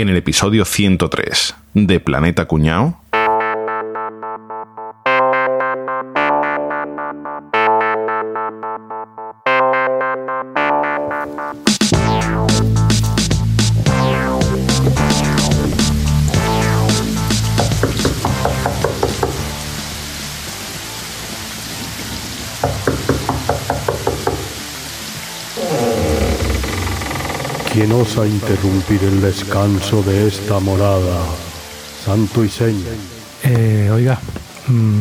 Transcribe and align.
en 0.00 0.08
el 0.08 0.16
episodio 0.16 0.64
103 0.64 1.56
de 1.74 1.98
Planeta 1.98 2.46
Cuñao. 2.46 3.00
¿Quién 28.18 28.32
osa 28.32 28.34
interrumpir 28.34 29.04
el 29.04 29.20
descanso 29.20 30.02
de 30.02 30.26
esta 30.26 30.58
morada? 30.58 31.24
Santo 32.04 32.44
y 32.44 32.48
seña. 32.48 32.90
Eh, 33.44 33.90
oiga, 33.92 34.18
mm, 34.66 34.98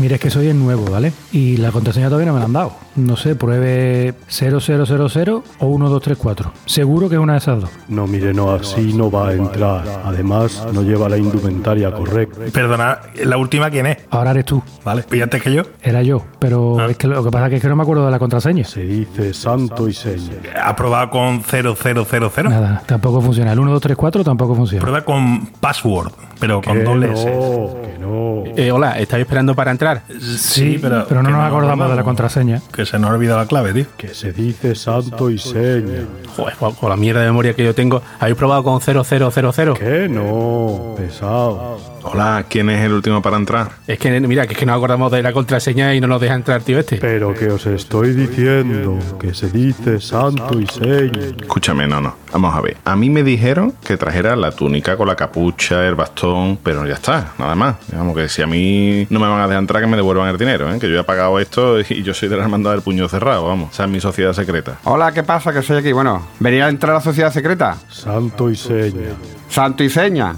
mire, 0.00 0.16
es 0.16 0.20
que 0.20 0.28
soy 0.28 0.48
el 0.48 0.58
nuevo, 0.58 0.84
¿vale? 0.84 1.14
Y 1.32 1.56
la 1.56 1.72
contraseña 1.72 2.08
todavía 2.08 2.26
no 2.26 2.34
me 2.34 2.40
la 2.40 2.44
han 2.44 2.52
dado. 2.52 2.76
No 2.94 3.16
sé, 3.16 3.34
pruebe 3.34 4.14
0000 4.28 5.42
o 5.60 5.66
1234. 5.78 6.52
Seguro 6.66 7.08
que 7.08 7.14
es 7.14 7.20
una 7.20 7.32
de 7.32 7.38
esas 7.38 7.60
dos. 7.62 7.70
No, 7.88 8.06
mire, 8.06 8.34
no, 8.34 8.50
así 8.50 8.92
no 8.92 9.10
va 9.10 9.28
a 9.28 9.32
entrar. 9.32 9.82
Además, 10.04 10.66
no 10.72 10.82
lleva 10.82 11.08
la 11.08 11.16
indumentaria 11.16 11.90
correcta. 11.90 12.40
Perdona, 12.52 12.98
¿la 13.24 13.36
última 13.38 13.70
quién 13.70 13.86
es? 13.86 13.96
Ahora 14.10 14.32
eres 14.32 14.44
tú. 14.44 14.62
Vale, 14.84 15.04
¿y 15.10 15.20
antes 15.22 15.42
que 15.42 15.52
yo? 15.52 15.62
Era 15.82 16.02
yo, 16.02 16.22
pero 16.38 16.78
Ah. 16.80 16.86
es 16.90 16.96
que 16.98 17.06
lo 17.06 17.24
que 17.24 17.30
pasa 17.30 17.46
es 17.46 17.62
que 17.62 17.68
no 17.68 17.76
me 17.76 17.82
acuerdo 17.82 18.04
de 18.04 18.10
la 18.10 18.18
contraseña. 18.18 18.64
Se 18.64 18.82
dice 18.82 19.32
santo 19.32 19.88
y 19.88 19.94
seña. 19.94 20.32
¿Ha 20.62 20.76
probado 20.76 21.08
con 21.10 21.42
0000? 21.42 22.50
Nada, 22.50 22.82
tampoco 22.86 23.20
funciona. 23.22 23.52
El 23.52 23.58
1234 23.58 24.22
tampoco 24.24 24.54
funciona. 24.54 24.82
Prueba 24.82 25.02
con 25.02 25.46
password, 25.60 26.12
pero 26.38 26.60
con 26.60 26.76
Que 26.76 26.84
doble 26.84 27.06
no, 27.08 27.12
S. 27.14 27.24
que 27.24 27.98
no. 27.98 28.42
Eh, 28.56 28.70
hola, 28.70 28.98
¿estáis 28.98 29.22
esperando 29.22 29.54
para 29.54 29.70
entrar? 29.70 30.02
Sí, 30.36 30.78
pero, 30.82 30.98
no 30.98 31.06
que 31.06 31.14
nos 31.32 31.46
acordamos 31.46 31.88
de 31.88 31.96
la 31.96 32.02
contraseña. 32.04 32.60
Que 32.74 32.81
se 32.86 32.98
nos 32.98 33.10
ha 33.10 33.14
olvidado 33.14 33.38
la 33.38 33.46
clave, 33.46 33.72
tío. 33.72 33.86
Que 33.96 34.14
se 34.14 34.32
dice 34.32 34.74
santo 34.74 35.30
y 35.30 35.38
seña. 35.38 36.06
Joder, 36.36 36.56
con 36.56 36.74
con 36.74 36.90
la 36.90 36.96
mierda 36.96 37.20
de 37.20 37.26
memoria 37.26 37.54
que 37.54 37.64
yo 37.64 37.74
tengo. 37.74 38.02
¿Habéis 38.18 38.36
probado 38.36 38.62
con 38.64 38.80
0000? 38.80 39.74
Que 39.74 40.08
no, 40.08 40.94
pesado. 40.96 41.78
Hola, 42.04 42.46
¿quién 42.48 42.68
es 42.68 42.84
el 42.84 42.92
último 42.92 43.22
para 43.22 43.36
entrar? 43.36 43.70
Es 43.86 43.96
que, 43.98 44.20
mira, 44.20 44.46
que 44.46 44.54
es 44.54 44.58
que 44.58 44.66
nos 44.66 44.76
acordamos 44.76 45.12
de 45.12 45.22
la 45.22 45.32
contraseña 45.32 45.94
y 45.94 46.00
no 46.00 46.08
nos 46.08 46.20
deja 46.20 46.34
entrar, 46.34 46.60
tío, 46.62 46.80
este. 46.80 46.96
Pero 46.96 47.32
que 47.32 47.46
os 47.46 47.64
estoy 47.66 48.12
diciendo 48.12 48.98
que 49.20 49.32
se 49.32 49.48
dice 49.50 50.00
santo 50.00 50.58
y 50.58 50.66
seña. 50.66 51.36
Escúchame, 51.40 51.86
no, 51.86 52.00
no. 52.00 52.16
Vamos 52.32 52.54
a 52.56 52.60
ver. 52.60 52.76
A 52.84 52.96
mí 52.96 53.08
me 53.08 53.22
dijeron 53.22 53.74
que 53.84 53.96
trajera 53.96 54.34
la 54.34 54.50
túnica 54.50 54.96
con 54.96 55.06
la 55.06 55.14
capucha, 55.14 55.86
el 55.86 55.94
bastón, 55.94 56.58
pero 56.62 56.84
ya 56.86 56.94
está, 56.94 57.34
nada 57.38 57.54
más. 57.54 57.76
Digamos 57.88 58.16
que 58.16 58.28
si 58.28 58.42
a 58.42 58.48
mí 58.48 59.06
no 59.08 59.20
me 59.20 59.28
van 59.28 59.40
a 59.40 59.46
dejar 59.46 59.60
entrar, 59.60 59.80
que 59.80 59.86
me 59.86 59.96
devuelvan 59.96 60.28
el 60.28 60.38
dinero, 60.38 60.74
¿eh? 60.74 60.78
que 60.80 60.90
yo 60.90 60.98
he 60.98 61.04
pagado 61.04 61.38
esto 61.38 61.78
y 61.80 62.02
yo 62.02 62.14
soy 62.14 62.28
de 62.28 62.36
la 62.36 62.42
hermandad 62.42 62.72
del 62.72 62.82
puño 62.82 63.08
cerrado, 63.08 63.46
vamos. 63.46 63.70
O 63.70 63.74
sea, 63.74 63.84
es 63.84 63.90
mi 63.90 64.00
sociedad 64.00 64.32
secreta. 64.32 64.78
Hola, 64.84 65.12
¿qué 65.12 65.22
pasa? 65.22 65.52
Que 65.52 65.62
soy 65.62 65.76
aquí. 65.76 65.92
Bueno, 65.92 66.26
¿venía 66.40 66.66
a 66.66 66.68
entrar 66.68 66.92
a 66.92 66.94
la 66.96 67.00
sociedad 67.00 67.32
secreta? 67.32 67.76
Santo 67.88 68.50
y 68.50 68.56
seña. 68.56 69.10
Santo 69.48 69.84
y 69.84 69.88
seña. 69.88 70.34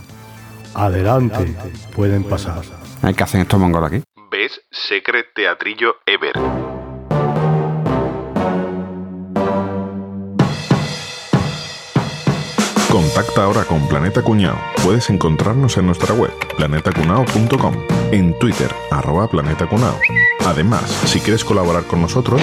Adelante, 0.74 1.54
pueden 1.94 2.24
pasar. 2.24 2.62
¿Qué 3.16 3.22
hacen 3.22 3.42
estos 3.42 3.60
mongolos 3.60 3.92
aquí? 3.92 4.02
¿Ves? 4.30 4.60
Secret 4.70 5.26
Teatrillo 5.34 5.96
Ever. 6.06 6.32
Contacta 12.90 13.44
ahora 13.44 13.64
con 13.64 13.86
Planeta 13.88 14.22
Cuñao. 14.22 14.56
Puedes 14.84 15.10
encontrarnos 15.10 15.76
en 15.76 15.86
nuestra 15.86 16.14
web, 16.14 16.30
planetacunao.com, 16.56 17.74
en 18.12 18.38
Twitter, 18.38 18.72
arroba 18.90 19.28
planetacunao. 19.28 19.98
Además, 20.46 20.88
si 21.06 21.20
quieres 21.20 21.44
colaborar 21.44 21.84
con 21.84 22.00
nosotros, 22.02 22.40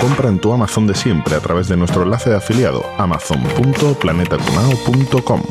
compra 0.00 0.28
en 0.28 0.38
tu 0.40 0.52
Amazon 0.52 0.86
de 0.86 0.94
siempre 0.94 1.34
a 1.36 1.40
través 1.40 1.68
de 1.68 1.76
nuestro 1.76 2.02
enlace 2.02 2.30
de 2.30 2.36
afiliado, 2.36 2.84
amazon.planetacunao.com. 2.98 5.42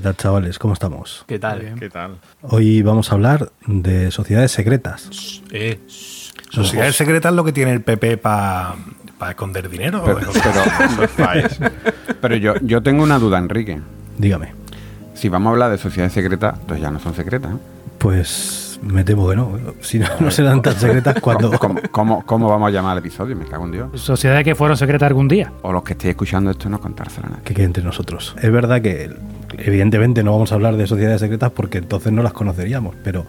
¿Qué 0.00 0.04
tal, 0.04 0.16
chavales? 0.16 0.58
¿Cómo 0.58 0.72
estamos? 0.72 1.24
¿Qué 1.26 1.38
tal? 1.38 1.74
¿Qué 1.78 1.90
tal? 1.90 2.16
Hoy 2.40 2.80
vamos 2.80 3.12
a 3.12 3.16
hablar 3.16 3.52
de 3.66 4.10
sociedades 4.10 4.50
secretas. 4.50 5.42
Eh, 5.50 5.78
Sociedades 6.48 6.96
secretas 6.96 7.32
es 7.32 7.36
lo 7.36 7.44
que 7.44 7.52
tiene 7.52 7.72
el 7.74 7.82
PP 7.82 8.16
para 8.16 8.76
esconder 9.28 9.68
dinero. 9.68 10.02
Pero, 10.02 10.16
¿o? 10.30 10.32
pero, 11.18 11.48
pero 12.18 12.36
yo, 12.36 12.54
yo 12.62 12.82
tengo 12.82 13.02
una 13.02 13.18
duda, 13.18 13.36
Enrique. 13.36 13.78
Dígame. 14.16 14.54
Si 15.12 15.28
vamos 15.28 15.48
a 15.48 15.52
hablar 15.52 15.70
de 15.70 15.76
sociedades 15.76 16.14
secretas, 16.14 16.54
entonces 16.58 16.82
ya 16.82 16.90
no 16.90 16.98
son 16.98 17.12
secretas. 17.12 17.52
¿eh? 17.52 17.58
Pues 17.98 18.80
me 18.80 19.04
temo 19.04 19.28
que 19.28 19.36
no. 19.36 19.58
Si 19.82 19.98
no, 19.98 20.06
no 20.18 20.30
serán 20.30 20.62
tan 20.62 20.76
secretas 20.76 21.20
cuando... 21.20 21.50
¿Cómo, 21.58 21.78
cómo, 21.90 22.24
cómo 22.24 22.48
vamos 22.48 22.68
a 22.68 22.70
llamar 22.70 22.92
al 22.92 22.98
episodio? 23.00 23.36
Me 23.36 23.44
cago 23.44 23.66
en 23.66 23.72
Dios. 23.72 24.00
Sociedades 24.00 24.44
que 24.44 24.54
fueron 24.54 24.78
secretas 24.78 25.08
algún 25.08 25.28
día. 25.28 25.52
O 25.60 25.74
los 25.74 25.82
que 25.84 25.92
estéis 25.92 26.12
escuchando 26.12 26.50
esto 26.50 26.70
no 26.70 26.80
contárselo 26.80 27.26
a 27.26 27.30
nadie. 27.32 27.42
que 27.44 27.52
quede 27.52 27.66
entre 27.66 27.84
nosotros. 27.84 28.34
Es 28.40 28.50
verdad 28.50 28.80
que 28.80 29.14
evidentemente 29.64 30.22
no 30.22 30.32
vamos 30.32 30.52
a 30.52 30.54
hablar 30.56 30.76
de 30.76 30.86
sociedades 30.86 31.20
secretas 31.20 31.50
porque 31.52 31.78
entonces 31.78 32.12
no 32.12 32.22
las 32.22 32.32
conoceríamos, 32.32 32.94
pero 33.02 33.26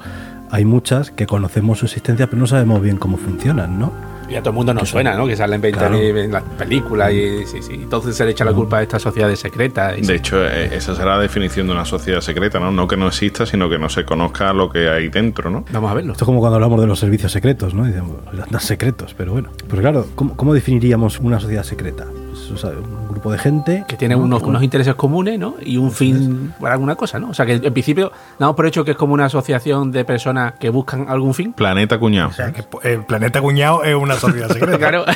hay 0.50 0.66
muchas 0.66 1.12
que 1.12 1.26
conocemos 1.28 1.80
su 1.80 1.86
existencia 1.86 2.28
pero 2.28 2.40
no 2.40 2.48
sabemos 2.48 2.82
bien 2.82 2.98
cómo 2.98 3.18
funcionan, 3.18 3.80
¿no? 3.80 3.92
y 4.30 4.36
a 4.36 4.40
todo 4.40 4.52
el 4.52 4.56
mundo 4.56 4.74
nos 4.74 4.88
suena, 4.88 5.14
¿no? 5.18 5.28
Que 5.28 5.36
salen 5.36 5.60
20 5.60 5.78
Claro. 5.78 5.98
en 6.00 6.32
las 6.32 6.44
películas 6.58 7.12
y 7.12 7.46
sí, 7.46 7.62
sí. 7.62 7.74
Entonces 7.74 8.16
se 8.16 8.24
le 8.24 8.32
echa 8.32 8.46
la 8.46 8.54
culpa 8.54 8.78
a 8.78 8.82
estas 8.84 9.02
sociedades 9.02 9.38
secretas. 9.42 9.98
y 9.98 10.02
De 10.02 10.08
sí. 10.08 10.14
hecho, 10.14 10.42
eh, 10.48 10.70
esa 10.74 10.96
será 10.96 11.18
la 11.18 11.22
definición 11.22 11.68
de 11.68 11.74
una 11.74 11.84
sociedad 11.84 12.22
secreta, 12.22 12.58
¿no? 12.58 12.72
No 12.72 12.88
que 12.88 12.96
no 12.96 13.08
exista, 13.08 13.46
sino 13.46 13.70
que 13.70 13.78
no 13.78 13.90
se 13.90 14.06
conozca 14.06 14.54
lo 14.54 14.70
que 14.70 14.88
hay 14.90 15.10
dentro, 15.10 15.50
¿no? 15.50 15.66
Vamos 15.74 15.92
a 15.92 15.96
verlo. 15.96 16.14
Esto 16.14 16.24
es 16.24 16.26
como 16.28 16.40
cuando 16.40 16.56
hablamos 16.56 16.80
de 16.80 16.88
los 16.88 16.98
servicios 16.98 17.30
secretos, 17.30 17.74
¿no? 17.74 17.84
Dicen, 17.84 18.06
"Pues, 18.08 18.42
andan 18.42 18.62
secretos, 18.62 19.14
pero 19.18 19.34
bueno. 19.34 19.50
Pues 19.68 19.82
claro, 19.82 20.08
¿cómo, 20.16 20.38
cómo 20.38 20.54
definiríamos 20.54 21.20
una 21.20 21.38
sociedad 21.42 21.64
secreta? 21.64 22.06
Pues, 22.32 22.52
o 22.52 22.58
sea, 22.58 22.70
un 22.72 23.08
grupo 23.10 23.32
de 23.32 23.38
gente 23.38 23.84
Que 23.88 23.98
tiene 23.98 24.16
¿no? 24.16 24.22
unos, 24.24 24.42
unos 24.44 24.64
intereses 24.64 24.96
comunes, 24.96 25.38
¿no? 25.38 25.56
Y 25.62 25.78
un 25.78 25.92
fin 25.92 26.54
para 26.60 26.74
alguna 26.74 26.96
cosa, 26.96 27.20
¿no? 27.20 27.30
O 27.30 27.34
sea, 27.34 27.46
que 27.46 27.54
en 27.54 27.74
principio 27.74 28.12
damos 28.40 28.56
por 28.56 28.66
hecho 28.66 28.84
que 28.86 28.92
es 28.92 28.98
como 28.98 29.14
una 29.14 29.26
asociación 29.26 29.92
de 29.92 30.06
personas 30.06 30.54
que 30.60 30.70
buscan 30.70 31.08
algún 31.10 31.34
fin. 31.34 31.54
Planeta 31.54 32.00
Cuñado. 32.00 32.30
O 32.30 32.34
sea, 32.34 32.52
que 32.54 32.64
el 32.84 33.04
planeta 33.06 33.42
cuñado 33.42 33.84
es 33.84 33.96
una 33.96 34.16
sociedad 34.16 34.48
secreta. 34.54 34.78
Claro. 34.78 35.04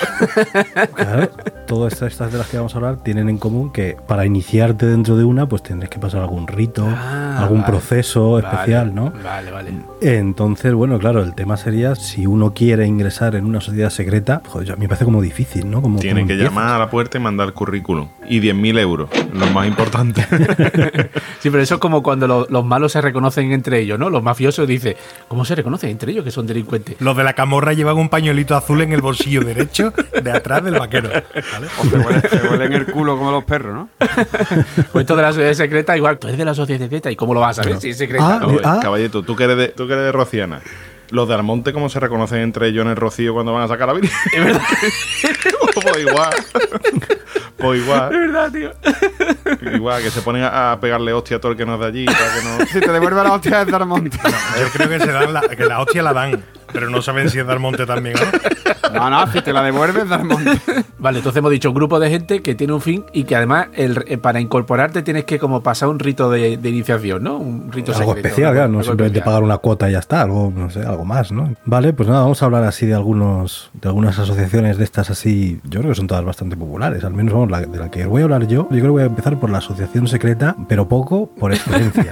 Claro, 0.95 1.29
todas 1.67 1.93
estas, 1.93 2.11
estas 2.13 2.31
de 2.31 2.37
las 2.37 2.47
que 2.47 2.57
vamos 2.57 2.73
a 2.73 2.77
hablar 2.77 2.97
tienen 2.97 3.29
en 3.29 3.37
común 3.37 3.71
que 3.71 3.97
para 4.07 4.25
iniciarte 4.25 4.85
dentro 4.85 5.15
de 5.17 5.23
una, 5.23 5.47
pues 5.47 5.63
tendrás 5.63 5.89
que 5.89 5.99
pasar 5.99 6.21
algún 6.21 6.47
rito, 6.47 6.85
Ah, 6.87 7.39
algún 7.41 7.61
vale. 7.61 7.71
proceso 7.71 8.31
Vale, 8.33 8.47
especial, 8.47 8.93
¿no? 8.95 9.11
Vale, 9.23 9.51
vale. 9.51 9.71
Entonces, 10.01 10.73
bueno, 10.73 10.99
claro, 10.99 11.21
el 11.23 11.33
tema 11.35 11.57
sería 11.57 11.95
si 11.95 12.25
uno 12.27 12.53
quiere 12.53 12.85
ingresar 12.85 13.35
en 13.35 13.45
una 13.45 13.61
sociedad 13.61 13.89
secreta, 13.89 14.41
joder, 14.47 14.71
a 14.71 14.75
mí 14.75 14.81
me 14.81 14.87
parece 14.87 15.05
como 15.05 15.21
difícil, 15.21 15.69
¿no? 15.69 15.81
Como, 15.81 15.99
Tiene 15.99 16.21
¿cómo 16.21 16.27
que 16.27 16.33
empiezas? 16.33 16.53
llamar 16.55 16.75
a 16.75 16.79
la 16.79 16.89
puerta 16.89 17.04
y 17.13 17.19
mandar 17.19 17.53
currículum. 17.53 18.09
Y 18.27 18.39
10.000 18.41 18.79
euros, 18.79 19.09
lo 19.33 19.45
más 19.47 19.67
importante. 19.67 20.25
Sí, 21.39 21.51
pero 21.51 21.61
eso 21.61 21.75
es 21.75 21.79
como 21.81 22.01
cuando 22.01 22.27
lo- 22.27 22.47
los 22.49 22.65
malos 22.65 22.91
se 22.93 23.01
reconocen 23.01 23.51
entre 23.51 23.79
ellos, 23.79 23.99
¿no? 23.99 24.09
Los 24.09 24.23
mafiosos 24.23 24.67
dicen, 24.67 24.95
¿cómo 25.27 25.45
se 25.45 25.53
reconocen 25.53 25.91
entre 25.91 26.11
ellos 26.11 26.23
que 26.23 26.31
son 26.31 26.47
delincuentes? 26.47 26.95
Los 26.99 27.15
de 27.15 27.23
la 27.23 27.33
camorra 27.33 27.73
llevan 27.73 27.97
un 27.97 28.09
pañuelito 28.09 28.55
azul 28.55 28.81
en 28.81 28.93
el 28.93 29.01
bolsillo 29.01 29.41
derecho 29.43 29.93
de 30.23 30.31
atrás 30.31 30.63
del 30.63 30.79
vaquero. 30.79 31.09
¿vale? 31.09 31.67
O 31.79 31.83
se 31.85 31.97
huele, 31.97 32.21
se 32.29 32.47
huelen 32.47 32.73
el 32.73 32.85
culo 32.87 33.15
como 33.17 33.31
los 33.31 33.43
perros, 33.43 33.75
¿no? 33.75 33.89
Pues 34.91 35.03
esto 35.03 35.15
de 35.15 35.21
la 35.21 35.29
sociedad 35.33 35.53
secreta, 35.53 35.95
igual, 35.95 36.17
tú 36.17 36.27
eres 36.27 36.39
de 36.39 36.45
la 36.45 36.55
sociedad 36.55 36.79
secreta, 36.81 37.11
¿y 37.11 37.15
cómo 37.15 37.33
lo 37.35 37.41
vas 37.41 37.59
a 37.59 37.63
saber 37.63 37.79
si 37.79 37.89
es 37.89 37.97
secreta? 37.97 38.37
Ah, 38.37 38.39
no? 38.41 38.57
ah. 38.63 38.79
Caballito, 38.81 39.21
¿tú 39.21 39.35
que, 39.35 39.43
eres 39.43 39.57
de, 39.57 39.67
tú 39.67 39.85
que 39.87 39.93
eres 39.93 40.05
de 40.05 40.11
Rociana. 40.13 40.61
Los 41.11 41.27
de 41.27 41.35
Almonte, 41.35 41.73
¿cómo 41.73 41.89
se 41.89 41.99
reconocen 41.99 42.39
entre 42.39 42.67
ellos 42.67 42.83
en 42.83 42.91
el 42.91 42.95
Rocío 42.95 43.33
cuando 43.33 43.53
van 43.53 43.63
a 43.63 43.67
sacar 43.67 43.87
la 43.87 43.93
Virgen? 43.93 44.11
Es 44.33 44.43
verdad, 44.43 44.61
pues 45.81 45.97
igual. 45.99 46.29
pues 47.57 47.79
es 47.79 47.85
igual. 47.85 48.09
verdad, 48.09 48.51
tío. 48.51 48.71
Igual, 49.73 50.03
que 50.03 50.11
se 50.11 50.21
ponen 50.21 50.43
a 50.43 50.71
a 50.71 50.79
pegarle 50.79 51.13
hostia 51.13 51.37
a 51.37 51.39
todo 51.39 51.51
el 51.51 51.57
que 51.57 51.65
no 51.65 51.75
es 51.75 51.79
de 51.79 51.85
allí. 51.85 52.05
Para 52.05 52.33
que 52.35 52.43
no... 52.43 52.65
Si 52.65 52.79
te 52.79 52.91
devuelve 52.91 53.23
la 53.23 53.33
hostia 53.33 53.65
de 53.65 53.71
Darmonte. 53.71 54.17
Yo 54.17 54.67
creo 54.73 54.89
que, 54.89 54.99
se 54.99 55.11
dan 55.11 55.33
la, 55.33 55.41
que 55.41 55.65
la 55.65 55.81
hostia 55.81 56.01
la 56.01 56.13
dan, 56.13 56.43
pero 56.71 56.89
no 56.89 57.01
saben 57.01 57.29
si 57.29 57.39
es 57.39 57.45
Dalmonte 57.47 57.85
también. 57.85 58.15
¿no? 58.15 58.93
No, 58.93 59.09
no, 59.09 59.31
si 59.31 59.41
te 59.41 59.51
la 59.53 59.61
devuelves, 59.63 60.07
Darmonte. 60.07 60.51
Vale, 60.99 61.19
entonces 61.19 61.39
hemos 61.39 61.51
dicho 61.51 61.69
un 61.69 61.75
grupo 61.75 61.99
de 61.99 62.09
gente 62.09 62.41
que 62.41 62.55
tiene 62.55 62.73
un 62.73 62.81
fin 62.81 63.03
y 63.13 63.23
que 63.25 63.35
además 63.35 63.67
el, 63.73 64.03
eh, 64.07 64.17
para 64.17 64.39
incorporarte 64.39 65.01
tienes 65.03 65.25
que 65.25 65.37
como 65.39 65.61
pasar 65.61 65.89
un 65.89 65.99
rito 65.99 66.29
de, 66.31 66.57
de 66.57 66.69
iniciación, 66.69 67.23
¿no? 67.23 67.37
Un 67.37 67.71
rito 67.71 67.91
algo 67.91 68.05
secreto, 68.11 68.27
especial, 68.27 68.47
algo- 68.49 68.55
claro, 68.55 68.71
no 68.71 68.77
algo 68.79 68.83
simplemente 68.91 69.19
especial. 69.19 69.25
pagar 69.25 69.43
una 69.43 69.57
cuota 69.57 69.89
y 69.89 69.93
ya 69.93 69.99
está, 69.99 70.21
algo, 70.21 70.51
no 70.55 70.69
sé, 70.69 70.79
algo 70.81 71.05
más, 71.05 71.31
¿no? 71.31 71.53
Vale, 71.65 71.93
pues 71.93 72.07
nada, 72.09 72.21
vamos 72.21 72.41
a 72.41 72.45
hablar 72.45 72.63
así 72.63 72.85
de 72.85 72.93
algunos, 72.95 73.69
de 73.73 73.87
algunas 73.89 74.17
asociaciones 74.17 74.77
de 74.77 74.83
estas 74.83 75.09
así, 75.09 75.59
yo 75.65 75.79
creo 75.81 75.91
que 75.91 75.95
son 75.95 76.07
todas 76.07 76.23
bastante 76.25 76.55
populares, 76.57 77.03
al 77.03 77.13
menos 77.13 77.33
vamos, 77.33 77.51
la, 77.51 77.61
de 77.61 77.77
la 77.77 77.91
que 77.91 78.05
voy 78.05 78.21
a 78.21 78.25
hablar 78.25 78.47
yo, 78.47 78.63
yo 78.63 78.67
creo 78.69 78.83
que 78.83 78.89
voy 78.89 79.03
a 79.03 79.07
empezar 79.07 79.39
por 79.39 79.49
la 79.49 79.57
asociación 79.59 80.07
secreta, 80.07 80.55
pero 80.67 80.87
poco 80.87 81.27
por 81.39 81.53
experiencia, 81.53 82.11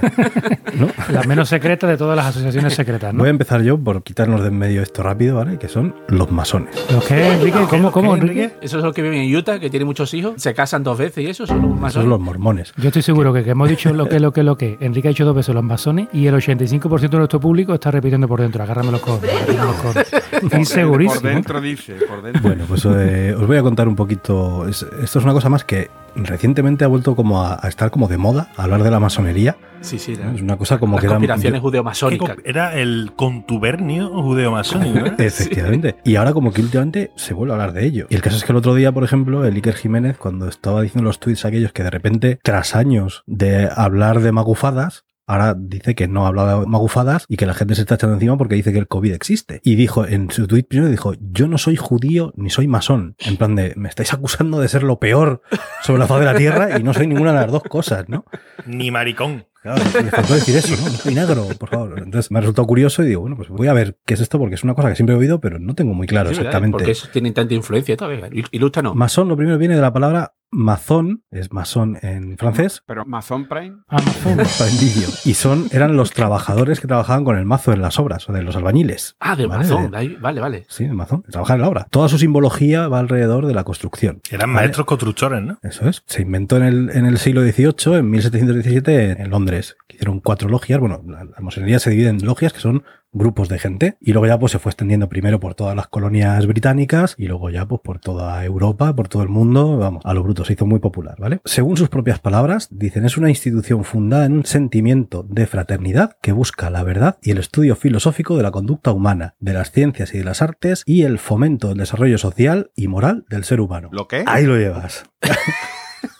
¿no? 0.78 0.88
La 1.12 1.22
menos 1.24 1.48
secreta 1.48 1.86
de 1.86 1.96
todas 1.96 2.16
las 2.16 2.26
asociaciones 2.26 2.74
secretas, 2.74 3.12
¿no? 3.12 3.20
Voy 3.20 3.28
a 3.28 3.30
empezar 3.30 3.62
yo 3.62 3.78
por 3.78 4.02
quitarnos 4.02 4.42
de 4.42 4.50
en 4.54 4.58
medio 4.60 4.82
esto 4.82 5.02
rápido, 5.02 5.36
¿vale? 5.36 5.58
Que 5.58 5.68
son 5.68 5.94
los 6.08 6.30
masones. 6.30 6.74
¿Lo 6.92 7.00
que, 7.00 7.26
Enrique? 7.32 7.58
¿Cómo, 7.68 7.92
cómo, 7.92 8.14
Enrique? 8.16 8.54
Eso 8.62 8.78
es 8.78 8.84
lo 8.84 8.92
que 8.92 9.02
viven 9.02 9.18
en 9.20 9.36
Utah, 9.36 9.58
que 9.58 9.68
tiene 9.70 9.84
muchos 9.84 10.14
hijos, 10.14 10.34
se 10.36 10.54
casan 10.54 10.82
dos 10.82 10.96
veces 10.98 11.24
y 11.24 11.28
eso 11.28 11.46
son 11.46 11.56
los 11.60 11.66
Esos 11.70 11.80
masones. 11.80 12.02
son 12.04 12.10
los 12.10 12.20
mormones. 12.20 12.72
Yo 12.76 12.88
estoy 12.88 13.02
seguro 13.02 13.32
que, 13.32 13.44
que 13.44 13.50
hemos 13.50 13.68
dicho 13.68 13.92
lo 13.92 14.08
que, 14.08 14.18
lo 14.20 14.32
que, 14.32 14.42
lo 14.42 14.56
que. 14.56 14.76
Enrique 14.80 15.08
ha 15.08 15.10
dicho 15.10 15.24
dos 15.24 15.34
veces 15.36 15.54
los 15.54 15.64
masones 15.64 16.08
y 16.12 16.26
el 16.26 16.34
85% 16.34 17.08
de 17.10 17.18
nuestro 17.18 17.40
público 17.40 17.74
está 17.74 17.90
repitiendo 17.90 18.26
por 18.28 18.40
dentro. 18.40 18.62
Agárrame 18.62 18.92
los 18.92 19.00
codos. 19.00 19.20
los. 19.22 19.96
Estoy 19.96 20.84
Por 20.84 21.22
dentro 21.22 21.60
dice, 21.60 21.94
por 22.08 22.22
dentro. 22.22 22.42
Bueno, 22.42 22.64
pues 22.68 22.84
eh, 22.86 23.34
os 23.36 23.46
voy 23.46 23.56
a 23.56 23.62
contar 23.62 23.88
un 23.88 23.96
poquito. 23.96 24.66
es- 24.68 24.82
esto 25.02 25.18
es 25.18 25.24
una 25.24 25.32
cosa 25.32 25.48
más 25.48 25.64
que 25.64 25.90
recientemente 26.16 26.84
ha 26.84 26.88
vuelto 26.88 27.14
como 27.16 27.42
a, 27.42 27.58
a 27.60 27.68
estar 27.68 27.90
como 27.90 28.08
de 28.08 28.16
moda, 28.18 28.48
hablar 28.56 28.82
de 28.82 28.90
la 28.90 29.00
masonería. 29.00 29.56
Sí, 29.80 29.98
sí. 29.98 30.12
Es 30.34 30.40
una 30.40 30.56
cosa 30.56 30.78
como 30.78 30.94
Las 30.96 31.00
que 31.02 31.06
era- 31.06 31.14
conspiraciones 31.16 31.58
¿Qué 31.58 31.62
judeo-masónicas. 31.62 32.36
Era 32.44 32.74
el 32.78 33.12
contubernio 33.16 34.08
judeo-masónico, 34.22 34.98
¿no? 35.00 35.06
Efectivamente. 35.18 35.96
Y 36.04 36.16
ahora 36.16 36.32
como 36.32 36.52
que 36.52 36.62
últimamente 36.62 37.10
se 37.16 37.34
vuelve 37.34 37.52
a 37.52 37.56
hablar 37.56 37.72
de 37.72 37.84
ello. 37.84 38.06
Y 38.08 38.14
el 38.14 38.22
caso 38.22 38.36
es 38.36 38.44
que 38.44 38.52
el 38.52 38.56
otro 38.56 38.74
día, 38.74 38.92
por 38.92 39.04
ejemplo, 39.04 39.44
el 39.44 39.54
Iker 39.54 39.74
Jiménez, 39.74 40.16
cuando 40.16 40.48
estaba 40.48 40.80
diciendo 40.80 41.06
los 41.06 41.20
tweets 41.20 41.44
aquellos 41.44 41.72
que 41.72 41.82
de 41.82 41.90
repente, 41.90 42.38
tras 42.42 42.74
años 42.74 43.24
de 43.26 43.68
hablar 43.74 44.20
de 44.20 44.32
magufadas, 44.32 45.04
ahora 45.26 45.54
dice 45.56 45.94
que 45.94 46.08
no 46.08 46.26
habla 46.26 46.60
de 46.60 46.66
magufadas 46.66 47.24
y 47.28 47.36
que 47.36 47.46
la 47.46 47.54
gente 47.54 47.74
se 47.74 47.82
está 47.82 47.94
echando 47.96 48.14
encima 48.14 48.36
porque 48.36 48.54
dice 48.54 48.72
que 48.72 48.78
el 48.78 48.88
COVID 48.88 49.12
existe. 49.12 49.60
Y 49.64 49.74
dijo, 49.76 50.06
en 50.06 50.30
su 50.30 50.46
tweet 50.46 50.64
primero 50.64 50.90
dijo, 50.90 51.14
yo 51.20 51.48
no 51.48 51.58
soy 51.58 51.76
judío 51.76 52.32
ni 52.36 52.50
soy 52.50 52.68
masón. 52.68 53.16
En 53.18 53.36
plan 53.36 53.54
de, 53.54 53.74
me 53.76 53.88
estáis 53.88 54.12
acusando 54.12 54.60
de 54.60 54.68
ser 54.68 54.82
lo 54.82 54.98
peor 54.98 55.42
sobre 55.82 56.00
la 56.00 56.06
faz 56.06 56.20
de 56.20 56.26
la 56.26 56.36
tierra 56.36 56.78
y 56.78 56.82
no 56.82 56.94
soy 56.94 57.06
ninguna 57.06 57.32
de 57.32 57.40
las 57.40 57.52
dos 57.52 57.62
cosas, 57.62 58.08
¿no? 58.08 58.24
Ni 58.66 58.90
maricón. 58.90 59.46
Claro, 59.64 59.82
le 60.02 60.10
faltó 60.10 60.34
decir 60.34 60.56
eso, 60.56 60.74
¿no? 60.76 61.10
Negro, 61.10 61.48
por 61.58 61.70
favor. 61.70 61.98
Entonces 61.98 62.30
me 62.30 62.36
ha 62.38 62.42
resultado 62.42 62.66
curioso 62.66 63.02
y 63.02 63.06
digo, 63.06 63.22
bueno, 63.22 63.34
pues 63.34 63.48
voy 63.48 63.66
a 63.68 63.72
ver 63.72 63.96
qué 64.04 64.12
es 64.12 64.20
esto 64.20 64.38
porque 64.38 64.56
es 64.56 64.62
una 64.62 64.74
cosa 64.74 64.90
que 64.90 64.94
siempre 64.96 65.16
he 65.16 65.18
oído, 65.18 65.40
pero 65.40 65.58
no 65.58 65.74
tengo 65.74 65.94
muy 65.94 66.06
claro 66.06 66.28
Sí, 66.28 66.36
exactamente. 66.36 66.72
Porque 66.76 66.90
eso 66.90 67.08
tienen 67.10 67.32
tanta 67.32 67.54
influencia 67.54 67.96
todavía. 67.96 68.28
Ilústranos. 68.50 68.94
Masón, 68.94 69.26
lo 69.28 69.36
primero 69.38 69.56
viene 69.56 69.74
de 69.74 69.80
la 69.80 69.92
palabra 69.92 70.34
mazón, 70.56 71.24
es 71.32 71.52
masón 71.52 71.98
en 72.02 72.38
francés, 72.38 72.82
Pero 72.86 73.02
Amazon 73.02 73.48
Prime, 73.48 73.78
el 73.90 74.78
vídeo. 74.80 75.08
Y 75.24 75.34
son, 75.34 75.66
eran 75.72 75.96
los 75.96 76.12
trabajadores 76.12 76.78
que 76.78 76.86
trabajaban 76.86 77.24
con 77.24 77.36
el 77.36 77.44
mazo 77.44 77.72
en 77.72 77.82
las 77.82 77.98
obras, 77.98 78.28
o 78.28 78.32
de 78.32 78.42
los 78.42 78.54
albañiles. 78.54 79.16
Ah, 79.18 79.34
de 79.34 79.46
¿Vale? 79.46 79.66
Ahí- 79.94 80.16
Vale, 80.20 80.40
vale. 80.40 80.64
Sí, 80.68 80.84
de 80.84 80.92
mazón, 80.92 81.24
trabajan 81.28 81.56
en 81.56 81.62
la 81.62 81.68
obra. 81.68 81.86
Toda 81.90 82.08
su 82.08 82.18
simbología 82.18 82.86
va 82.86 83.00
alrededor 83.00 83.46
de 83.46 83.54
la 83.54 83.64
construcción. 83.64 84.20
Eran 84.30 84.50
¿Vale? 84.52 84.66
maestros 84.66 84.86
constructores, 84.86 85.42
¿no? 85.42 85.58
Eso 85.62 85.88
es. 85.88 86.04
Se 86.06 86.22
inventó 86.22 86.56
en 86.56 86.62
el, 86.62 86.90
en 86.90 87.06
el 87.06 87.18
siglo 87.18 87.42
XVIII, 87.42 87.96
en 87.98 88.10
1717, 88.10 89.22
en 89.22 89.30
Londres. 89.30 89.53
Que 89.86 89.96
Hicieron 89.96 90.20
cuatro 90.20 90.48
logias. 90.48 90.80
Bueno, 90.80 91.02
la, 91.06 91.24
la 91.24 91.40
masonería 91.40 91.78
se 91.78 91.90
divide 91.90 92.08
en 92.08 92.24
logias 92.24 92.52
que 92.52 92.60
son 92.60 92.84
grupos 93.14 93.48
de 93.48 93.58
gente. 93.58 93.96
Y 94.00 94.12
luego 94.12 94.26
ya 94.26 94.38
pues 94.38 94.52
se 94.52 94.58
fue 94.58 94.70
extendiendo 94.70 95.08
primero 95.08 95.40
por 95.40 95.54
todas 95.54 95.74
las 95.74 95.86
colonias 95.86 96.46
británicas 96.46 97.14
y 97.16 97.26
luego 97.26 97.48
ya 97.48 97.66
pues 97.66 97.80
por 97.82 98.00
toda 98.00 98.44
Europa, 98.44 98.94
por 98.94 99.08
todo 99.08 99.22
el 99.22 99.28
mundo. 99.30 99.78
Vamos, 99.78 100.04
a 100.04 100.12
lo 100.12 100.22
bruto. 100.22 100.44
Se 100.44 100.52
hizo 100.52 100.66
muy 100.66 100.80
popular, 100.80 101.16
¿vale? 101.18 101.40
Según 101.44 101.76
sus 101.76 101.88
propias 101.88 102.18
palabras, 102.18 102.68
dicen 102.70 103.06
es 103.06 103.16
una 103.16 103.30
institución 103.30 103.84
fundada 103.84 104.26
en 104.26 104.32
un 104.32 104.44
sentimiento 104.44 105.24
de 105.28 105.46
fraternidad 105.46 106.16
que 106.20 106.32
busca 106.32 106.68
la 106.68 106.82
verdad 106.82 107.18
y 107.22 107.30
el 107.30 107.38
estudio 107.38 107.76
filosófico 107.76 108.36
de 108.36 108.42
la 108.42 108.50
conducta 108.50 108.92
humana, 108.92 109.36
de 109.38 109.54
las 109.54 109.70
ciencias 109.70 110.12
y 110.14 110.18
de 110.18 110.24
las 110.24 110.42
artes 110.42 110.82
y 110.84 111.02
el 111.02 111.18
fomento 111.18 111.68
del 111.68 111.78
desarrollo 111.78 112.18
social 112.18 112.72
y 112.74 112.88
moral 112.88 113.24
del 113.30 113.44
ser 113.44 113.60
humano. 113.60 113.88
¿Lo 113.92 114.08
qué? 114.08 114.24
Ahí 114.26 114.44
lo 114.44 114.56
llevas. 114.56 115.04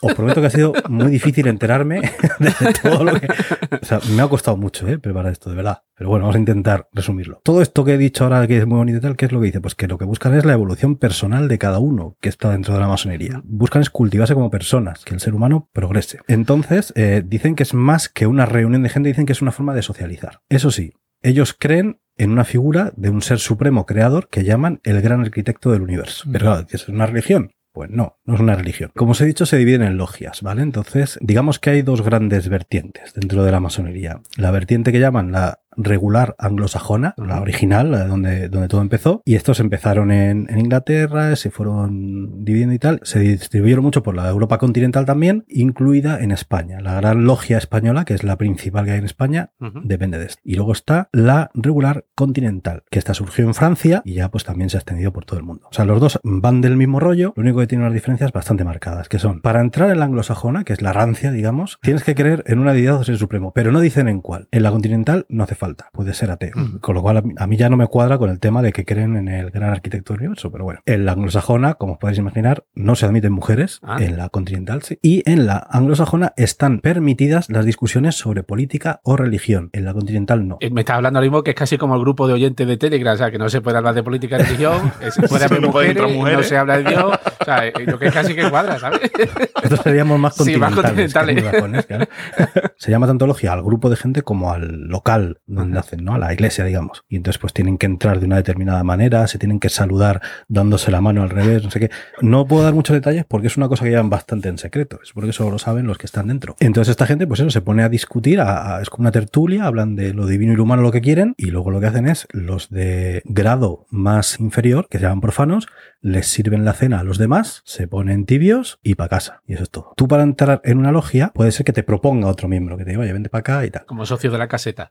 Os 0.05 0.13
prometo 0.13 0.41
que 0.41 0.47
ha 0.47 0.51
sido 0.51 0.73
muy 0.89 1.09
difícil 1.09 1.47
enterarme 1.47 2.01
de 2.39 2.73
todo 2.81 3.03
lo 3.03 3.19
que... 3.19 3.27
O 3.27 3.85
sea, 3.85 3.99
me 4.15 4.21
ha 4.21 4.27
costado 4.27 4.57
mucho 4.57 4.87
¿eh? 4.87 4.97
preparar 4.97 5.31
esto, 5.31 5.49
de 5.49 5.55
verdad. 5.55 5.83
Pero 5.95 6.09
bueno, 6.09 6.23
vamos 6.23 6.35
a 6.35 6.39
intentar 6.39 6.87
resumirlo. 6.93 7.41
Todo 7.43 7.61
esto 7.61 7.83
que 7.85 7.93
he 7.93 7.97
dicho 7.97 8.23
ahora, 8.23 8.45
que 8.47 8.57
es 8.57 8.67
muy 8.67 8.77
bonito 8.77 8.97
y 8.97 9.01
tal, 9.01 9.15
¿qué 9.15 9.25
es 9.25 9.31
lo 9.31 9.39
que 9.39 9.47
dice? 9.47 9.61
Pues 9.61 9.75
que 9.75 9.87
lo 9.87 9.97
que 9.97 10.05
buscan 10.05 10.35
es 10.35 10.45
la 10.45 10.53
evolución 10.53 10.95
personal 10.97 11.47
de 11.47 11.57
cada 11.57 11.79
uno 11.79 12.17
que 12.21 12.29
está 12.29 12.51
dentro 12.51 12.73
de 12.73 12.79
la 12.79 12.87
masonería. 12.87 13.41
Buscan 13.45 13.81
es 13.81 13.89
cultivarse 13.89 14.33
como 14.33 14.49
personas, 14.49 15.03
que 15.05 15.13
el 15.13 15.19
ser 15.19 15.33
humano 15.33 15.69
progrese. 15.73 16.19
Entonces, 16.27 16.93
eh, 16.95 17.23
dicen 17.25 17.55
que 17.55 17.63
es 17.63 17.73
más 17.73 18.09
que 18.09 18.27
una 18.27 18.45
reunión 18.45 18.83
de 18.83 18.89
gente, 18.89 19.09
dicen 19.09 19.25
que 19.25 19.33
es 19.33 19.41
una 19.41 19.51
forma 19.51 19.73
de 19.73 19.81
socializar. 19.81 20.41
Eso 20.49 20.71
sí, 20.71 20.93
ellos 21.21 21.55
creen 21.57 21.99
en 22.17 22.31
una 22.31 22.45
figura 22.45 22.93
de 22.95 23.09
un 23.09 23.21
ser 23.21 23.39
supremo 23.39 23.85
creador 23.85 24.29
que 24.29 24.43
llaman 24.43 24.79
el 24.83 25.01
gran 25.01 25.21
arquitecto 25.21 25.71
del 25.71 25.81
universo. 25.81 26.29
Pero 26.31 26.45
claro, 26.45 26.67
¿es 26.69 26.87
una 26.87 27.05
religión? 27.05 27.51
Pues 27.75 27.89
no, 27.89 28.15
no 28.23 28.35
es 28.35 28.39
una 28.39 28.55
religión. 28.55 28.89
Como 28.95 29.11
os 29.11 29.19
he 29.19 29.25
dicho, 29.25 29.45
se 29.45 29.57
dividen 29.57 29.81
en 29.81 29.97
logias, 29.97 30.41
¿vale? 30.41 30.61
Entonces, 30.61 31.19
digamos 31.21 31.59
que 31.59 31.71
hay 31.71 31.81
dos 31.81 32.01
grandes 32.01 32.47
vertientes 32.47 33.13
dentro 33.13 33.43
de 33.43 33.51
la 33.51 33.59
masonería. 33.59 34.21
La 34.37 34.49
vertiente 34.51 34.93
que 34.93 35.01
llaman 35.01 35.33
la 35.33 35.59
regular 35.77 36.35
anglosajona, 36.37 37.13
la 37.17 37.41
original, 37.41 37.91
donde, 38.07 38.49
donde 38.49 38.67
todo 38.67 38.81
empezó, 38.81 39.21
y 39.25 39.35
estos 39.35 39.59
empezaron 39.59 40.11
en, 40.11 40.47
en 40.49 40.59
Inglaterra, 40.59 41.35
se 41.35 41.51
fueron 41.51 42.43
dividiendo 42.43 42.73
y 42.73 42.79
tal, 42.79 42.99
se 43.03 43.19
distribuyeron 43.19 43.83
mucho 43.83 44.03
por 44.03 44.15
la 44.15 44.29
Europa 44.29 44.57
continental 44.57 45.05
también, 45.05 45.45
incluida 45.47 46.19
en 46.19 46.31
España. 46.31 46.79
La 46.81 46.95
gran 46.95 47.25
logia 47.25 47.57
española, 47.57 48.05
que 48.05 48.13
es 48.13 48.23
la 48.23 48.37
principal 48.37 48.85
que 48.85 48.91
hay 48.91 48.99
en 48.99 49.05
España, 49.05 49.51
depende 49.83 50.17
de 50.17 50.25
esto. 50.25 50.41
Y 50.43 50.55
luego 50.55 50.71
está 50.71 51.09
la 51.11 51.51
regular 51.53 52.05
continental, 52.15 52.83
que 52.89 52.99
esta 52.99 53.13
surgió 53.13 53.45
en 53.45 53.53
Francia 53.53 54.01
y 54.05 54.13
ya 54.13 54.29
pues 54.29 54.43
también 54.43 54.69
se 54.69 54.77
ha 54.77 54.79
extendido 54.79 55.11
por 55.11 55.25
todo 55.25 55.39
el 55.39 55.45
mundo. 55.45 55.67
O 55.69 55.73
sea, 55.73 55.85
los 55.85 55.99
dos 55.99 56.19
van 56.23 56.61
del 56.61 56.77
mismo 56.77 56.99
rollo, 56.99 57.33
lo 57.35 57.41
único 57.41 57.59
que 57.59 57.67
tiene 57.67 57.83
unas 57.83 57.93
diferencias 57.93 58.31
bastante 58.31 58.63
marcadas, 58.63 59.09
que 59.09 59.19
son, 59.19 59.41
para 59.41 59.61
entrar 59.61 59.89
en 59.89 59.99
la 59.99 60.05
anglosajona, 60.05 60.63
que 60.63 60.73
es 60.73 60.81
la 60.81 60.93
rancia, 60.93 61.31
digamos, 61.31 61.79
tienes 61.81 62.03
que 62.03 62.15
creer 62.15 62.43
en 62.47 62.59
una 62.59 62.73
deidad 62.73 62.95
o 62.95 63.03
ser 63.03 63.17
supremo, 63.17 63.51
pero 63.53 63.71
no 63.71 63.79
dicen 63.79 64.07
en 64.07 64.21
cuál. 64.21 64.47
En 64.51 64.63
la 64.63 64.71
continental 64.71 65.25
no 65.29 65.43
hace 65.43 65.55
falta, 65.55 65.64
puede 65.91 66.13
ser 66.13 66.31
ateo. 66.31 66.53
Con 66.81 66.95
lo 66.95 67.01
cual 67.01 67.23
a 67.37 67.47
mí, 67.47 67.57
ya 67.57 67.69
no 67.69 67.77
me 67.77 67.87
cuadra 67.87 68.17
con 68.17 68.29
el 68.29 68.39
tema 68.39 68.61
de 68.61 68.73
que 68.73 68.85
creen 68.85 69.15
en 69.15 69.27
el 69.27 69.51
gran 69.51 69.69
arquitecto 69.71 70.13
del 70.13 70.21
universo, 70.21 70.51
pero 70.51 70.63
bueno. 70.63 70.81
En 70.85 71.05
la 71.05 71.13
anglosajona, 71.13 71.75
como 71.75 71.93
os 71.93 71.99
podéis 71.99 72.19
imaginar, 72.19 72.65
no 72.75 72.95
se 72.95 73.05
admiten 73.05 73.31
mujeres, 73.31 73.79
Ah. 73.83 73.97
en 73.99 74.17
la 74.17 74.29
continental 74.29 74.81
sí. 74.83 74.99
Y 75.01 75.23
en 75.29 75.45
la 75.45 75.57
anglosajona 75.69 76.33
están 76.37 76.79
permitidas 76.79 77.49
las 77.49 77.65
discusiones 77.65 78.15
sobre 78.15 78.43
política 78.43 78.99
o 79.03 79.15
religión, 79.17 79.69
en 79.73 79.85
la 79.85 79.93
continental 79.93 80.47
no. 80.47 80.57
Eh, 80.59 80.69
Me 80.69 80.81
estás 80.81 80.97
hablando 80.97 81.19
ahora 81.19 81.25
mismo 81.29 81.43
que 81.43 81.51
es 81.51 81.55
casi 81.55 81.77
como 81.77 81.95
el 81.95 82.01
grupo 82.01 82.27
de 82.27 82.33
oyentes 82.33 82.67
de 82.67 82.77
Telegram, 82.77 83.13
o 83.13 83.17
sea, 83.17 83.31
que 83.31 83.37
no 83.37 83.49
se 83.49 83.61
puede 83.61 83.77
hablar 83.77 83.93
de 83.95 84.03
política 84.03 84.37
y 84.39 84.43
religión, 84.43 84.91
se 85.11 85.21
puede 85.27 85.45
haber 85.45 85.61
No 85.61 85.67
mujeres, 85.67 85.95
no 86.01 86.09
mujeres. 86.09 86.47
se 86.47 86.57
habla 86.57 86.77
de 86.77 86.83
Dios, 86.89 87.03
o 87.39 87.45
sea, 87.45 87.67
eh, 87.67 87.73
lo 87.85 87.97
que 87.99 88.07
es 88.07 88.13
casi 88.13 88.33
que 88.35 88.49
cuadra, 88.49 88.77
¿sabes? 88.79 88.99
Nosotros 89.55 89.81
seríamos 89.83 90.19
más 90.19 90.35
Sí, 90.35 90.57
más 90.57 90.73
continentales. 90.75 91.43
que 91.43 91.59
continentales. 91.59 92.07
Se 92.77 92.91
llama 92.91 93.07
tanto 93.07 93.25
logia 93.27 93.53
al 93.53 93.63
grupo 93.63 93.89
de 93.89 93.95
gente 93.95 94.21
como 94.21 94.51
al 94.51 94.87
local 94.87 95.39
donde 95.55 95.79
hacen, 95.79 96.03
¿no? 96.03 96.13
A 96.15 96.17
la 96.19 96.33
iglesia, 96.33 96.63
digamos. 96.65 97.03
Y 97.09 97.15
entonces 97.17 97.39
pues 97.39 97.53
tienen 97.53 97.77
que 97.77 97.85
entrar 97.85 98.19
de 98.19 98.25
una 98.25 98.35
determinada 98.37 98.83
manera, 98.83 99.27
se 99.27 99.37
tienen 99.39 99.59
que 99.59 99.69
saludar 99.69 100.21
dándose 100.47 100.91
la 100.91 101.01
mano 101.01 101.23
al 101.23 101.29
revés, 101.29 101.63
no 101.63 101.71
sé 101.71 101.79
qué. 101.79 101.89
No 102.21 102.45
puedo 102.47 102.63
dar 102.63 102.73
muchos 102.73 102.93
detalles 102.93 103.25
porque 103.27 103.47
es 103.47 103.57
una 103.57 103.67
cosa 103.67 103.83
que 103.83 103.89
llevan 103.91 104.09
bastante 104.09 104.49
en 104.49 104.57
secreto. 104.57 104.99
Es 105.03 105.11
porque 105.13 105.29
eso 105.31 105.49
lo 105.49 105.59
saben 105.59 105.87
los 105.87 105.97
que 105.97 106.05
están 106.05 106.27
dentro. 106.27 106.55
Entonces 106.59 106.91
esta 106.91 107.05
gente 107.05 107.27
pues 107.27 107.39
eso 107.39 107.49
se 107.49 107.61
pone 107.61 107.83
a 107.83 107.89
discutir, 107.89 108.39
a- 108.39 108.77
a- 108.77 108.81
es 108.81 108.89
como 108.89 109.03
una 109.03 109.11
tertulia, 109.11 109.65
hablan 109.65 109.95
de 109.95 110.13
lo 110.13 110.25
divino 110.27 110.53
y 110.53 110.55
lo 110.55 110.63
humano, 110.63 110.81
lo 110.81 110.91
que 110.91 111.01
quieren, 111.01 111.33
y 111.37 111.47
luego 111.51 111.71
lo 111.71 111.79
que 111.79 111.87
hacen 111.87 112.07
es 112.07 112.27
los 112.31 112.69
de 112.69 113.21
grado 113.25 113.85
más 113.89 114.39
inferior, 114.39 114.87
que 114.89 114.97
se 114.97 115.03
llaman 115.03 115.21
profanos, 115.21 115.67
les 116.01 116.27
sirven 116.27 116.65
la 116.65 116.73
cena 116.73 116.99
a 116.99 117.03
los 117.03 117.17
demás, 117.17 117.61
se 117.65 117.87
ponen 117.87 118.25
tibios 118.25 118.79
y 118.83 118.95
para 118.95 119.09
casa. 119.09 119.41
Y 119.47 119.53
eso 119.53 119.63
es 119.63 119.69
todo. 119.69 119.93
Tú 119.95 120.07
para 120.07 120.23
entrar 120.23 120.61
en 120.63 120.77
una 120.77 120.91
logia 120.91 121.31
puede 121.33 121.51
ser 121.51 121.65
que 121.65 121.73
te 121.73 121.83
proponga 121.83 122.27
otro 122.27 122.47
miembro, 122.47 122.77
que 122.77 122.83
te 122.83 122.91
diga, 122.91 123.01
oye, 123.01 123.13
vente 123.13 123.29
para 123.29 123.39
acá 123.39 123.65
y 123.65 123.71
tal. 123.71 123.85
Como 123.85 124.05
socio 124.05 124.29
de 124.31 124.37
la 124.37 124.47
caseta. 124.47 124.89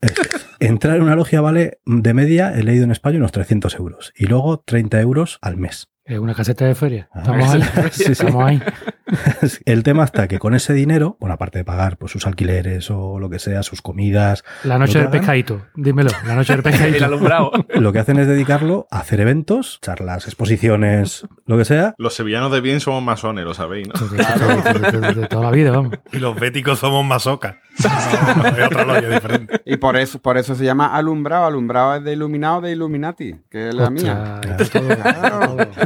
Entrar 0.61 0.97
en 0.97 1.03
una 1.03 1.17
logia 1.17 1.41
vale 1.41 1.79
de 1.85 2.15
media, 2.15 2.53
he 2.55 2.63
leído 2.63 2.85
en 2.85 2.91
España, 2.91 3.19
unos 3.19 3.33
300 3.33 3.75
euros. 3.77 4.13
Y 4.17 4.27
luego 4.27 4.61
30 4.61 5.01
euros 5.01 5.39
al 5.43 5.57
mes. 5.57 5.89
Es 6.07 6.19
una 6.19 6.35
caseta 6.35 6.67
de 6.67 6.75
feria. 6.75 7.09
Ah, 7.15 7.21
Estamos 7.21 7.49
ahí. 7.55 7.63
sí, 7.93 8.05
sí. 8.05 8.13
Estamos 8.13 8.45
ahí. 8.45 8.63
El 9.65 9.83
tema 9.85 10.05
está 10.05 10.29
que 10.29 10.39
con 10.39 10.55
ese 10.55 10.73
dinero, 10.75 11.17
bueno, 11.21 11.35
aparte 11.35 11.59
de 11.59 11.65
pagar 11.65 11.97
pues, 11.99 12.13
sus 12.13 12.27
alquileres 12.27 12.91
o 12.91 13.19
lo 13.19 13.31
que 13.31 13.39
sea, 13.39 13.63
sus 13.63 13.81
comidas, 13.81 14.45
La 14.65 14.79
noche 14.79 14.99
del 14.99 15.09
pescadito. 15.09 15.63
Dímelo. 15.75 16.11
La 16.27 16.35
noche 16.35 16.53
del 16.55 16.61
El 16.67 16.73
pescadito. 16.73 17.05
alumbrado. 17.07 17.53
lo 17.75 17.93
que 17.93 18.01
hacen 18.01 18.19
es 18.19 18.27
dedicarlo 18.27 18.87
a 18.91 18.99
hacer 18.99 19.21
eventos, 19.21 19.79
charlas, 19.81 20.27
exposiciones, 20.27 21.27
lo 21.47 21.57
que 21.57 21.65
sea. 21.65 21.95
Los 21.97 22.15
sevillanos 22.15 22.53
de 22.53 22.61
bien 22.61 22.81
somos 22.81 23.03
masones, 23.03 23.45
lo 23.45 23.55
sabéis, 23.55 23.89
¿no? 23.89 23.95
De, 24.09 24.17
de- 24.19 24.91
de- 25.01 25.01
de- 25.01 25.21
de 25.23 25.27
toda 25.29 25.45
la 25.45 25.51
vida, 25.53 25.71
vamos. 25.71 25.95
Y 26.13 26.19
los 26.19 26.39
béticos 26.39 26.79
somos 26.81 27.05
masocas. 27.05 27.57
No, 27.83 28.43
no, 28.43 28.49
es 28.49 28.67
otra 28.67 28.85
logia 28.85 29.09
diferente. 29.09 29.61
Y 29.65 29.77
por 29.79 29.97
eso, 29.97 30.21
por 30.21 30.39
eso 30.39 30.55
se 30.55 30.65
llama 30.65 30.95
alumbrado. 30.95 31.47
Alumbrado 31.47 31.97
es 31.97 32.05
de 32.05 32.13
iluminado 32.13 32.61
de 32.61 32.73
Illuminati, 32.73 33.35
que 33.51 33.69
es 33.71 33.75
la 33.75 33.91
mía. 33.91 34.41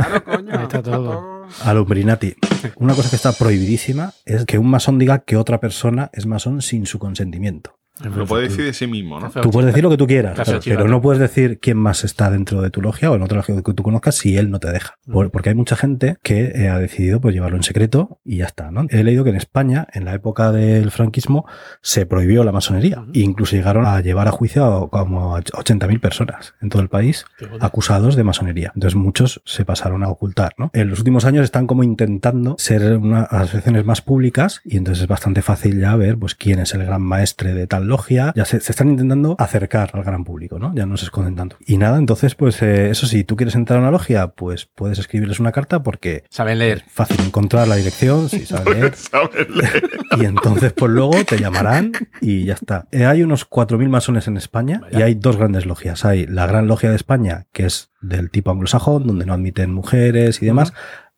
Ahí 0.08 0.20
está 0.20 0.22
Claro, 0.22 0.24
coño. 0.24 0.58
Ahí 0.58 0.82
todo. 0.82 1.46
Alumbrinati. 1.64 2.34
Una 2.76 2.94
cosa 2.94 3.10
que 3.10 3.16
está 3.16 3.32
prohibidísima 3.32 4.12
es 4.24 4.44
que 4.44 4.58
un 4.58 4.70
masón 4.70 4.98
diga 4.98 5.20
que 5.20 5.36
otra 5.36 5.60
persona 5.60 6.10
es 6.12 6.26
masón 6.26 6.62
sin 6.62 6.86
su 6.86 6.98
consentimiento. 6.98 7.77
Lo 8.04 8.26
puede 8.26 8.44
decir 8.48 8.64
de 8.64 8.72
sí 8.72 8.86
mismo, 8.86 9.18
¿no? 9.20 9.30
Tú 9.30 9.50
puedes 9.50 9.66
decir 9.66 9.82
lo 9.82 9.90
que 9.90 9.96
tú 9.96 10.06
quieras, 10.06 10.34
claro, 10.34 10.60
pero 10.64 10.88
no 10.88 11.00
puedes 11.00 11.20
decir 11.20 11.58
quién 11.60 11.76
más 11.76 12.04
está 12.04 12.30
dentro 12.30 12.62
de 12.62 12.70
tu 12.70 12.80
logia 12.82 13.10
o 13.10 13.16
en 13.16 13.22
otra 13.22 13.36
logia 13.38 13.54
que 13.62 13.72
tú 13.74 13.82
conozcas 13.82 14.14
si 14.16 14.36
él 14.36 14.50
no 14.50 14.58
te 14.60 14.70
deja. 14.70 14.94
Por- 15.10 15.30
porque 15.30 15.50
hay 15.50 15.54
mucha 15.54 15.76
gente 15.76 16.16
que 16.22 16.52
eh, 16.54 16.68
ha 16.68 16.78
decidido 16.78 17.20
pues, 17.20 17.34
llevarlo 17.34 17.56
en 17.56 17.62
secreto 17.62 18.20
y 18.24 18.38
ya 18.38 18.46
está. 18.46 18.70
¿no? 18.70 18.86
He 18.90 19.02
leído 19.04 19.24
que 19.24 19.30
en 19.30 19.36
España, 19.36 19.86
en 19.92 20.04
la 20.04 20.14
época 20.14 20.52
del 20.52 20.90
franquismo, 20.90 21.46
se 21.82 22.06
prohibió 22.06 22.44
la 22.44 22.52
masonería. 22.52 23.04
E 23.14 23.20
incluso 23.20 23.56
llegaron 23.56 23.86
a 23.86 24.00
llevar 24.00 24.28
a 24.28 24.30
juicio 24.32 24.64
a 24.64 24.90
como 24.90 25.36
a 25.36 25.40
80.000 25.42 26.00
personas 26.00 26.54
en 26.60 26.68
todo 26.68 26.82
el 26.82 26.88
país 26.88 27.24
acusados 27.60 28.16
de 28.16 28.24
masonería. 28.24 28.72
Entonces 28.74 28.96
muchos 28.96 29.42
se 29.44 29.64
pasaron 29.64 30.02
a 30.04 30.08
ocultar. 30.08 30.52
¿no? 30.58 30.70
En 30.72 30.88
los 30.90 30.98
últimos 30.98 31.24
años 31.24 31.44
están 31.44 31.66
como 31.66 31.82
intentando 31.84 32.56
ser 32.58 32.96
unas 32.98 33.32
asociaciones 33.32 33.84
más 33.84 34.00
públicas 34.02 34.60
y 34.64 34.76
entonces 34.76 35.02
es 35.02 35.08
bastante 35.08 35.42
fácil 35.42 35.80
ya 35.80 35.96
ver 35.96 36.18
pues 36.18 36.34
quién 36.34 36.58
es 36.60 36.74
el 36.74 36.84
gran 36.84 37.02
maestre 37.02 37.54
de 37.54 37.66
tal 37.66 37.87
logia. 37.88 38.32
Ya 38.36 38.44
se, 38.44 38.60
se 38.60 38.72
están 38.72 38.88
intentando 38.90 39.34
acercar 39.38 39.90
al 39.94 40.04
gran 40.04 40.24
público, 40.24 40.58
¿no? 40.58 40.72
Ya 40.74 40.86
no 40.86 40.96
se 40.96 41.06
esconden 41.06 41.34
tanto. 41.34 41.56
Y 41.66 41.78
nada, 41.78 41.98
entonces 41.98 42.34
pues 42.34 42.62
eh, 42.62 42.90
eso 42.90 43.06
sí, 43.06 43.24
tú 43.24 43.34
quieres 43.36 43.54
entrar 43.54 43.78
a 43.78 43.82
una 43.82 43.90
logia, 43.90 44.28
pues 44.28 44.66
puedes 44.74 44.98
escribirles 44.98 45.40
una 45.40 45.52
carta 45.52 45.82
porque 45.82 46.24
Saben 46.30 46.58
leer. 46.58 46.84
es 46.86 46.92
fácil 46.92 47.20
encontrar 47.24 47.66
la 47.68 47.76
dirección, 47.76 48.28
leer. 48.66 48.94
¿Sabes 48.94 49.48
leer? 49.50 49.90
Y 50.20 50.24
entonces, 50.24 50.72
pues 50.72 50.90
luego 50.92 51.24
te 51.24 51.38
llamarán 51.38 51.92
y 52.20 52.44
ya 52.44 52.54
está. 52.54 52.86
Eh, 52.92 53.04
hay 53.06 53.22
unos 53.22 53.48
4.000 53.48 53.88
masones 53.88 54.26
en 54.28 54.36
España 54.36 54.80
y 54.90 55.02
hay 55.02 55.14
dos 55.14 55.36
grandes 55.36 55.66
logias. 55.66 56.04
Hay 56.04 56.26
la 56.26 56.46
Gran 56.46 56.66
Logia 56.66 56.90
de 56.90 56.96
España, 56.96 57.46
que 57.52 57.66
es 57.66 57.90
del 58.00 58.30
tipo 58.30 58.50
anglosajón, 58.50 59.06
donde 59.06 59.26
no 59.26 59.34
admiten 59.34 59.72
mujeres 59.72 60.42
y 60.42 60.46
demás. 60.46 60.72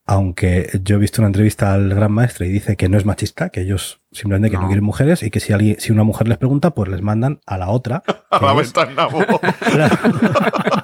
Aunque 0.06 0.68
yo 0.82 0.96
he 0.96 0.98
visto 0.98 1.20
una 1.22 1.28
entrevista 1.28 1.72
al 1.72 1.90
gran 1.94 2.12
maestre 2.12 2.46
y 2.46 2.50
dice 2.50 2.76
que 2.76 2.88
no 2.88 2.96
es 2.98 3.04
machista, 3.04 3.50
que 3.50 3.60
ellos 3.60 3.99
simplemente 4.12 4.50
que 4.50 4.56
no, 4.56 4.62
No. 4.62 4.68
quieren 4.68 4.84
mujeres 4.84 5.22
y 5.22 5.30
que 5.30 5.40
si 5.40 5.52
alguien, 5.52 5.76
si 5.78 5.92
una 5.92 6.04
mujer 6.04 6.28
les 6.28 6.38
pregunta, 6.38 6.70
pues 6.70 6.88
les 6.90 7.02
mandan 7.02 7.40
a 7.46 7.58
la 7.58 7.68
otra. 7.68 8.02
A 8.30 8.40
la 8.40 8.60
es-. 8.60 8.72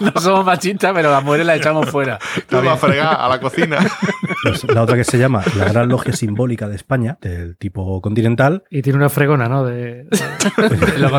No 0.14 0.20
somos 0.20 0.44
machistas, 0.44 0.92
pero 0.94 1.10
las 1.10 1.22
mujeres 1.22 1.46
las 1.46 1.58
echamos 1.58 1.88
fuera. 1.90 2.18
Tú 2.48 2.56
a 2.56 2.76
fregar 2.76 3.16
a 3.20 3.28
la 3.28 3.40
cocina. 3.40 3.78
pues, 4.42 4.64
la 4.64 4.82
otra 4.82 4.96
que 4.96 5.04
se 5.04 5.18
llama 5.18 5.42
la 5.56 5.66
Gran 5.66 5.88
Logia 5.88 6.12
Simbólica 6.12 6.68
de 6.68 6.76
España, 6.76 7.18
del 7.20 7.56
tipo 7.56 8.00
continental, 8.00 8.64
Y 8.70 8.82
tiene 8.82 8.98
una 8.98 9.08
fregona, 9.08 9.48
¿no? 9.48 9.64
De, 9.64 10.06
Lo 10.98 11.10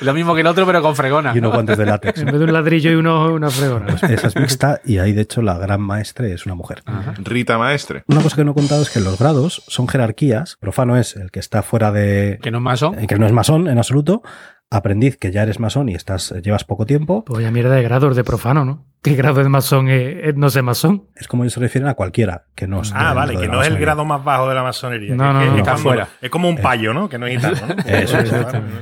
lo 0.00 0.14
mismo 0.14 0.34
que 0.34 0.40
el 0.40 0.46
otro, 0.46 0.66
pero 0.66 0.80
con 0.82 0.96
fregona. 0.96 1.32
y 1.34 1.38
unos 1.38 1.52
guantes 1.52 1.76
de 1.78 1.86
látex. 1.86 2.20
en 2.20 2.26
vez 2.26 2.38
de 2.38 2.44
un 2.44 2.52
ladrillo 2.52 2.90
y 2.90 2.94
uno, 2.94 3.32
una 3.32 3.50
fregona. 3.50 3.86
Pues 3.86 4.02
esa 4.04 4.28
es 4.28 4.36
mixta 4.36 4.80
y 4.84 4.98
ahí 4.98 5.12
de 5.12 5.22
hecho 5.22 5.42
la 5.42 5.58
gran 5.58 5.80
maestre 5.80 6.32
es 6.32 6.46
una 6.46 6.54
mujer. 6.54 6.82
Rita 7.18 7.58
Maestre. 7.58 8.04
Una 8.06 8.22
cosa 8.22 8.36
que 8.36 8.44
no 8.44 8.52
he 8.52 8.54
contado 8.54 8.82
es 8.82 8.90
que 8.90 9.00
los 9.00 9.18
grados 9.18 9.62
son 9.66 9.88
jerarquías. 9.88 10.56
Profano 10.60 10.96
es 10.96 11.16
el 11.16 11.30
que 11.30 11.40
está 11.40 11.62
fuera 11.62 11.92
de. 11.92 12.38
Que 12.42 12.50
no 12.50 12.58
es 12.58 12.64
masón. 12.64 12.98
eh, 12.98 13.06
que 13.06 13.18
no 13.18 13.26
es 13.26 13.32
masón 13.32 13.68
en 13.68 13.78
absoluto. 13.78 14.22
Aprendiz 14.70 15.16
que 15.16 15.30
ya 15.30 15.42
eres 15.42 15.60
masón 15.60 15.88
y 15.88 15.94
estás 15.94 16.30
llevas 16.42 16.64
poco 16.64 16.86
tiempo. 16.86 17.24
Pues 17.24 17.38
vaya 17.38 17.50
mierda 17.50 17.74
de 17.74 17.82
grados 17.82 18.16
de 18.16 18.24
profano, 18.24 18.64
¿no? 18.64 18.84
¿Qué 19.04 19.14
grado 19.16 19.42
de 19.42 19.48
masón 19.50 19.88
es, 19.90 20.16
es 20.28 20.34
no 20.36 20.48
sé 20.48 20.62
masón? 20.62 21.04
Es 21.14 21.28
como 21.28 21.44
ellos 21.44 21.52
se 21.52 21.60
refieren 21.60 21.88
a 21.90 21.94
cualquiera 21.94 22.44
que 22.54 22.66
no 22.66 22.80
esté 22.80 22.96
Ah, 22.98 23.12
vale, 23.12 23.36
que 23.36 23.48
no 23.48 23.60
es 23.60 23.68
el 23.68 23.76
grado 23.78 24.06
más 24.06 24.24
bajo 24.24 24.48
de 24.48 24.54
la 24.54 24.62
masonería. 24.62 25.14
No, 25.14 25.24
que- 25.38 25.46
no, 25.46 25.56
que 25.56 25.62
no. 25.62 25.74
es 25.74 25.80
fuera. 25.82 26.08
Es 26.22 26.30
como 26.30 26.48
un 26.48 26.56
payo, 26.56 26.94
¿no? 26.94 27.06
Que 27.10 27.18
no 27.18 27.26
es 27.26 27.36
gitano, 27.36 27.74
¿no? 27.74 27.82
Eso 27.86 28.18
es, 28.18 28.32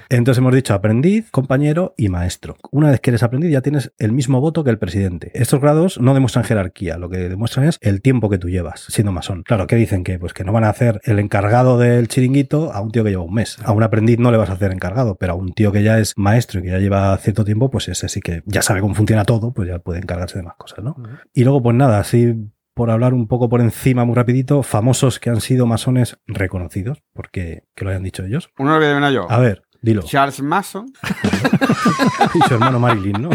Entonces 0.09 0.39
hemos 0.39 0.55
dicho 0.55 0.75
aprendiz, 0.75 1.29
compañero 1.33 1.95
y 1.97 2.09
maestro. 2.09 2.57
Una 2.71 2.91
vez 2.91 3.01
que 3.01 3.11
eres 3.11 3.25
aprendiz 3.25 3.51
ya 3.51 3.63
tienes 3.63 3.93
el 3.99 4.13
mismo 4.13 4.41
voto 4.41 4.63
que 4.63 4.71
el 4.71 4.79
presidente. 4.79 5.33
Estos 5.35 5.61
grados 5.61 5.99
no 6.01 6.15
demuestran 6.15 6.45
jerarquía, 6.45 6.99
lo 6.99 7.11
que 7.11 7.29
demuestran 7.29 7.67
es 7.67 7.79
el 7.81 8.01
tiempo 8.01 8.31
que 8.31 8.39
tú 8.39 8.49
llevas 8.49 8.85
siendo 8.89 9.11
masón. 9.11 9.43
Claro, 9.43 9.67
¿qué 9.67 9.75
dicen? 9.75 10.05
Que 10.05 10.21
pues 10.21 10.33
que 10.35 10.45
no 10.45 10.53
van 10.53 10.63
a 10.63 10.69
hacer 10.69 11.01
el 11.03 11.19
encargado 11.19 11.79
del 11.79 12.07
chiringuito 12.07 12.73
a 12.73 12.81
un 12.81 12.93
tío 12.93 13.03
que 13.03 13.11
lleva 13.11 13.25
un 13.25 13.35
mes. 13.35 13.59
A 13.65 13.73
un 13.73 13.83
aprendiz 13.83 14.21
no 14.21 14.31
le 14.31 14.37
vas 14.37 14.51
a 14.51 14.53
hacer 14.53 14.71
encargado, 14.71 15.17
pero 15.17 15.33
a 15.33 15.37
un 15.37 15.53
tío 15.53 15.73
que 15.73 15.83
ya 15.83 15.99
es 15.99 16.13
maestro 16.17 16.61
y 16.61 16.63
que 16.63 16.69
ya 16.71 16.79
lleva 16.79 17.17
cierto 17.19 17.45
tiempo, 17.45 17.71
pues 17.71 17.89
ese 17.89 18.09
sí 18.09 18.21
que 18.21 18.43
ya 18.47 18.63
sabe 18.63 18.81
cómo 18.81 18.95
funciona 18.95 19.25
todo, 19.25 19.53
pues 19.53 19.67
ya 19.69 19.81
puede 19.81 19.99
encargarse 20.13 20.39
de 20.39 20.45
más 20.45 20.57
cosas, 20.57 20.85
¿no? 20.85 20.97
Y 21.33 21.45
luego, 21.45 21.63
pues 21.63 21.77
nada, 21.77 21.99
así 21.99 22.35
por 22.75 22.91
hablar 22.91 23.15
un 23.15 23.29
poco 23.29 23.49
por 23.49 23.61
encima, 23.61 24.05
muy 24.05 24.15
rapidito, 24.15 24.63
famosos 24.63 25.19
que 25.19 25.31
han 25.31 25.41
sido 25.41 25.67
masones 25.67 26.19
reconocidos, 26.27 27.03
porque 27.13 27.65
que 27.75 27.85
lo 27.85 27.91
hayan 27.91 28.03
dicho 28.03 28.25
ellos. 28.25 28.51
Uno 28.59 28.73
lo 28.73 28.77
voy 28.79 28.87
a 28.87 29.11
yo. 29.11 29.31
A 29.31 29.39
ver, 29.39 29.63
dilo. 29.83 30.03
Charles 30.03 30.41
Mason, 30.41 30.87
y 32.35 32.49
su 32.49 32.55
hermano 32.55 32.79
Marilyn, 32.79 33.23
¿no? 33.23 33.31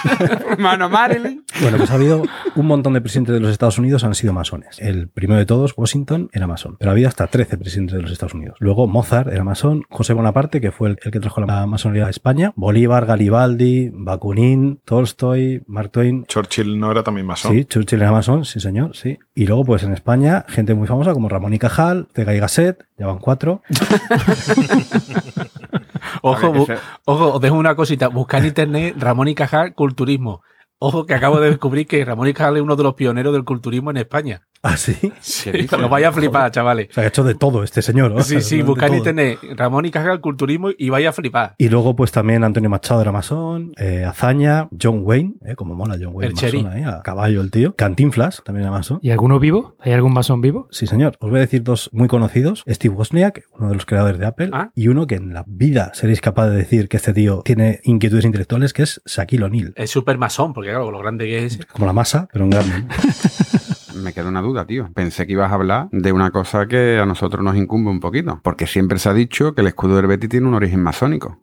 hermano 0.50 0.88
Marilyn. 0.88 1.44
Bueno, 1.60 1.78
pues 1.78 1.90
ha 1.90 1.94
habido 1.94 2.22
un 2.54 2.66
montón 2.66 2.94
de 2.94 3.00
presidentes 3.00 3.34
de 3.34 3.40
los 3.40 3.50
Estados 3.50 3.78
Unidos 3.78 4.04
han 4.04 4.14
sido 4.14 4.32
masones. 4.32 4.78
El 4.80 5.08
primero 5.08 5.38
de 5.38 5.46
todos, 5.46 5.74
Washington, 5.76 6.30
era 6.32 6.46
masón. 6.46 6.76
Pero 6.78 6.90
había 6.90 7.08
hasta 7.08 7.26
13 7.26 7.58
presidentes 7.58 7.96
de 7.96 8.02
los 8.02 8.12
Estados 8.12 8.34
Unidos. 8.34 8.56
Luego 8.60 8.86
Mozart 8.86 9.32
era 9.32 9.44
masón, 9.44 9.84
José 9.90 10.12
Bonaparte, 10.12 10.60
que 10.60 10.72
fue 10.72 10.90
el, 10.90 10.98
el 11.02 11.10
que 11.10 11.20
trajo 11.20 11.40
la 11.40 11.66
masonería 11.66 12.06
a 12.06 12.10
España, 12.10 12.52
Bolívar, 12.56 13.06
Garibaldi, 13.06 13.90
Bakunin, 13.92 14.80
Tolstoy, 14.84 15.62
Mark 15.66 15.90
Twain. 15.90 16.24
Churchill 16.26 16.78
no 16.78 16.90
era 16.90 17.02
también 17.02 17.26
masón. 17.26 17.52
Sí, 17.52 17.64
Churchill 17.64 18.00
era 18.00 18.12
masón, 18.12 18.44
sí 18.44 18.60
señor, 18.60 18.96
sí. 18.96 19.18
Y 19.34 19.46
luego, 19.46 19.64
pues 19.64 19.82
en 19.82 19.92
España, 19.92 20.44
gente 20.48 20.74
muy 20.74 20.86
famosa 20.86 21.12
como 21.12 21.28
Ramón 21.28 21.54
y 21.54 21.58
Cajal, 21.58 22.08
Vega 22.14 22.34
y 22.34 22.38
Gasset, 22.38 22.86
ya 22.98 23.06
van 23.06 23.18
cuatro. 23.18 23.62
Ojo, 26.20 26.52
bu- 26.52 26.66
ojo, 27.06 27.32
os 27.34 27.40
dejo 27.40 27.56
una 27.56 27.74
cosita. 27.74 28.08
Buscar 28.08 28.40
en 28.40 28.46
internet 28.48 28.94
Ramón 28.98 29.28
y 29.28 29.34
Cajal 29.34 29.74
culturismo. 29.74 30.42
Ojo, 30.78 31.06
que 31.06 31.14
acabo 31.14 31.40
de 31.40 31.48
descubrir 31.50 31.86
que 31.86 32.04
Ramón 32.04 32.28
y 32.28 32.34
Cajal 32.34 32.56
es 32.56 32.62
uno 32.62 32.76
de 32.76 32.82
los 32.82 32.94
pioneros 32.94 33.32
del 33.32 33.44
culturismo 33.44 33.90
en 33.90 33.98
España. 33.98 34.42
¿Ah, 34.64 34.76
sí? 34.76 34.94
Sí, 35.20 35.50
Lo 35.76 35.88
vaya 35.88 36.10
a 36.10 36.12
flipar, 36.12 36.50
chavales. 36.52 36.88
O 36.90 36.94
sea, 36.94 37.02
ha 37.04 37.06
hecho 37.08 37.24
de 37.24 37.34
todo 37.34 37.64
este 37.64 37.82
señor. 37.82 38.12
¿no? 38.12 38.22
Sí, 38.22 38.40
sí, 38.40 38.60
en 38.60 38.66
todo. 38.66 38.94
internet 38.94 39.38
Ramón 39.56 39.86
y 39.86 39.90
Cajal 39.90 40.20
culturismo 40.20 40.70
y 40.78 40.88
vaya 40.88 41.08
a 41.08 41.12
flipar. 41.12 41.54
Y 41.58 41.68
luego, 41.68 41.96
pues 41.96 42.12
también 42.12 42.44
Antonio 42.44 42.70
Machado 42.70 43.00
era 43.02 43.10
masón, 43.10 43.72
eh, 43.76 44.04
Azaña, 44.04 44.68
John 44.80 45.00
Wayne, 45.02 45.34
eh, 45.44 45.56
como 45.56 45.74
mola 45.74 45.96
John 46.00 46.12
Wayne, 46.14 46.34
El 46.40 46.52
masón 46.52 46.72
ahí, 46.72 46.82
a 46.84 47.02
caballo 47.02 47.40
el 47.40 47.50
tío. 47.50 47.74
Cantinflas, 47.74 48.42
también 48.44 48.62
era 48.62 48.70
masón. 48.70 49.00
¿Y 49.02 49.10
alguno 49.10 49.40
vivo? 49.40 49.76
¿Hay 49.80 49.92
algún 49.92 50.12
masón 50.12 50.40
vivo? 50.40 50.68
Sí, 50.70 50.86
señor. 50.86 51.16
Os 51.18 51.28
voy 51.30 51.38
a 51.38 51.42
decir 51.42 51.64
dos 51.64 51.90
muy 51.92 52.06
conocidos. 52.06 52.62
Steve 52.68 52.94
Wozniak, 52.94 53.42
uno 53.58 53.68
de 53.70 53.74
los 53.74 53.84
creadores 53.84 54.20
de 54.20 54.26
Apple, 54.26 54.50
Ah. 54.52 54.70
y 54.76 54.86
uno 54.86 55.08
que 55.08 55.16
en 55.16 55.34
la 55.34 55.44
vida 55.48 55.90
seréis 55.94 56.20
capaz 56.20 56.48
de 56.50 56.56
decir 56.58 56.88
que 56.88 56.98
este 56.98 57.12
tío 57.12 57.42
tiene 57.44 57.80
inquietudes 57.82 58.24
intelectuales, 58.24 58.72
que 58.72 58.84
es 58.84 59.02
Shaquille 59.06 59.42
O'Neal. 59.44 59.72
Es 59.76 59.90
súper 59.90 60.18
masón, 60.18 60.52
porque 60.52 60.70
claro, 60.70 60.90
lo 60.92 60.98
grande 61.00 61.24
que 61.24 61.46
es. 61.46 61.58
Como 61.72 61.86
la 61.86 61.92
masa, 61.92 62.28
pero 62.32 62.44
en 62.44 62.50
grande. 62.50 62.72
Me 63.94 64.12
queda 64.12 64.28
una 64.28 64.40
duda, 64.42 64.66
tío. 64.66 64.90
Pensé 64.94 65.26
que 65.26 65.32
ibas 65.32 65.50
a 65.50 65.54
hablar 65.54 65.88
de 65.92 66.12
una 66.12 66.30
cosa 66.30 66.66
que 66.66 66.98
a 66.98 67.06
nosotros 67.06 67.42
nos 67.42 67.56
incumbe 67.56 67.90
un 67.90 68.00
poquito. 68.00 68.40
Porque 68.42 68.66
siempre 68.66 68.98
se 68.98 69.08
ha 69.08 69.14
dicho 69.14 69.54
que 69.54 69.60
el 69.60 69.68
escudo 69.68 69.96
del 69.96 70.06
Betis 70.06 70.30
tiene 70.30 70.46
un 70.48 70.54
origen 70.54 70.82
masónico. 70.82 71.38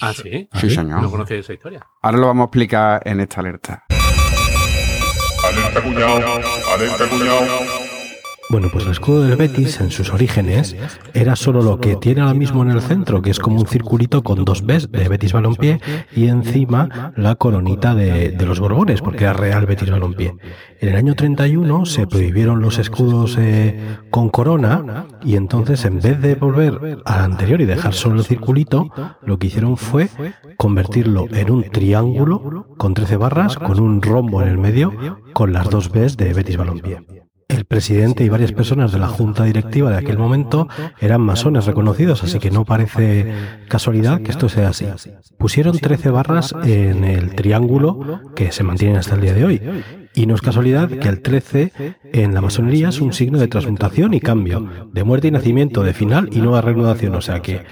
Ah, 0.00 0.12
sí. 0.12 0.48
Sí, 0.52 0.68
sí? 0.68 0.70
señor. 0.70 1.02
No 1.02 1.10
conocía 1.10 1.38
esa 1.38 1.52
historia. 1.54 1.86
Ahora 2.02 2.18
lo 2.18 2.26
vamos 2.26 2.44
a 2.44 2.46
explicar 2.46 3.02
en 3.04 3.20
esta 3.20 3.40
alerta. 3.40 3.84
Alerta 5.44 5.82
cuñado, 5.82 6.40
alerta 6.74 7.08
cuñado. 7.08 7.75
Bueno, 8.48 8.68
pues 8.72 8.84
el 8.84 8.92
escudo 8.92 9.22
del 9.22 9.36
Betis 9.36 9.80
en 9.80 9.90
sus 9.90 10.12
orígenes 10.12 10.76
era 11.14 11.34
solo 11.34 11.62
lo 11.62 11.80
que 11.80 11.96
tiene 11.96 12.20
ahora 12.20 12.34
mismo 12.34 12.62
en 12.62 12.70
el 12.70 12.80
centro, 12.80 13.20
que 13.20 13.30
es 13.30 13.40
como 13.40 13.58
un 13.58 13.66
circulito 13.66 14.22
con 14.22 14.44
dos 14.44 14.64
Bs 14.64 14.92
de 14.92 15.08
Betis 15.08 15.32
Balompié 15.32 15.80
y 16.14 16.28
encima 16.28 17.12
la 17.16 17.34
coronita 17.34 17.96
de, 17.96 18.36
los 18.46 18.60
Borbones, 18.60 19.02
porque 19.02 19.24
era 19.24 19.32
Real 19.32 19.66
Betis 19.66 19.90
Balompié. 19.90 20.36
En 20.80 20.88
el 20.88 20.94
año 20.94 21.16
31 21.16 21.86
se 21.86 22.06
prohibieron 22.06 22.60
los 22.60 22.78
escudos 22.78 23.36
eh, 23.36 23.98
con 24.10 24.28
corona 24.28 25.06
y 25.24 25.34
entonces 25.34 25.84
en 25.84 26.00
vez 26.00 26.20
de 26.20 26.36
volver 26.36 26.98
al 27.04 27.24
anterior 27.24 27.60
y 27.60 27.64
dejar 27.64 27.94
solo 27.94 28.20
el 28.20 28.24
circulito, 28.24 28.92
lo 29.22 29.40
que 29.40 29.48
hicieron 29.48 29.76
fue 29.76 30.08
convertirlo 30.56 31.26
en 31.32 31.50
un 31.50 31.64
triángulo 31.64 32.68
con 32.78 32.94
13 32.94 33.16
barras, 33.16 33.56
con 33.56 33.80
un 33.80 34.00
rombo 34.02 34.40
en 34.40 34.48
el 34.48 34.58
medio, 34.58 34.92
con 35.32 35.52
las 35.52 35.68
dos 35.68 35.90
Bs 35.90 36.16
de 36.16 36.32
Betis 36.32 36.56
Balompié. 36.56 37.25
El 37.48 37.64
presidente 37.64 38.24
y 38.24 38.28
varias 38.28 38.50
personas 38.52 38.90
de 38.90 38.98
la 38.98 39.06
junta 39.06 39.44
directiva 39.44 39.90
de 39.90 39.98
aquel 39.98 40.18
momento 40.18 40.68
eran 41.00 41.20
masones 41.20 41.64
reconocidos, 41.66 42.24
así 42.24 42.40
que 42.40 42.50
no 42.50 42.64
parece 42.64 43.32
casualidad 43.68 44.20
que 44.20 44.32
esto 44.32 44.48
sea 44.48 44.70
así. 44.70 44.86
Pusieron 45.38 45.78
13 45.78 46.10
barras 46.10 46.54
en 46.64 47.04
el 47.04 47.36
triángulo 47.36 48.32
que 48.34 48.50
se 48.50 48.64
mantienen 48.64 48.96
hasta 48.96 49.14
el 49.14 49.20
día 49.20 49.34
de 49.34 49.44
hoy. 49.44 49.62
Y 50.12 50.26
no 50.26 50.34
es 50.34 50.40
casualidad 50.40 50.88
que 50.88 51.08
el 51.08 51.20
13 51.20 51.72
en 52.12 52.34
la 52.34 52.40
masonería 52.40 52.88
es 52.88 53.00
un 53.00 53.12
signo 53.12 53.38
de 53.38 53.48
transmutación 53.48 54.14
y 54.14 54.20
cambio, 54.20 54.68
de 54.92 55.04
muerte 55.04 55.28
y 55.28 55.30
nacimiento, 55.30 55.84
de 55.84 55.92
final 55.92 56.30
y 56.32 56.40
nueva 56.40 56.62
reanudación. 56.62 57.14
O 57.14 57.20
sea 57.20 57.42
que 57.42 57.62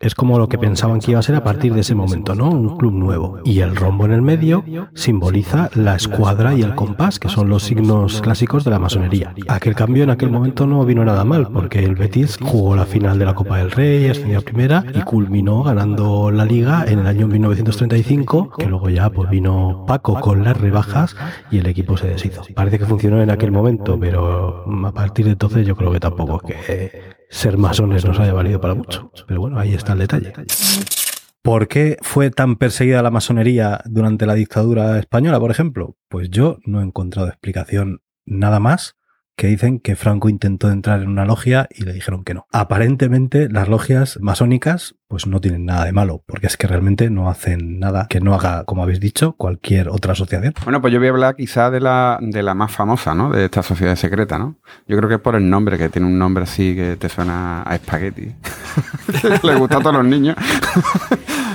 es 0.00 0.14
como 0.14 0.38
lo 0.38 0.48
que 0.48 0.58
pensaban 0.58 1.00
que 1.00 1.10
iba 1.10 1.20
a 1.20 1.24
ser 1.24 1.34
a 1.34 1.42
partir 1.42 1.74
de 1.74 1.80
ese 1.80 1.94
momento, 1.94 2.34
¿no? 2.36 2.50
Un 2.50 2.76
club 2.76 2.92
nuevo. 2.92 3.40
Y 3.44 3.60
el 3.60 3.74
rombo 3.74 4.04
en 4.04 4.12
el 4.12 4.22
medio 4.22 4.64
simboliza 4.94 5.70
la 5.74 5.96
escuadra 5.96 6.54
y 6.54 6.62
el 6.62 6.76
compás, 6.76 7.18
que 7.18 7.28
son 7.28 7.48
los 7.48 7.64
signos 7.64 8.20
clásicos 8.20 8.64
de 8.64 8.70
la 8.70 8.78
masonería. 8.78 9.34
Aquel 9.48 9.74
cambio 9.74 10.04
en 10.04 10.10
aquel 10.10 10.30
momento 10.30 10.66
no 10.66 10.84
vino 10.84 11.04
nada 11.04 11.24
mal, 11.24 11.48
porque 11.52 11.84
el 11.84 11.96
Betis 11.96 12.38
jugó 12.40 12.76
la 12.76 12.86
final 12.86 13.18
de 13.18 13.24
la 13.24 13.34
Copa 13.34 13.58
del 13.58 13.72
Rey, 13.72 14.08
ascendió 14.08 14.38
a 14.38 14.42
primera 14.42 14.84
y 14.94 15.00
culminó 15.00 15.64
ganando 15.64 16.30
la 16.30 16.44
liga 16.44 16.84
en 16.86 17.00
el 17.00 17.06
año 17.08 17.26
1935, 17.26 18.50
que 18.56 18.66
luego 18.66 18.90
ya 18.90 19.10
pues 19.10 19.28
vino 19.28 19.84
Paco 19.86 20.20
con 20.20 20.44
las 20.44 20.56
rebajas 20.56 21.16
y 21.50 21.58
el 21.58 21.66
equipo 21.66 21.96
se 21.96 22.06
deshizo. 22.06 22.42
Parece 22.54 22.78
que 22.78 22.86
funcionó 22.86 23.20
en 23.20 23.30
aquel 23.30 23.50
momento, 23.50 23.98
pero 23.98 24.64
a 24.86 24.92
partir 24.92 25.24
de 25.24 25.32
entonces 25.32 25.66
yo 25.66 25.74
creo 25.74 25.90
que 25.90 26.00
tampoco 26.00 26.40
es 26.46 26.54
que 26.54 27.17
ser 27.30 27.58
masones 27.58 28.04
nos 28.04 28.18
haya 28.18 28.32
valido 28.32 28.60
para 28.60 28.74
mucho. 28.74 29.12
Pero 29.26 29.40
bueno, 29.40 29.58
ahí 29.58 29.74
está 29.74 29.92
el 29.92 30.00
detalle. 30.00 30.32
¿Por 31.42 31.68
qué 31.68 31.96
fue 32.02 32.30
tan 32.30 32.56
perseguida 32.56 33.02
la 33.02 33.10
masonería 33.10 33.80
durante 33.86 34.26
la 34.26 34.34
dictadura 34.34 34.98
española, 34.98 35.40
por 35.40 35.50
ejemplo? 35.50 35.96
Pues 36.08 36.30
yo 36.30 36.58
no 36.66 36.80
he 36.80 36.84
encontrado 36.84 37.28
explicación 37.28 38.02
nada 38.26 38.60
más 38.60 38.96
que 39.36 39.46
dicen 39.46 39.78
que 39.78 39.94
Franco 39.94 40.28
intentó 40.28 40.70
entrar 40.70 41.00
en 41.00 41.08
una 41.08 41.24
logia 41.24 41.68
y 41.70 41.84
le 41.84 41.92
dijeron 41.92 42.24
que 42.24 42.34
no. 42.34 42.46
Aparentemente 42.52 43.48
las 43.48 43.68
logias 43.68 44.18
masónicas 44.20 44.96
pues 45.08 45.26
no 45.26 45.40
tienen 45.40 45.64
nada 45.64 45.86
de 45.86 45.92
malo, 45.92 46.22
porque 46.26 46.46
es 46.46 46.58
que 46.58 46.66
realmente 46.66 47.08
no 47.08 47.30
hacen 47.30 47.78
nada 47.80 48.06
que 48.10 48.20
no 48.20 48.34
haga, 48.34 48.64
como 48.64 48.82
habéis 48.82 49.00
dicho, 49.00 49.32
cualquier 49.32 49.88
otra 49.88 50.12
asociación. 50.12 50.52
Bueno, 50.64 50.82
pues 50.82 50.92
yo 50.92 50.98
voy 50.98 51.08
a 51.08 51.10
hablar 51.12 51.34
quizá 51.34 51.70
de 51.70 51.80
la, 51.80 52.18
de 52.20 52.42
la 52.42 52.52
más 52.54 52.70
famosa, 52.72 53.14
¿no? 53.14 53.30
De 53.30 53.46
esta 53.46 53.62
sociedad 53.62 53.96
secreta, 53.96 54.38
¿no? 54.38 54.56
Yo 54.86 54.98
creo 54.98 55.08
que 55.08 55.14
es 55.14 55.20
por 55.22 55.34
el 55.34 55.48
nombre, 55.48 55.78
que 55.78 55.88
tiene 55.88 56.06
un 56.06 56.18
nombre 56.18 56.44
así 56.44 56.74
que 56.76 56.96
te 56.96 57.08
suena 57.08 57.62
a 57.66 57.74
espagueti. 57.74 58.34
Le 59.42 59.54
gusta 59.54 59.78
a 59.78 59.80
todos 59.80 59.96
los 59.96 60.04
niños. 60.04 60.36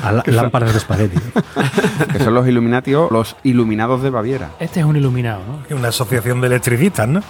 A 0.03 0.11
la- 0.11 0.23
lámparas 0.25 0.71
de 0.71 0.77
espagueti. 0.79 1.19
que 2.11 2.19
son 2.23 2.33
los 2.33 2.47
Illuminati 2.47 2.95
o 2.95 3.07
los 3.11 3.35
Iluminados 3.43 4.01
de 4.01 4.09
Baviera. 4.09 4.49
Este 4.59 4.79
es 4.79 4.85
un 4.87 4.95
iluminado, 4.95 5.41
¿no? 5.69 5.77
Una 5.77 5.89
asociación 5.89 6.41
de 6.41 6.47
electricistas, 6.47 7.07
¿no? 7.07 7.21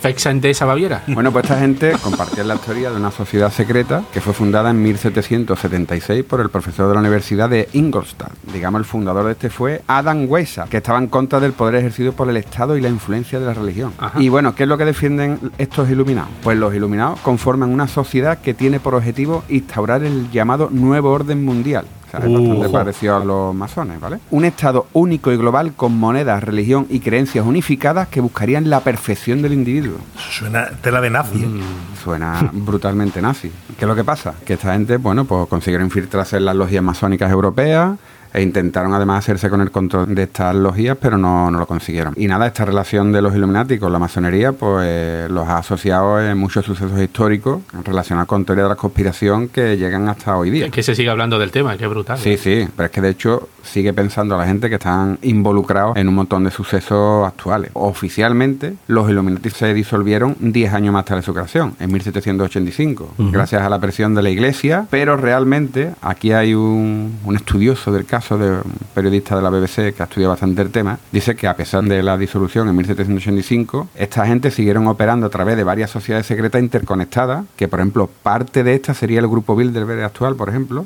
Fexa 0.00 0.32
de 0.34 0.50
esa 0.50 0.66
Baviera. 0.66 1.02
Bueno, 1.08 1.32
pues 1.32 1.44
esta 1.44 1.58
gente 1.58 1.92
compartía 2.02 2.44
la 2.44 2.56
teoría 2.56 2.90
de 2.90 2.96
una 2.96 3.10
sociedad 3.10 3.50
secreta 3.50 4.02
que 4.12 4.20
fue 4.20 4.34
fundada 4.34 4.57
en 4.66 4.82
1776 4.82 6.24
por 6.24 6.40
el 6.40 6.50
profesor 6.50 6.88
de 6.88 6.94
la 6.94 7.00
Universidad 7.00 7.48
de 7.48 7.68
Ingolstadt. 7.72 8.32
Digamos, 8.52 8.80
el 8.80 8.84
fundador 8.84 9.26
de 9.26 9.32
este 9.32 9.50
fue 9.50 9.82
Adam 9.86 10.26
Weishaupt, 10.28 10.70
que 10.70 10.78
estaba 10.78 10.98
en 10.98 11.06
contra 11.06 11.38
del 11.38 11.52
poder 11.52 11.76
ejercido 11.76 12.12
por 12.12 12.28
el 12.28 12.36
Estado 12.36 12.76
y 12.76 12.80
la 12.80 12.88
influencia 12.88 13.38
de 13.38 13.46
la 13.46 13.54
religión. 13.54 13.92
Ajá. 13.98 14.20
Y 14.20 14.28
bueno, 14.28 14.54
¿qué 14.54 14.64
es 14.64 14.68
lo 14.68 14.76
que 14.76 14.84
defienden 14.84 15.38
estos 15.58 15.88
iluminados? 15.88 16.30
Pues 16.42 16.58
los 16.58 16.74
iluminados 16.74 17.20
conforman 17.20 17.70
una 17.70 17.86
sociedad 17.86 18.38
que 18.38 18.54
tiene 18.54 18.80
por 18.80 18.94
objetivo 18.94 19.44
instaurar 19.48 20.02
el 20.02 20.30
llamado 20.30 20.68
nuevo 20.70 21.10
orden 21.10 21.44
mundial. 21.44 21.86
O 22.08 22.10
sea, 22.10 22.20
es 22.20 22.32
bastante 22.32 22.68
parecido 22.70 23.16
a 23.16 23.24
los 23.24 23.54
masones, 23.54 24.00
¿vale? 24.00 24.18
Un 24.30 24.46
Estado 24.46 24.86
único 24.94 25.30
y 25.30 25.36
global 25.36 25.74
con 25.74 25.96
monedas, 25.96 26.42
religión 26.42 26.86
y 26.88 27.00
creencias 27.00 27.44
unificadas 27.44 28.08
que 28.08 28.20
buscarían 28.20 28.70
la 28.70 28.80
perfección 28.80 29.42
del 29.42 29.52
individuo. 29.52 29.98
Suena 30.16 30.70
tela 30.82 31.00
de 31.02 31.10
nazi. 31.10 31.42
¿eh? 31.42 31.60
Suena 32.02 32.50
brutalmente 32.52 33.20
nazi. 33.20 33.52
¿Qué 33.78 33.84
es 33.84 33.88
lo 33.88 33.94
que 33.94 34.04
pasa? 34.04 34.34
Que 34.46 34.54
esta 34.54 34.72
gente, 34.72 34.96
bueno, 34.96 35.26
pues 35.26 35.46
consiguieron 35.48 35.86
infiltrarse 35.86 36.38
en 36.38 36.46
las 36.46 36.56
logias 36.56 36.82
masónicas 36.82 37.30
europeas 37.30 37.98
e 38.38 38.42
intentaron 38.42 38.94
además 38.94 39.24
hacerse 39.24 39.50
con 39.50 39.60
el 39.60 39.72
control 39.72 40.14
de 40.14 40.22
estas 40.22 40.54
logias, 40.54 40.96
pero 41.00 41.18
no, 41.18 41.50
no 41.50 41.58
lo 41.58 41.66
consiguieron. 41.66 42.14
Y 42.16 42.28
nada, 42.28 42.46
esta 42.46 42.64
relación 42.64 43.10
de 43.10 43.20
los 43.20 43.34
Illuminati 43.34 43.78
con 43.78 43.92
la 43.92 43.98
masonería, 43.98 44.52
pues 44.52 45.28
los 45.28 45.46
ha 45.48 45.58
asociado 45.58 46.20
en 46.22 46.38
muchos 46.38 46.64
sucesos 46.64 47.00
históricos 47.00 47.62
relacionados 47.84 48.28
con 48.28 48.44
teorías 48.44 48.66
de 48.66 48.68
la 48.70 48.76
conspiración 48.76 49.48
que 49.48 49.76
llegan 49.76 50.08
hasta 50.08 50.36
hoy 50.36 50.50
día. 50.50 50.66
Es 50.66 50.72
que 50.72 50.84
se 50.84 50.94
sigue 50.94 51.10
hablando 51.10 51.38
del 51.38 51.50
tema, 51.50 51.76
que 51.76 51.84
es 51.84 51.90
brutal. 51.90 52.18
Sí, 52.18 52.36
sí, 52.36 52.68
pero 52.76 52.86
es 52.86 52.92
que 52.92 53.00
de 53.00 53.10
hecho 53.10 53.48
sigue 53.68 53.92
pensando 53.92 54.36
la 54.36 54.46
gente 54.46 54.68
que 54.68 54.76
están 54.76 55.18
involucrados 55.22 55.96
en 55.96 56.08
un 56.08 56.14
montón 56.14 56.44
de 56.44 56.50
sucesos 56.50 57.26
actuales. 57.26 57.70
Oficialmente, 57.74 58.74
los 58.86 59.08
Illuminati 59.10 59.50
se 59.50 59.72
disolvieron 59.74 60.36
10 60.40 60.72
años 60.72 60.92
más 60.92 61.04
tarde 61.04 61.20
de 61.20 61.26
su 61.26 61.34
creación, 61.34 61.74
en 61.78 61.92
1785, 61.92 63.14
gracias 63.32 63.62
a 63.62 63.68
la 63.68 63.78
presión 63.78 64.14
de 64.14 64.22
la 64.22 64.30
Iglesia, 64.30 64.86
pero 64.90 65.16
realmente 65.16 65.92
aquí 66.02 66.32
hay 66.32 66.54
un, 66.54 67.18
un 67.24 67.36
estudioso 67.36 67.92
del 67.92 68.04
caso, 68.04 68.38
de 68.38 68.50
un 68.50 68.78
periodista 68.94 69.36
de 69.36 69.42
la 69.42 69.50
BBC 69.50 69.94
que 69.94 70.02
ha 70.02 70.04
estudiado 70.04 70.32
bastante 70.32 70.62
el 70.62 70.70
tema, 70.70 70.98
dice 71.12 71.36
que 71.36 71.46
a 71.46 71.56
pesar 71.56 71.84
de 71.84 72.02
la 72.02 72.16
disolución 72.16 72.68
en 72.68 72.76
1785, 72.76 73.88
esta 73.94 74.26
gente 74.26 74.50
siguieron 74.50 74.86
operando 74.86 75.26
a 75.26 75.30
través 75.30 75.56
de 75.56 75.64
varias 75.64 75.90
sociedades 75.90 76.26
secretas 76.26 76.62
interconectadas, 76.62 77.44
que 77.56 77.68
por 77.68 77.80
ejemplo 77.80 78.08
parte 78.22 78.64
de 78.64 78.74
esta 78.74 78.94
sería 78.94 79.20
el 79.20 79.28
grupo 79.28 79.56
Bilderberg 79.56 80.02
actual, 80.02 80.36
por 80.36 80.48
ejemplo, 80.48 80.84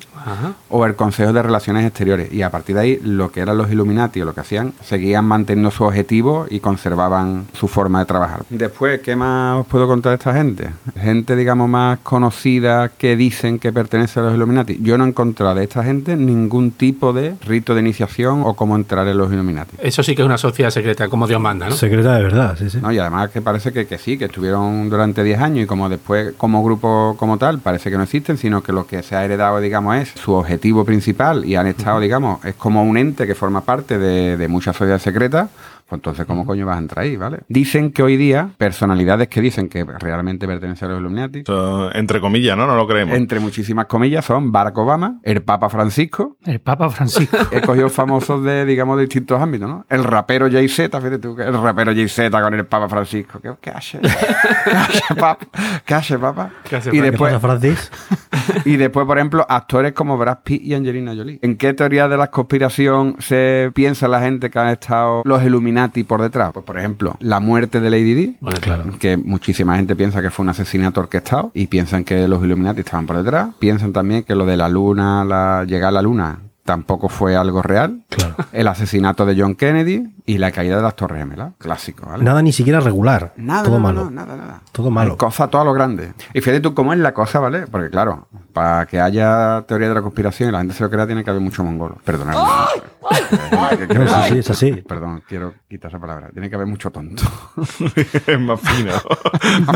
o 0.69 0.87
el 0.87 0.95
Consejo 0.95 1.33
de 1.33 1.43
Relaciones 1.43 1.87
Exteriores. 1.87 2.33
Y 2.33 2.43
a 2.43 2.51
partir 2.51 2.72
de 2.73 2.81
ahí, 2.81 3.01
lo 3.03 3.31
que 3.31 3.41
eran 3.41 3.57
los 3.57 3.71
Illuminati 3.71 4.21
o 4.23 4.25
lo 4.25 4.35
que 4.35 4.41
hacían, 4.41 4.73
seguían 4.83 5.25
manteniendo 5.25 5.71
su 5.71 5.85
objetivo 5.85 6.47
y 6.49 6.61
conservaban 6.61 7.47
su 7.53 7.69
forma 7.69 8.01
de 8.01 8.07
trabajar. 8.07 8.43
Después, 8.51 9.01
¿qué 9.01 9.17
más 9.17 9.61
os 9.61 9.67
puedo 9.67 9.87
contar 9.87 10.11
de 10.11 10.17
esta 10.17 10.35
gente? 10.35 10.71
Gente, 10.99 11.37
digamos, 11.37 11.69
más 11.69 11.99
conocida 12.01 12.89
que 12.89 13.17
dicen 13.17 13.59
que 13.59 13.73
pertenece 13.73 14.21
a 14.21 14.25
los 14.25 14.35
Illuminati. 14.35 14.79
Yo 14.83 14.99
no 14.99 15.05
he 15.05 15.09
encontrado 15.09 15.55
de 15.55 15.65
esta 15.65 15.85
gente 15.85 16.17
ningún 16.17 16.73
tipo 16.73 17.13
de 17.13 17.35
rito 17.45 17.75
de 17.75 17.81
iniciación 17.81 18.43
o 18.45 18.55
cómo 18.55 18.77
entrar 18.77 19.07
en 19.09 19.19
los 19.19 19.33
Illuminati. 19.33 19.77
Eso 19.79 20.03
sí 20.03 20.15
que 20.15 20.23
es 20.23 20.27
una 20.27 20.39
sociedad 20.39 20.71
secreta, 20.71 21.09
como 21.09 21.27
Dios 21.27 21.41
manda, 21.41 21.69
¿no? 21.69 21.75
Secreta 21.75 22.17
de 22.17 22.23
verdad, 22.23 22.57
sí, 22.59 22.71
sí. 22.71 22.79
¿no? 22.81 22.93
Y 22.93 22.99
además 22.99 23.31
que 23.31 23.43
parece 23.43 23.73
que, 23.73 23.87
que 23.87 23.99
sí, 23.99 24.19
que 24.19 24.27
estuvieron 24.27 24.89
durante 24.89 25.23
10 25.23 25.41
años 25.41 25.65
y 25.65 25.67
como 25.67 25.89
después, 25.89 26.35
como 26.37 26.63
grupo 26.63 27.17
como 27.19 27.39
tal, 27.39 27.59
parece 27.59 27.91
que 27.91 27.97
no 27.97 28.05
existen, 28.05 28.37
sino 28.37 28.63
que 28.63 28.73
lo 28.73 28.87
que 28.87 29.03
se 29.03 29.17
ha 29.17 29.25
heredado, 29.25 29.61
digamos, 29.61 29.97
es 29.97 30.09
su 30.11 30.33
objetivo 30.33 30.85
principal 30.85 31.45
y 31.45 31.57
han 31.57 31.67
estado, 31.67 32.01
digamos, 32.01 32.45
es 32.53 32.57
como 32.57 32.85
un 32.85 32.97
ente 32.97 33.27
que 33.27 33.35
forma 33.35 33.63
parte 33.63 33.99
de, 33.99 34.37
de 34.37 34.49
muchas 34.49 34.77
sociedades 34.77 35.03
secretas. 35.03 35.49
Pues 35.93 35.99
entonces, 35.99 36.25
¿cómo 36.25 36.47
coño 36.47 36.65
vas 36.65 36.77
a 36.77 36.79
entrar 36.79 37.05
ahí, 37.05 37.19
vale? 37.19 37.41
Dicen 37.49 37.93
que 37.93 38.03
hoy 38.03 38.17
día, 38.17 38.49
personalidades 38.57 39.29
que 39.29 39.43
dicen 39.43 39.69
que 39.69 39.85
realmente 39.85 40.47
pertenecen 40.47 40.89
a 40.89 40.93
los 40.93 41.01
Illuminati, 41.01 41.45
entre 41.93 42.19
comillas, 42.19 42.57
¿no? 42.57 42.67
No 42.67 42.77
lo 42.77 42.87
creemos. 42.87 43.15
entre 43.15 43.41
muchísimas 43.41 43.85
comillas, 43.85 44.25
son 44.25 44.51
Barack 44.51 44.79
Obama, 44.79 45.21
el 45.23 45.43
Papa 45.43 45.69
Francisco, 45.69 46.39
El 46.47 46.61
Papa 46.61 46.89
Francisco. 46.89 47.37
he 47.53 47.61
cogido 47.61 47.91
famosos 47.91 48.43
de, 48.43 48.65
digamos, 48.65 48.97
de 48.97 49.03
distintos 49.03 49.39
ámbitos, 49.39 49.69
¿no? 49.69 49.85
El 49.91 50.03
rapero 50.05 50.51
Jay-Z, 50.51 50.99
fíjate 50.99 51.19
tú, 51.19 51.37
que 51.37 51.43
el 51.43 51.61
rapero 51.61 51.93
Jay-Z 51.93 52.41
con 52.41 52.55
el 52.55 52.65
Papa 52.65 52.89
Francisco. 52.89 53.39
¿Qué, 53.43 53.53
qué 53.61 53.69
hace? 53.69 54.01
¿Qué 54.65 54.71
hace, 54.71 55.15
papa? 55.15 55.47
¿Qué 55.85 55.95
hace, 55.95 56.19
papa? 56.19 56.51
¿Qué 56.71 56.77
hace, 56.77 56.89
y 56.89 56.93
papa? 56.93 57.03
¿Qué 57.03 57.11
después, 57.11 57.33
pasa, 57.35 57.41
Francis? 57.41 57.91
y 58.65 58.77
después, 58.79 59.07
por 59.07 59.19
ejemplo, 59.19 59.45
actores 59.47 59.93
como 59.93 60.17
Brad 60.17 60.39
Pitt 60.43 60.63
y 60.63 60.73
Angelina 60.73 61.15
Jolie. 61.15 61.39
¿En 61.43 61.59
qué 61.59 61.75
teoría 61.75 62.09
de 62.09 62.17
la 62.17 62.29
conspiración 62.29 63.17
se 63.19 63.71
piensa 63.75 64.09
la 64.09 64.23
gente 64.23 64.49
que 64.49 64.59
han 64.59 64.69
estado 64.69 65.21
los 65.27 65.45
Illuminati 65.45 65.82
por 66.07 66.23
detrás? 66.23 66.53
Pues, 66.53 66.65
por 66.65 66.79
ejemplo, 66.79 67.17
la 67.21 67.41
muerte 67.41 67.81
de 67.81 67.91
Lady 67.91 68.15
Di, 68.15 68.37
Bueno, 68.41 68.59
claro. 68.61 68.85
que 68.99 69.17
muchísima 69.17 69.77
gente 69.77 69.97
piensa 69.97 70.23
que 70.23 70.31
fue 70.31 70.45
un 70.45 70.51
asesinato 70.51 71.01
orquestado 71.01 71.51
y 71.55 71.67
piensan 71.67 72.05
que 72.05 72.27
los 72.29 72.43
Illuminati 72.45 72.81
estaban 72.81 73.07
por 73.07 73.17
detrás. 73.17 73.49
Piensan 73.59 73.93
también 73.93 74.23
que 74.25 74.35
lo 74.35 74.47
de 74.47 74.57
la 74.57 74.69
luna, 74.69 75.25
la 75.25 75.65
llegar 75.67 75.89
a 75.89 75.93
la 75.93 76.03
luna, 76.03 76.39
tampoco 76.65 77.09
fue 77.09 77.37
algo 77.37 77.63
real. 77.63 78.03
Claro. 78.09 78.37
El 78.53 78.69
asesinato 78.69 79.27
de 79.27 79.41
John 79.41 79.55
Kennedy 79.55 80.15
y 80.27 80.39
la 80.39 80.53
caída 80.53 80.77
de 80.77 80.83
las 80.83 80.95
Torres 80.97 81.19
Gemelas. 81.19 81.53
Clásico, 81.59 82.07
¿vale? 82.07 82.23
Nada 82.25 82.43
ni 82.43 82.53
siquiera 82.53 82.81
regular. 82.81 83.33
Nada, 83.37 83.65
Todo 83.65 83.79
no, 83.79 83.79
no, 83.79 83.83
malo. 83.85 84.05
no, 84.05 84.11
nada, 84.11 84.37
nada. 84.37 84.63
Todo 84.71 84.91
malo. 84.91 85.17
Cosa 85.17 85.49
todo 85.49 85.63
a 85.63 85.65
lo 85.65 85.73
grande. 85.73 86.13
Y 86.33 86.41
fíjate 86.41 86.61
tú 86.61 86.75
cómo 86.75 86.93
es 86.93 86.99
la 86.99 87.13
cosa, 87.13 87.41
¿vale? 87.41 87.67
Porque 87.67 87.91
claro, 87.91 88.29
para 88.53 88.87
que 88.87 89.01
haya 89.01 89.65
teoría 89.67 89.89
de 89.89 89.95
la 89.95 90.03
conspiración 90.03 90.49
y 90.49 90.53
la 90.53 90.59
gente 90.59 90.75
se 90.75 90.83
lo 90.83 90.91
crea, 90.91 91.07
tiene 91.07 91.25
que 91.25 91.31
haber 91.31 91.43
mucho 91.43 91.65
mongolo. 91.65 91.97
Perdonadme. 92.05 92.41
No, 92.41 94.07
sí, 94.09 94.29
sí, 94.29 94.39
es 94.39 94.51
así. 94.51 94.73
Perdón, 94.87 95.23
quiero 95.29 95.55
quitar 95.69 95.91
esa 95.91 95.99
palabra. 95.99 96.29
Tiene 96.33 96.49
que 96.49 96.55
haber 96.55 96.69
mucho 96.69 96.91
tonto. 96.91 97.23
es 98.27 98.41
más 98.41 98.61
fino. 98.61 98.93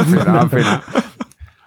Final, 0.05 0.38
al 0.38 0.51
final. 0.51 0.83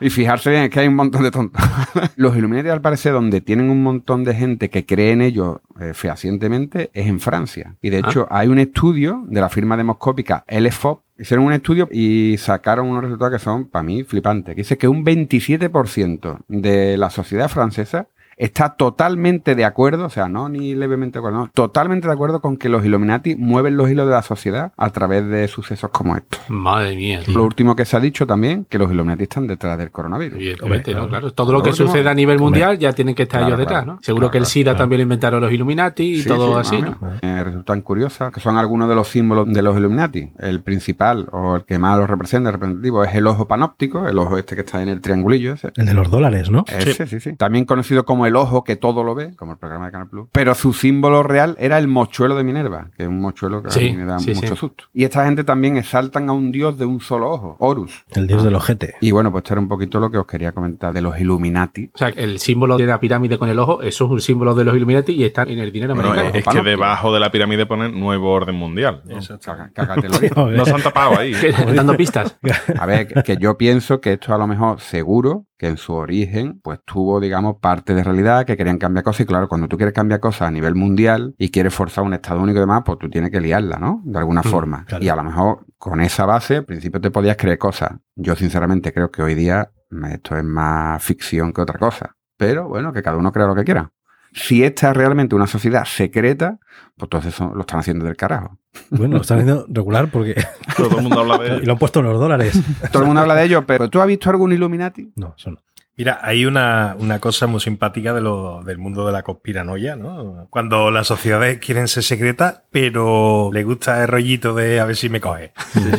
Y 0.02 0.10
fijarse 0.10 0.50
bien, 0.50 0.64
es 0.64 0.70
que 0.70 0.80
hay 0.80 0.88
un 0.88 0.96
montón 0.96 1.24
de 1.24 1.32
tontos. 1.32 1.62
Los 2.16 2.36
Illuminati, 2.38 2.70
al 2.70 2.82
parecer, 2.82 3.14
donde 3.14 3.42
tienen 3.42 3.70
un 3.70 3.84
montón 3.84 4.24
de 4.24 4.34
gente 4.34 4.70
que 4.70 4.86
cree 4.86 5.12
en 5.12 5.22
ellos 5.22 5.58
eh, 5.80 5.94
fehacientemente, 5.94 6.90
es 6.94 7.08
en 7.08 7.20
Francia. 7.20 7.76
Y 7.82 7.90
de 7.90 8.00
hecho, 8.00 8.28
hay 8.30 8.48
un 8.48 8.60
estudio 8.60 9.24
de 9.28 9.42
la 9.42 9.50
firma 9.50 9.76
demoscópica 9.76 10.46
LFOP. 10.48 11.02
Hicieron 11.18 11.46
un 11.46 11.54
estudio 11.54 11.90
y 11.92 12.38
sacaron 12.38 12.88
unos 12.88 13.04
resultados 13.04 13.34
que 13.34 13.40
son, 13.40 13.66
para 13.66 13.84
mí, 13.84 14.04
flipantes. 14.04 14.56
Que 14.56 14.62
dice 14.62 14.78
que 14.78 14.88
un 14.88 15.04
27% 15.04 16.40
de 16.48 16.98
la 16.98 17.10
sociedad 17.10 17.50
francesa 17.50 18.08
está 18.40 18.70
totalmente 18.76 19.54
de 19.54 19.66
acuerdo, 19.66 20.06
o 20.06 20.10
sea, 20.10 20.28
no 20.30 20.48
ni 20.50 20.74
levemente 20.74 21.14
de 21.14 21.20
acuerdo, 21.20 21.38
no, 21.40 21.52
totalmente 21.54 22.08
de 22.08 22.14
acuerdo 22.14 22.40
con 22.40 22.58
que 22.58 22.70
los 22.70 22.86
Illuminati 22.86 23.36
mueven 23.36 23.76
los 23.78 23.90
hilos 23.92 24.08
de 24.08 24.14
la 24.14 24.22
sociedad 24.24 24.72
a 24.78 24.90
través 24.92 25.28
de 25.28 25.48
sucesos 25.50 25.90
como 25.92 26.16
estos. 26.16 26.40
Madre 26.50 26.96
mía, 26.96 27.22
tío. 27.24 27.36
Lo 27.38 27.44
último 27.44 27.76
que 27.76 27.84
se 27.86 27.98
ha 27.98 28.00
dicho 28.00 28.26
también, 28.26 28.66
que 28.70 28.78
los 28.80 28.92
Illuminati 28.92 29.24
están 29.24 29.46
detrás 29.46 29.78
del 29.78 29.92
coronavirus. 29.92 30.38
Evidentemente, 30.40 30.96
¿no? 30.96 31.08
Claro. 31.10 31.32
Todo 31.34 31.52
lo 31.52 31.58
Lo 31.60 31.64
que 31.64 31.72
último- 31.72 31.90
sucede 31.90 32.10
a 32.10 32.14
nivel 32.14 32.40
mundial 32.40 32.80
ya 32.80 32.94
tienen 32.94 33.14
que 33.14 33.24
estar 33.24 33.42
Claro, 33.42 33.48
ellos 33.56 33.60
detrás, 33.60 33.84
claro. 33.84 33.98
¿no? 33.98 34.04
Seguro 34.04 34.22
Claro, 34.28 34.32
que 34.32 34.38
el 34.38 34.44
claro, 34.44 34.50
SIDA 34.52 34.64
claro. 34.72 34.78
también 34.78 34.98
lo 35.00 35.04
inventaron 35.04 35.42
los 35.42 35.52
Illuminati 35.52 36.04
y 36.04 36.22
Sí, 36.22 36.28
todo 36.30 36.64
sí, 36.64 36.76
así, 36.78 36.82
¿no? 36.82 36.98
Eh, 37.22 37.44
resultan 37.44 37.82
curiosas, 37.82 38.32
que 38.32 38.40
son 38.40 38.58
algunos 38.58 38.88
de 38.88 38.96
los 38.96 39.08
símbolos 39.10 39.48
de 39.52 39.62
los 39.62 39.78
Illuminati. 39.78 40.32
El 40.40 40.62
principal, 40.62 41.28
o 41.34 41.58
el 41.58 41.66
que 41.66 41.78
más 41.78 41.98
los 42.00 42.10
representa, 42.10 42.50
el 42.50 42.54
representativo, 42.54 43.04
es 43.04 43.14
el 43.16 43.28
ojo 43.28 43.48
panóptico, 43.50 44.08
el 44.08 44.18
ojo 44.18 44.38
este 44.38 44.56
que 44.56 44.62
está 44.62 44.82
en 44.82 44.88
el 44.88 45.02
triangulillo 45.02 45.54
ese. 45.54 45.72
El 45.76 45.86
de 45.88 45.94
los 45.94 46.10
dólares, 46.10 46.50
¿no? 46.50 46.64
Ese, 46.70 47.06
sí, 47.06 47.20
sí. 47.20 47.36
También 47.36 47.66
conocido 47.66 48.06
como 48.06 48.26
el 48.30 48.36
ojo 48.36 48.64
que 48.64 48.76
todo 48.76 49.04
lo 49.04 49.14
ve, 49.14 49.36
como 49.36 49.54
el 49.54 49.58
programa 49.58 49.88
de 49.88 49.92
Canal 49.92 50.10
Plus, 50.10 50.30
pero 50.32 50.56
su 50.56 50.74
símbolo 50.74 51.24
real 51.24 51.56
era 51.60 51.78
el 51.78 51.88
mochuelo 51.88 52.36
de 52.36 52.44
Minerva, 52.44 52.90
que 52.96 53.04
es 53.04 53.10
un 53.10 53.20
mochuelo 53.20 53.62
que 53.62 53.70
a 53.70 53.82
mí 53.82 53.94
me 53.98 54.06
da 54.06 54.20
sí, 54.20 54.34
mucho 54.34 54.48
sí. 54.48 54.56
susto. 54.56 54.86
Y 54.94 55.04
esta 55.04 55.26
gente 55.26 55.44
también 55.44 55.78
exaltan 55.78 56.30
a 56.30 56.34
un 56.34 56.52
dios 56.52 56.78
de 56.78 56.86
un 56.86 57.02
solo 57.02 57.30
ojo, 57.30 57.56
Horus. 57.60 58.06
El 58.12 58.28
dios 58.28 58.44
del 58.44 58.56
ojete. 58.56 58.96
Y 59.02 59.12
bueno, 59.12 59.32
pues 59.32 59.44
esto 59.44 59.54
era 59.56 59.62
un 59.62 59.68
poquito 59.68 60.00
lo 60.00 60.10
que 60.10 60.18
os 60.18 60.26
quería 60.26 60.52
comentar 60.52 60.94
de 60.94 61.02
los 61.02 61.20
Illuminati. 61.20 61.92
O 61.94 61.98
sea, 61.98 62.10
el 62.10 62.40
símbolo 62.40 62.78
de 62.78 62.86
la 62.86 63.00
pirámide 63.00 63.38
con 63.38 63.50
el 63.50 63.60
ojo, 63.60 63.82
eso 63.82 64.06
es 64.06 64.12
un 64.12 64.22
símbolo 64.22 64.56
de 64.56 64.64
los 64.64 64.76
Illuminati 64.76 65.14
y 65.14 65.24
está 65.24 65.44
en 65.44 65.60
el 65.60 65.72
dinero 65.72 65.94
americano. 65.94 66.32
es 66.34 66.46
que 66.46 66.62
debajo 66.62 67.14
de 67.14 67.20
la 67.20 67.32
pirámide 67.32 67.66
ponen 67.66 68.00
nuevo 68.00 68.32
orden 68.32 68.56
mundial. 68.56 69.02
¿no? 69.06 69.20
Joder. 69.20 70.58
No 70.58 70.66
se 70.66 70.74
han 70.74 70.82
tapado 70.82 71.18
ahí. 71.18 71.34
Dando 71.76 71.96
pistas. 71.98 72.38
A 72.78 72.86
ver, 72.86 73.08
que, 73.08 73.24
que 73.24 73.38
yo 73.38 73.58
pienso 73.58 74.00
que 74.00 74.14
esto 74.14 74.34
a 74.34 74.38
lo 74.38 74.48
mejor 74.48 74.80
seguro 74.80 75.49
que 75.60 75.68
en 75.68 75.78
su 75.78 75.94
origen 75.94 76.60
pues 76.64 76.80
tuvo, 76.86 77.20
digamos, 77.20 77.58
parte 77.62 77.94
de 77.94 78.04
realidad, 78.04 78.46
que 78.46 78.56
querían 78.58 78.78
cambiar 78.80 79.04
cosas 79.04 79.22
y 79.22 79.26
claro, 79.26 79.48
cuando 79.50 79.68
tú 79.68 79.76
quieres 79.78 79.94
cambiar 79.94 80.20
cosas 80.22 80.44
a 80.48 80.52
nivel 80.52 80.74
mundial 80.74 81.36
y 81.38 81.50
quieres 81.52 81.74
forzar 81.74 82.06
un 82.06 82.14
Estado 82.14 82.42
único 82.42 82.58
y 82.58 82.62
demás, 82.62 82.82
pues 82.86 82.98
tú 82.98 83.10
tienes 83.10 83.30
que 83.30 83.42
liarla, 83.42 83.78
¿no? 83.78 84.02
De 84.06 84.18
alguna 84.18 84.42
forma. 84.42 84.86
claro. 84.86 85.04
Y 85.04 85.10
a 85.10 85.16
lo 85.18 85.24
mejor 85.24 85.66
con 85.78 86.00
esa 86.02 86.26
base, 86.26 86.56
al 86.58 86.66
principio 86.66 87.00
te 87.02 87.12
podías 87.12 87.36
creer 87.38 87.58
cosas. 87.58 87.92
Yo 88.16 88.36
sinceramente 88.38 88.94
creo 88.94 89.12
que 89.12 89.22
hoy 89.22 89.36
día 89.36 89.70
esto 90.12 90.38
es 90.38 90.44
más 90.46 91.04
ficción 91.04 91.52
que 91.52 91.62
otra 91.62 91.78
cosa. 91.78 92.16
Pero 92.38 92.70
bueno, 92.70 92.94
que 92.94 93.02
cada 93.04 93.18
uno 93.18 93.32
crea 93.34 93.48
lo 93.48 93.56
que 93.56 93.66
quiera. 93.66 93.92
Si 94.32 94.64
esta 94.64 94.92
es 94.92 94.96
realmente 94.96 95.36
una 95.36 95.48
sociedad 95.48 95.84
secreta, 95.86 96.60
pues 96.96 97.08
entonces 97.08 97.34
son- 97.34 97.54
lo 97.56 97.62
están 97.62 97.80
haciendo 97.80 98.06
del 98.06 98.16
carajo. 98.16 98.59
Bueno, 98.90 99.16
lo 99.16 99.22
están 99.22 99.40
haciendo 99.40 99.66
regular 99.70 100.10
porque. 100.12 100.36
Todo 100.78 100.98
el 100.98 101.04
mundo 101.04 101.20
habla 101.20 101.36
y 101.46 101.60
de 101.60 101.66
lo 101.66 101.74
han 101.74 101.80
puesto 101.80 102.00
en 102.00 102.06
los 102.06 102.20
dólares. 102.20 102.60
Todo 102.92 103.04
el 103.04 103.08
mundo 103.08 103.22
habla 103.22 103.36
de 103.36 103.46
ello, 103.46 103.66
pero 103.66 103.90
¿tú 103.90 104.02
has 104.02 104.08
visto 104.08 104.30
algún 104.30 104.52
Illuminati? 104.52 105.12
No, 105.16 105.36
eso 105.38 105.52
no. 105.52 105.60
Mira, 106.00 106.18
hay 106.24 106.46
una, 106.46 106.96
una 106.98 107.20
cosa 107.20 107.46
muy 107.46 107.60
simpática 107.60 108.14
de 108.14 108.22
lo, 108.22 108.64
del 108.64 108.78
mundo 108.78 109.06
de 109.06 109.12
la 109.12 109.22
conspiranoia, 109.22 109.98
¿no? 109.98 110.48
Cuando 110.50 110.92
las 110.92 111.08
sociedades 111.08 111.60
quieren 111.60 111.90
ser 111.90 112.04
secretas, 112.04 112.62
pero 112.72 113.50
le 113.52 113.66
gusta 113.66 114.02
el 114.02 114.08
rollito 114.08 114.56
de 114.56 114.80
a 114.80 114.86
ver 114.86 114.96
si 114.96 115.10
me 115.10 115.20
coge. 115.20 115.52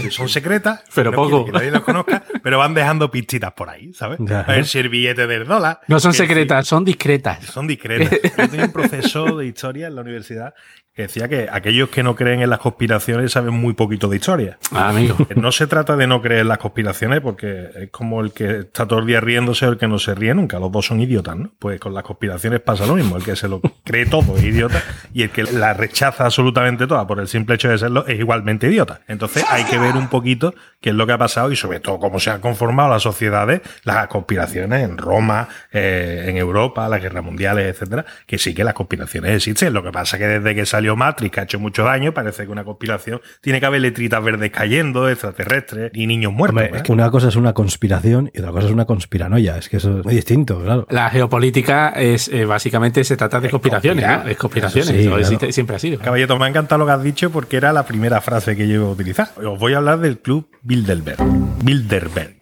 Son 0.09 0.31
secretas, 0.31 0.83
Pero 0.95 1.11
no 1.11 1.19
poco. 1.19 1.45
que 1.45 1.53
nadie 1.53 1.71
las 1.71 1.83
conozca, 1.83 2.25
pero 2.43 2.57
van 2.57 2.73
dejando 2.73 3.11
pistitas 3.11 3.53
por 3.53 3.69
ahí, 3.69 3.93
¿sabes? 3.93 4.19
Ya. 4.23 4.41
A 4.41 4.53
ver 4.53 4.65
si 4.65 4.79
el 4.79 4.89
billete 4.89 5.27
del 5.27 5.47
dólar. 5.47 5.81
No 5.87 6.01
son 6.01 6.15
secretas, 6.15 6.67
son 6.67 6.83
discretas. 6.83 7.45
son 7.45 7.67
discretas. 7.67 8.19
Yo 8.39 8.49
tenía 8.49 8.65
un 8.65 8.73
profesor 8.73 9.37
de 9.37 9.45
historia 9.45 9.89
en 9.89 9.97
la 9.97 10.01
universidad 10.01 10.55
que 10.95 11.03
decía 11.03 11.29
que 11.29 11.49
aquellos 11.51 11.89
que 11.89 12.03
no 12.03 12.17
creen 12.17 12.43
en 12.43 12.51
las 12.51 12.59
conspiraciones 12.59 13.33
saben 13.33 13.55
muy 13.55 13.75
poquito 13.75 14.09
de 14.09 14.17
historia. 14.17 14.59
Ah, 14.73 14.89
amigo. 14.89 15.17
No 15.37 15.53
se 15.53 15.67
trata 15.67 15.97
de 15.97 16.07
no 16.07 16.21
creer 16.21 16.41
en 16.43 16.49
las 16.49 16.59
conspiraciones 16.59 17.21
porque 17.21 17.69
es 17.75 17.91
como 17.91 18.21
el 18.21 18.33
que 18.33 18.61
está 18.61 18.87
todo 18.87 18.99
el 18.99 19.07
día 19.07 19.21
riéndose 19.21 19.67
o 19.67 19.71
el 19.71 19.79
que 19.79 19.89
no 19.89 19.99
se 19.99 20.15
ríe 20.15 20.35
nunca. 20.35 20.59
Los 20.59 20.73
dos 20.73 20.87
son 20.87 21.01
idiotas, 21.01 21.37
¿no? 21.37 21.53
Pues 21.59 21.81
con 21.81 21.95
las 21.95 22.03
conspiraciones 22.03 22.61
pasa 22.61 22.87
lo 22.87 22.97
mismo. 22.97 23.17
El 23.17 23.25
que 23.25 23.37
se 23.37 23.49
lo 23.49 23.61
cree 23.85 24.07
todo 24.07 24.37
es 24.37 24.45
idiota 24.45 24.83
y 25.15 25.23
el 25.23 25.31
que 25.31 25.45
la 25.45 25.73
rechaza 25.73 26.25
absolutamente 26.25 26.87
toda 26.87 27.07
por 27.07 27.21
el 27.21 27.29
simple 27.29 27.55
hecho 27.55 27.69
de 27.69 27.79
serlo 27.79 28.07
es 28.07 28.19
igualmente 28.19 28.67
idiota. 28.67 29.01
Entonces 29.07 29.45
hay 29.49 29.65
que 29.65 29.79
ver 29.79 29.97
un 29.97 30.09
poquito 30.09 30.55
qué 30.81 30.91
es 30.91 30.97
lo 30.97 31.07
que 31.07 31.13
ha 31.13 31.19
pasado 31.19 31.53
y 31.53 31.57
sobre 31.57 31.81
todo 31.81 31.99
cómo 31.99 32.19
se 32.21 32.31
han 32.31 32.41
conformado 32.41 32.91
las 32.91 33.03
sociedades, 33.03 33.63
las 33.85 34.09
conspiraciones 34.09 34.83
en 34.83 34.99
Roma, 34.99 35.49
eh, 35.73 36.27
en 36.27 36.37
Europa, 36.37 36.89
las 36.89 37.01
guerras 37.01 37.25
mundiales, 37.25 37.67
etcétera, 37.67 38.05
que 38.27 38.39
sí 38.39 38.55
que 38.55 38.65
las 38.65 38.75
conspiraciones 38.75 39.37
existen. 39.37 39.73
Lo 39.73 39.83
que 39.83 39.93
pasa 39.93 40.17
es 40.17 40.21
que 40.21 40.29
desde 40.29 40.55
que 40.55 40.67
salió 40.81 40.97
Matrix, 40.97 41.31
que 41.35 41.41
ha 41.41 41.43
hecho 41.43 41.61
mucho 41.61 41.85
daño, 41.85 42.15
parece 42.15 42.45
que 42.47 42.51
una 42.51 42.65
conspiración 42.65 43.21
tiene 43.43 43.61
que 43.61 43.67
haber 43.67 43.83
letritas 43.83 44.25
verdes 44.25 44.51
cayendo, 44.51 45.11
extraterrestres 45.11 45.91
y 45.93 46.07
niños 46.07 46.33
muertos. 46.33 46.53
Hombre, 46.55 46.65
¿verdad? 46.65 46.77
es 46.79 46.83
que 46.85 46.93
una 46.93 47.11
cosa 47.11 47.29
es 47.29 47.37
una 47.37 47.53
conspiración 47.53 48.31
y 48.35 48.39
otra 48.39 48.51
cosa 48.53 48.67
es 48.67 48.73
una 48.73 48.87
conspiranoia. 48.87 49.59
Es 49.59 49.69
que 49.69 49.77
eso 49.77 49.99
es 49.99 50.05
muy 50.07 50.15
distinto, 50.15 50.59
claro. 50.63 50.87
La 50.89 51.11
geopolítica 51.11 51.91
es 51.91 52.29
eh, 52.29 52.47
básicamente 52.47 53.05
se 53.05 53.17
trata 53.19 53.41
de 53.41 53.51
conspiraciones, 53.51 54.07
¿no? 54.07 54.23
Es 54.27 54.37
conspiraciones. 54.39 54.89
Sí, 54.89 55.01
Eso 55.01 55.11
claro. 55.11 55.23
existe- 55.23 55.53
siempre 55.53 55.77
ha 55.77 55.79
sido. 55.79 55.99
Caballero, 55.99 56.39
me 56.39 56.47
ha 56.47 56.49
encantado 56.49 56.79
lo 56.79 56.87
que 56.87 56.93
has 56.93 57.03
dicho 57.03 57.31
porque 57.31 57.59
era 57.59 57.73
la 57.75 57.85
primera 57.85 58.21
frase 58.23 58.57
que 58.57 58.67
yo 58.67 58.75
iba 58.77 58.87
a 58.87 58.91
utilizar. 58.91 59.29
Os 59.45 59.59
voy 59.59 59.75
a 59.75 59.79
hablar 59.79 59.99
del 60.01 60.19
club 60.19 60.49
Bilderberg. 60.63 61.19
Bilderberg. 61.63 62.37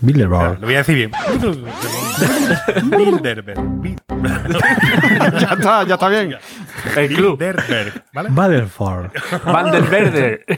Bilderberg. 0.00 0.60
Lo 0.60 0.66
voy 0.66 0.74
a 0.74 0.78
decir 0.78 0.94
bien. 0.96 1.10
Bilderberg. 2.96 3.58
Bil- 3.80 3.96
ya 5.40 5.48
está, 5.52 5.84
ya 5.84 5.94
está 5.94 6.08
bien. 6.08 6.36
El 6.96 7.08
club. 7.08 7.38
Bilderberg, 7.38 8.04
¿vale? 8.12 8.28
Es 10.44 10.56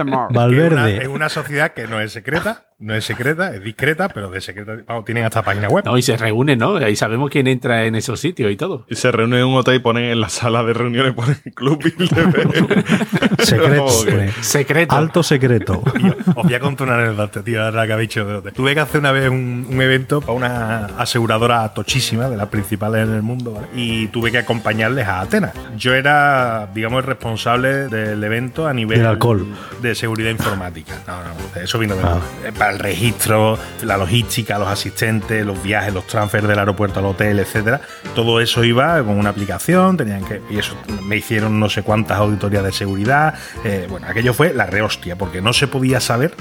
una, 0.00 0.26
Valverde. 0.28 1.02
es 1.02 1.08
una 1.08 1.28
sociedad 1.28 1.72
que 1.72 1.86
no 1.86 2.00
es 2.00 2.12
secreta, 2.12 2.64
no 2.78 2.94
es 2.94 3.04
secreta, 3.04 3.54
es 3.54 3.62
discreta, 3.62 4.08
pero 4.08 4.30
de 4.30 4.40
secreta, 4.40 4.76
vamos, 4.86 5.04
tienen 5.04 5.24
hasta 5.24 5.42
página 5.42 5.68
web. 5.68 5.84
No, 5.84 5.98
y 5.98 6.02
se 6.02 6.16
reúnen, 6.16 6.58
¿no? 6.58 6.76
Ahí 6.76 6.94
sabemos 6.94 7.30
quién 7.30 7.46
entra 7.48 7.84
en 7.84 7.96
esos 7.96 8.20
sitios 8.20 8.52
y 8.52 8.56
todo. 8.56 8.86
Y 8.88 8.94
se 8.94 9.10
reúnen 9.10 9.40
en 9.40 9.46
un 9.46 9.56
hotel 9.56 9.74
y 9.76 9.78
ponen 9.80 10.04
en 10.04 10.20
la 10.20 10.28
sala 10.28 10.62
de 10.62 10.74
reuniones 10.74 11.12
ponen 11.14 11.36
Club 11.54 11.82
Bilderberg. 11.82 12.84
Secreto. 13.38 13.88
Secreto. 14.42 14.94
Alto 14.94 15.22
secreto. 15.22 15.82
Os 16.34 16.44
voy 16.44 16.54
a 16.54 16.60
contar 16.60 16.88
una 16.88 16.98
anécdota, 16.98 17.42
tío, 17.42 17.64
ahora 17.64 17.86
que 17.86 17.92
habéis 17.92 18.10
dicho 18.10 18.24
de 18.24 18.34
hotel. 18.34 18.52
Tuve 18.52 18.74
que 18.74 18.80
hacer 18.80 19.00
una 19.00 19.12
vez 19.12 19.28
un, 19.28 19.66
un 19.68 19.82
evento 19.82 20.20
para 20.20 20.32
una 20.32 20.86
aseguradora 20.98 21.72
tochísima, 21.74 22.28
de 22.28 22.36
las 22.36 22.48
principales 22.90 23.08
en 23.08 23.14
el 23.14 23.22
mundo, 23.22 23.52
¿vale? 23.52 23.68
Y 23.74 24.06
tuve 24.08 24.30
que 24.32 24.38
acompañarles 24.38 25.06
a 25.06 25.20
Atenas. 25.20 25.52
Yo 25.76 25.94
era, 25.94 26.68
digamos, 26.74 27.00
el 27.00 27.06
responsable 27.06 27.88
del 27.88 28.22
evento 28.24 28.66
a 28.66 28.72
nivel 28.74 28.98
Del 28.98 29.06
alcohol. 29.06 29.46
de 29.82 29.94
seguridad 29.94 30.30
informática. 30.30 30.94
No, 31.06 31.18
no, 31.22 31.60
eso 31.62 31.78
vino 31.78 31.94
de 31.94 32.02
Ah. 32.04 32.18
Eh, 32.44 32.52
Para 32.56 32.72
el 32.72 32.78
registro, 32.78 33.58
la 33.82 33.96
logística, 33.96 34.58
los 34.58 34.68
asistentes, 34.68 35.44
los 35.44 35.62
viajes, 35.62 35.92
los 35.92 36.06
transfers 36.06 36.46
del 36.48 36.58
aeropuerto 36.58 37.00
al 37.00 37.06
hotel, 37.06 37.38
etcétera. 37.38 37.80
Todo 38.14 38.40
eso 38.40 38.64
iba 38.64 39.02
con 39.02 39.18
una 39.18 39.30
aplicación, 39.30 39.96
tenían 39.96 40.24
que. 40.24 40.40
Y 40.50 40.58
eso 40.58 40.74
me 41.04 41.16
hicieron 41.16 41.58
no 41.60 41.68
sé 41.68 41.82
cuántas 41.82 42.18
auditorías 42.18 42.64
de 42.64 42.72
seguridad. 42.72 43.34
Eh, 43.64 43.86
bueno, 43.90 44.06
aquello 44.08 44.32
fue 44.34 44.54
la 44.54 44.66
rehostia, 44.66 45.16
porque 45.16 45.40
no 45.42 45.52
se 45.52 45.66
podía 45.68 46.00
saber 46.00 46.34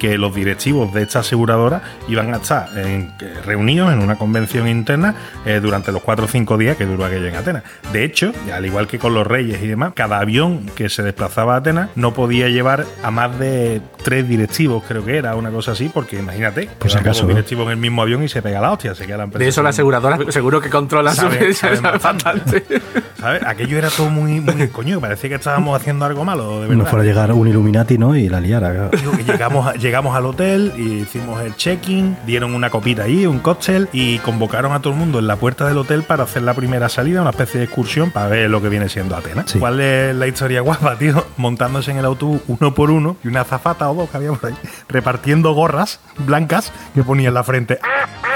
que 0.00 0.18
los 0.18 0.34
directivos 0.34 0.92
de 0.92 1.02
esta 1.02 1.20
aseguradora 1.20 1.82
iban 2.08 2.34
a 2.34 2.38
estar 2.38 2.76
en- 2.76 3.12
eh, 3.20 3.34
reunidos 3.46 3.92
en 3.92 4.00
una 4.00 4.16
convención 4.16 4.66
interna 4.66 5.14
eh, 5.44 5.60
durante 5.62 5.92
los 5.92 6.02
cuatro 6.02 6.24
o 6.24 6.28
cinco 6.28 6.56
días 6.58 6.76
que 6.76 6.86
duró 6.86 7.04
aquello 7.04 7.26
en 7.28 7.36
Atenas. 7.36 7.62
De 7.92 8.02
hecho, 8.02 8.32
al 8.52 8.64
igual 8.66 8.86
que 8.88 8.98
con 8.98 9.14
los 9.14 9.26
reyes 9.26 9.62
y 9.62 9.66
demás, 9.68 9.92
cada 9.94 10.18
avión 10.18 10.66
que 10.74 10.88
se 10.88 11.02
desplazaba 11.04 11.54
a 11.54 11.58
Atenas 11.58 11.90
no 11.94 12.14
podía 12.14 12.48
llevar 12.48 12.86
a 13.04 13.10
más 13.10 13.38
de 13.38 13.80
tres 14.02 14.26
directivos, 14.26 14.82
creo 14.88 15.04
que 15.04 15.18
era, 15.18 15.36
una 15.36 15.50
cosa 15.50 15.72
así, 15.72 15.90
porque 15.92 16.18
imagínate, 16.18 16.68
van 16.80 16.98
acaso, 16.98 17.26
directivos 17.26 17.66
en 17.66 17.72
el 17.72 17.76
mismo 17.76 18.00
avión 18.02 18.22
y 18.24 18.28
se 18.28 18.40
pega 18.40 18.60
la 18.60 18.72
hostia, 18.72 18.94
se 18.94 19.06
queda 19.06 19.18
la 19.18 19.24
empresa. 19.24 19.44
De 19.44 19.48
eso 19.50 19.62
la 19.62 19.68
aseguradora 19.68 20.18
seguro 20.30 20.60
que 20.62 20.70
controla 20.70 21.12
su 21.14 21.20
Sabe- 21.28 21.80
bastante. 21.82 22.64
¿Sabes? 23.18 23.42
Aquello 23.46 23.76
era 23.76 23.90
todo 23.90 24.08
muy, 24.08 24.40
muy 24.40 24.68
coño, 24.72 24.98
parecía 25.00 25.28
que 25.28 25.36
estábamos 25.36 25.78
haciendo 25.78 26.06
algo 26.06 26.24
malo, 26.24 26.62
de 26.62 26.74
No 26.74 26.86
fuera 26.86 27.02
a 27.02 27.06
llegar 27.06 27.30
un 27.32 27.46
Illuminati, 27.48 27.98
¿no? 27.98 28.16
Y 28.16 28.28
la 28.30 28.40
liara. 28.40 28.70
claro. 28.72 28.90
Digo 28.96 29.12
que 29.12 29.24
llegamos, 29.24 29.66
a- 29.66 29.74
llegamos 29.90 30.14
al 30.14 30.24
hotel 30.24 30.72
y 30.76 31.00
hicimos 31.00 31.42
el 31.42 31.56
check-in, 31.56 32.16
dieron 32.24 32.54
una 32.54 32.70
copita 32.70 33.02
allí, 33.02 33.26
un 33.26 33.40
cóctel 33.40 33.88
y 33.92 34.18
convocaron 34.18 34.70
a 34.70 34.80
todo 34.80 34.92
el 34.92 35.00
mundo 35.00 35.18
en 35.18 35.26
la 35.26 35.34
puerta 35.34 35.66
del 35.66 35.78
hotel 35.78 36.04
para 36.04 36.22
hacer 36.22 36.42
la 36.42 36.54
primera 36.54 36.88
salida, 36.88 37.22
una 37.22 37.30
especie 37.30 37.58
de 37.58 37.64
excursión 37.64 38.12
para 38.12 38.28
ver 38.28 38.48
lo 38.50 38.62
que 38.62 38.68
viene 38.68 38.88
siendo 38.88 39.16
Atenas. 39.16 39.50
Sí. 39.50 39.58
¿Cuál 39.58 39.80
es 39.80 40.14
la 40.14 40.28
historia 40.28 40.60
guapa, 40.60 40.96
tío? 41.00 41.26
Montándose 41.38 41.90
en 41.90 41.96
el 41.96 42.04
autobús 42.04 42.40
uno 42.46 42.72
por 42.72 42.92
uno 42.92 43.16
y 43.24 43.26
una 43.26 43.40
azafata 43.40 43.90
o 43.90 43.94
dos 43.96 44.10
que 44.10 44.18
había 44.18 44.32
por 44.32 44.50
ahí, 44.50 44.56
repartiendo 44.88 45.54
gorras 45.54 45.98
blancas 46.18 46.72
que 46.94 47.02
ponía 47.02 47.26
en 47.26 47.34
la 47.34 47.42
frente 47.42 47.80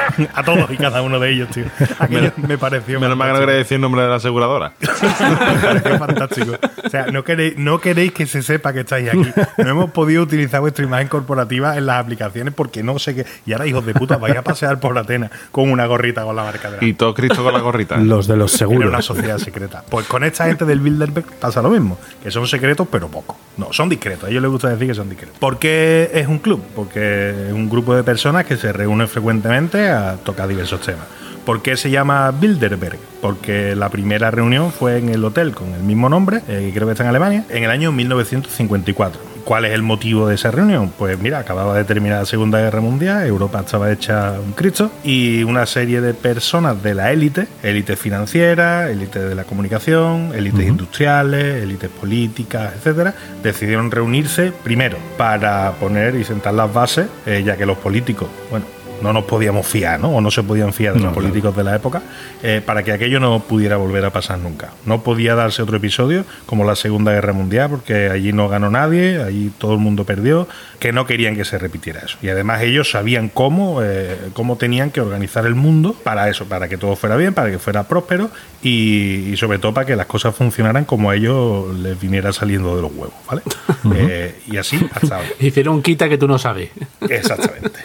a 0.34 0.42
todos 0.42 0.70
y 0.70 0.76
cada 0.76 1.02
uno 1.02 1.18
de 1.18 1.30
ellos, 1.30 1.48
tío. 1.50 1.64
Aquello 1.98 2.32
me 2.36 2.58
pareció. 2.58 3.00
Menos 3.00 3.16
mal 3.16 3.28
que 3.28 3.32
no 3.34 3.40
quería 3.40 3.54
decir 3.56 3.76
el 3.76 3.80
nombre 3.80 4.02
de 4.02 4.08
la 4.08 4.16
aseguradora. 4.16 4.72
Qué 4.78 5.98
fantástico. 5.98 6.52
O 6.84 6.88
sea, 6.88 7.06
no 7.06 7.24
queréis, 7.24 7.56
no 7.56 7.80
queréis 7.80 8.12
que 8.12 8.26
se 8.26 8.42
sepa 8.42 8.72
que 8.72 8.80
estáis 8.80 9.08
aquí. 9.08 9.26
No 9.58 9.68
hemos 9.68 9.90
podido 9.90 10.22
utilizar 10.22 10.60
vuestra 10.60 10.84
imagen 10.84 11.08
corporativa 11.08 11.76
en 11.76 11.86
las 11.86 12.00
aplicaciones 12.00 12.54
porque 12.54 12.82
no 12.82 12.98
sé 12.98 13.14
qué. 13.14 13.26
Y 13.46 13.52
ahora, 13.52 13.66
hijos 13.66 13.84
de 13.86 13.94
puta, 13.94 14.16
vais 14.16 14.36
a 14.36 14.42
pasear 14.42 14.80
por 14.80 14.96
Atenas 14.96 15.30
con 15.50 15.70
una 15.70 15.86
gorrita 15.86 16.22
con 16.24 16.36
la 16.36 16.44
marca 16.44 16.70
de 16.70 16.76
la 16.78 16.84
Y 16.84 16.94
todo 16.94 17.14
Cristo 17.14 17.42
con 17.42 17.52
la 17.52 17.60
gorrita. 17.60 17.96
Los 17.96 18.26
de 18.26 18.36
los 18.36 18.54
Era 18.60 18.68
una 18.68 18.78
seguros. 18.78 19.04
sociedad 19.04 19.38
secreta. 19.38 19.84
Pues 19.88 20.06
con 20.06 20.24
esta 20.24 20.46
gente 20.46 20.64
del 20.64 20.80
Bilderberg 20.80 21.26
pasa 21.40 21.62
lo 21.62 21.70
mismo, 21.70 21.98
que 22.22 22.30
son 22.30 22.46
secretos 22.46 22.86
pero 22.90 23.08
poco. 23.08 23.38
No, 23.56 23.72
son 23.72 23.88
discretos. 23.88 24.24
A 24.24 24.30
ellos 24.30 24.42
les 24.42 24.50
gusta 24.50 24.68
decir 24.68 24.88
que 24.88 24.94
son 24.94 25.08
discretos. 25.08 25.38
¿Por 25.38 25.58
qué 25.58 26.10
es 26.12 26.26
un 26.26 26.38
club? 26.38 26.62
Porque 26.74 27.46
es 27.48 27.52
un 27.52 27.68
grupo 27.68 27.94
de 27.94 28.02
personas 28.02 28.44
que 28.44 28.56
se 28.56 28.72
reúnen 28.72 29.08
frecuentemente 29.08 29.90
a 29.94 30.16
tocar 30.16 30.48
diversos 30.48 30.80
temas. 30.80 31.06
¿Por 31.44 31.60
qué 31.60 31.76
se 31.76 31.90
llama 31.90 32.30
Bilderberg? 32.30 32.98
Porque 33.20 33.76
la 33.76 33.90
primera 33.90 34.30
reunión 34.30 34.72
fue 34.72 34.96
en 34.96 35.10
el 35.10 35.22
hotel 35.24 35.52
con 35.52 35.74
el 35.74 35.82
mismo 35.82 36.08
nombre, 36.08 36.40
eh, 36.48 36.70
creo 36.72 36.86
que 36.86 36.92
está 36.92 37.04
en 37.04 37.10
Alemania, 37.10 37.44
en 37.50 37.64
el 37.64 37.70
año 37.70 37.92
1954. 37.92 39.20
¿Cuál 39.44 39.66
es 39.66 39.72
el 39.72 39.82
motivo 39.82 40.26
de 40.26 40.36
esa 40.36 40.50
reunión? 40.50 40.90
Pues 40.98 41.18
mira, 41.18 41.38
acababa 41.38 41.76
de 41.76 41.84
terminar 41.84 42.20
la 42.20 42.24
Segunda 42.24 42.60
Guerra 42.60 42.80
Mundial, 42.80 43.26
Europa 43.26 43.60
estaba 43.60 43.92
hecha 43.92 44.40
un 44.42 44.52
Cristo 44.52 44.90
y 45.04 45.42
una 45.42 45.66
serie 45.66 46.00
de 46.00 46.14
personas 46.14 46.82
de 46.82 46.94
la 46.94 47.12
élite, 47.12 47.46
élite 47.62 47.94
financiera, 47.96 48.88
élite 48.90 49.18
de 49.18 49.34
la 49.34 49.44
comunicación, 49.44 50.32
élites 50.34 50.66
industriales, 50.66 51.62
élites 51.62 51.90
políticas, 51.90 52.72
etcétera, 52.74 53.14
decidieron 53.42 53.90
reunirse 53.90 54.50
primero 54.50 54.96
para 55.18 55.72
poner 55.72 56.14
y 56.14 56.24
sentar 56.24 56.54
las 56.54 56.72
bases, 56.72 57.06
eh, 57.26 57.42
ya 57.44 57.58
que 57.58 57.66
los 57.66 57.76
políticos, 57.76 58.28
bueno, 58.50 58.64
no 59.02 59.12
nos 59.12 59.24
podíamos 59.24 59.66
fiar, 59.66 60.00
¿no? 60.00 60.10
O 60.10 60.20
no 60.20 60.30
se 60.30 60.42
podían 60.42 60.72
fiar 60.72 60.94
de 60.94 61.00
los 61.00 61.12
políticos 61.12 61.56
de 61.56 61.64
la 61.64 61.76
época, 61.76 62.02
eh, 62.42 62.62
para 62.64 62.82
que 62.82 62.92
aquello 62.92 63.20
no 63.20 63.40
pudiera 63.40 63.76
volver 63.76 64.04
a 64.04 64.10
pasar 64.10 64.38
nunca. 64.38 64.70
No 64.86 65.02
podía 65.02 65.34
darse 65.34 65.62
otro 65.62 65.76
episodio 65.76 66.24
como 66.46 66.64
la 66.64 66.76
Segunda 66.76 67.12
Guerra 67.12 67.32
Mundial, 67.32 67.70
porque 67.70 68.08
allí 68.08 68.32
no 68.32 68.48
ganó 68.48 68.70
nadie, 68.70 69.22
allí 69.22 69.52
todo 69.58 69.72
el 69.72 69.78
mundo 69.78 70.04
perdió, 70.04 70.48
que 70.78 70.92
no 70.92 71.06
querían 71.06 71.36
que 71.36 71.44
se 71.44 71.58
repitiera 71.58 72.00
eso. 72.00 72.18
Y 72.22 72.28
además 72.28 72.62
ellos 72.62 72.90
sabían 72.90 73.28
cómo, 73.28 73.80
eh, 73.82 74.16
cómo 74.32 74.56
tenían 74.56 74.90
que 74.90 75.00
organizar 75.00 75.46
el 75.46 75.54
mundo 75.54 75.94
para 76.02 76.28
eso, 76.28 76.46
para 76.46 76.68
que 76.68 76.76
todo 76.76 76.96
fuera 76.96 77.16
bien, 77.16 77.34
para 77.34 77.50
que 77.50 77.58
fuera 77.58 77.84
próspero 77.84 78.30
y, 78.62 79.30
y 79.32 79.36
sobre 79.36 79.58
todo 79.58 79.74
para 79.74 79.86
que 79.86 79.96
las 79.96 80.06
cosas 80.06 80.34
funcionaran 80.34 80.84
como 80.84 81.10
a 81.10 81.16
ellos 81.16 81.74
les 81.76 82.00
viniera 82.00 82.32
saliendo 82.32 82.76
de 82.76 82.82
los 82.82 82.92
huevos, 82.92 83.14
¿vale? 83.28 83.42
Eh, 83.96 84.40
y 84.46 84.56
así 84.56 84.78
hasta 84.92 85.16
ahora. 85.16 85.28
Hicieron 85.38 85.82
quita 85.82 86.08
que 86.08 86.16
tú 86.16 86.26
no 86.26 86.38
sabes. 86.38 86.70
Exactamente. 87.08 87.80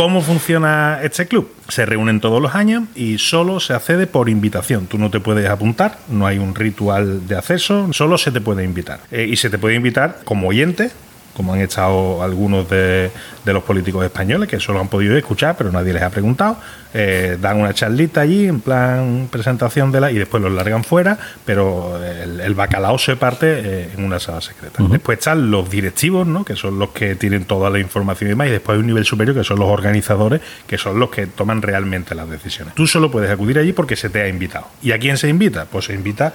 ¿Cómo 0.00 0.22
funciona 0.22 1.00
este 1.02 1.26
club? 1.26 1.52
Se 1.68 1.84
reúnen 1.84 2.20
todos 2.20 2.40
los 2.40 2.54
años 2.54 2.84
y 2.94 3.18
solo 3.18 3.60
se 3.60 3.74
accede 3.74 4.06
por 4.06 4.30
invitación. 4.30 4.86
Tú 4.86 4.96
no 4.96 5.10
te 5.10 5.20
puedes 5.20 5.46
apuntar, 5.46 5.98
no 6.08 6.26
hay 6.26 6.38
un 6.38 6.54
ritual 6.54 7.28
de 7.28 7.36
acceso, 7.36 7.92
solo 7.92 8.16
se 8.16 8.32
te 8.32 8.40
puede 8.40 8.64
invitar. 8.64 9.00
Eh, 9.10 9.28
y 9.30 9.36
se 9.36 9.50
te 9.50 9.58
puede 9.58 9.74
invitar 9.74 10.20
como 10.24 10.48
oyente, 10.48 10.90
como 11.34 11.54
han 11.54 11.60
estado 11.60 12.22
algunos 12.22 12.68
de, 12.68 13.10
de 13.44 13.52
los 13.52 13.62
políticos 13.62 14.04
españoles, 14.04 14.48
que 14.48 14.60
solo 14.60 14.80
han 14.80 14.88
podido 14.88 15.16
escuchar, 15.16 15.56
pero 15.56 15.70
nadie 15.72 15.92
les 15.92 16.02
ha 16.02 16.10
preguntado. 16.10 16.58
Eh, 16.92 17.38
dan 17.40 17.58
una 17.58 17.72
charlita 17.72 18.20
allí, 18.22 18.46
en 18.46 18.60
plan 18.60 19.28
presentación 19.30 19.92
de 19.92 20.00
la, 20.00 20.10
y 20.10 20.18
después 20.18 20.42
los 20.42 20.52
largan 20.52 20.82
fuera, 20.82 21.18
pero 21.44 22.02
el, 22.04 22.40
el 22.40 22.54
bacalao 22.54 22.98
se 22.98 23.14
parte 23.16 23.46
eh, 23.48 23.90
en 23.96 24.04
una 24.04 24.18
sala 24.18 24.40
secreta. 24.40 24.82
Después 24.82 25.18
están 25.18 25.50
los 25.50 25.70
directivos, 25.70 26.26
¿no? 26.26 26.44
que 26.44 26.56
son 26.56 26.78
los 26.78 26.90
que 26.90 27.14
tienen 27.14 27.44
toda 27.44 27.70
la 27.70 27.78
información 27.78 28.28
y 28.28 28.30
demás, 28.30 28.48
y 28.48 28.50
después 28.50 28.74
hay 28.74 28.80
un 28.80 28.86
nivel 28.86 29.04
superior, 29.04 29.36
que 29.36 29.44
son 29.44 29.58
los 29.60 29.68
organizadores, 29.68 30.40
que 30.66 30.78
son 30.78 30.98
los 30.98 31.10
que 31.10 31.26
toman 31.28 31.62
realmente 31.62 32.14
las 32.14 32.28
decisiones. 32.28 32.74
Tú 32.74 32.86
solo 32.86 33.10
puedes 33.10 33.30
acudir 33.30 33.58
allí 33.58 33.72
porque 33.72 33.94
se 33.94 34.10
te 34.10 34.22
ha 34.22 34.28
invitado. 34.28 34.66
¿Y 34.82 34.92
a 34.92 34.98
quién 34.98 35.16
se 35.16 35.28
invita? 35.28 35.66
Pues 35.66 35.84
se 35.84 35.94
invita 35.94 36.32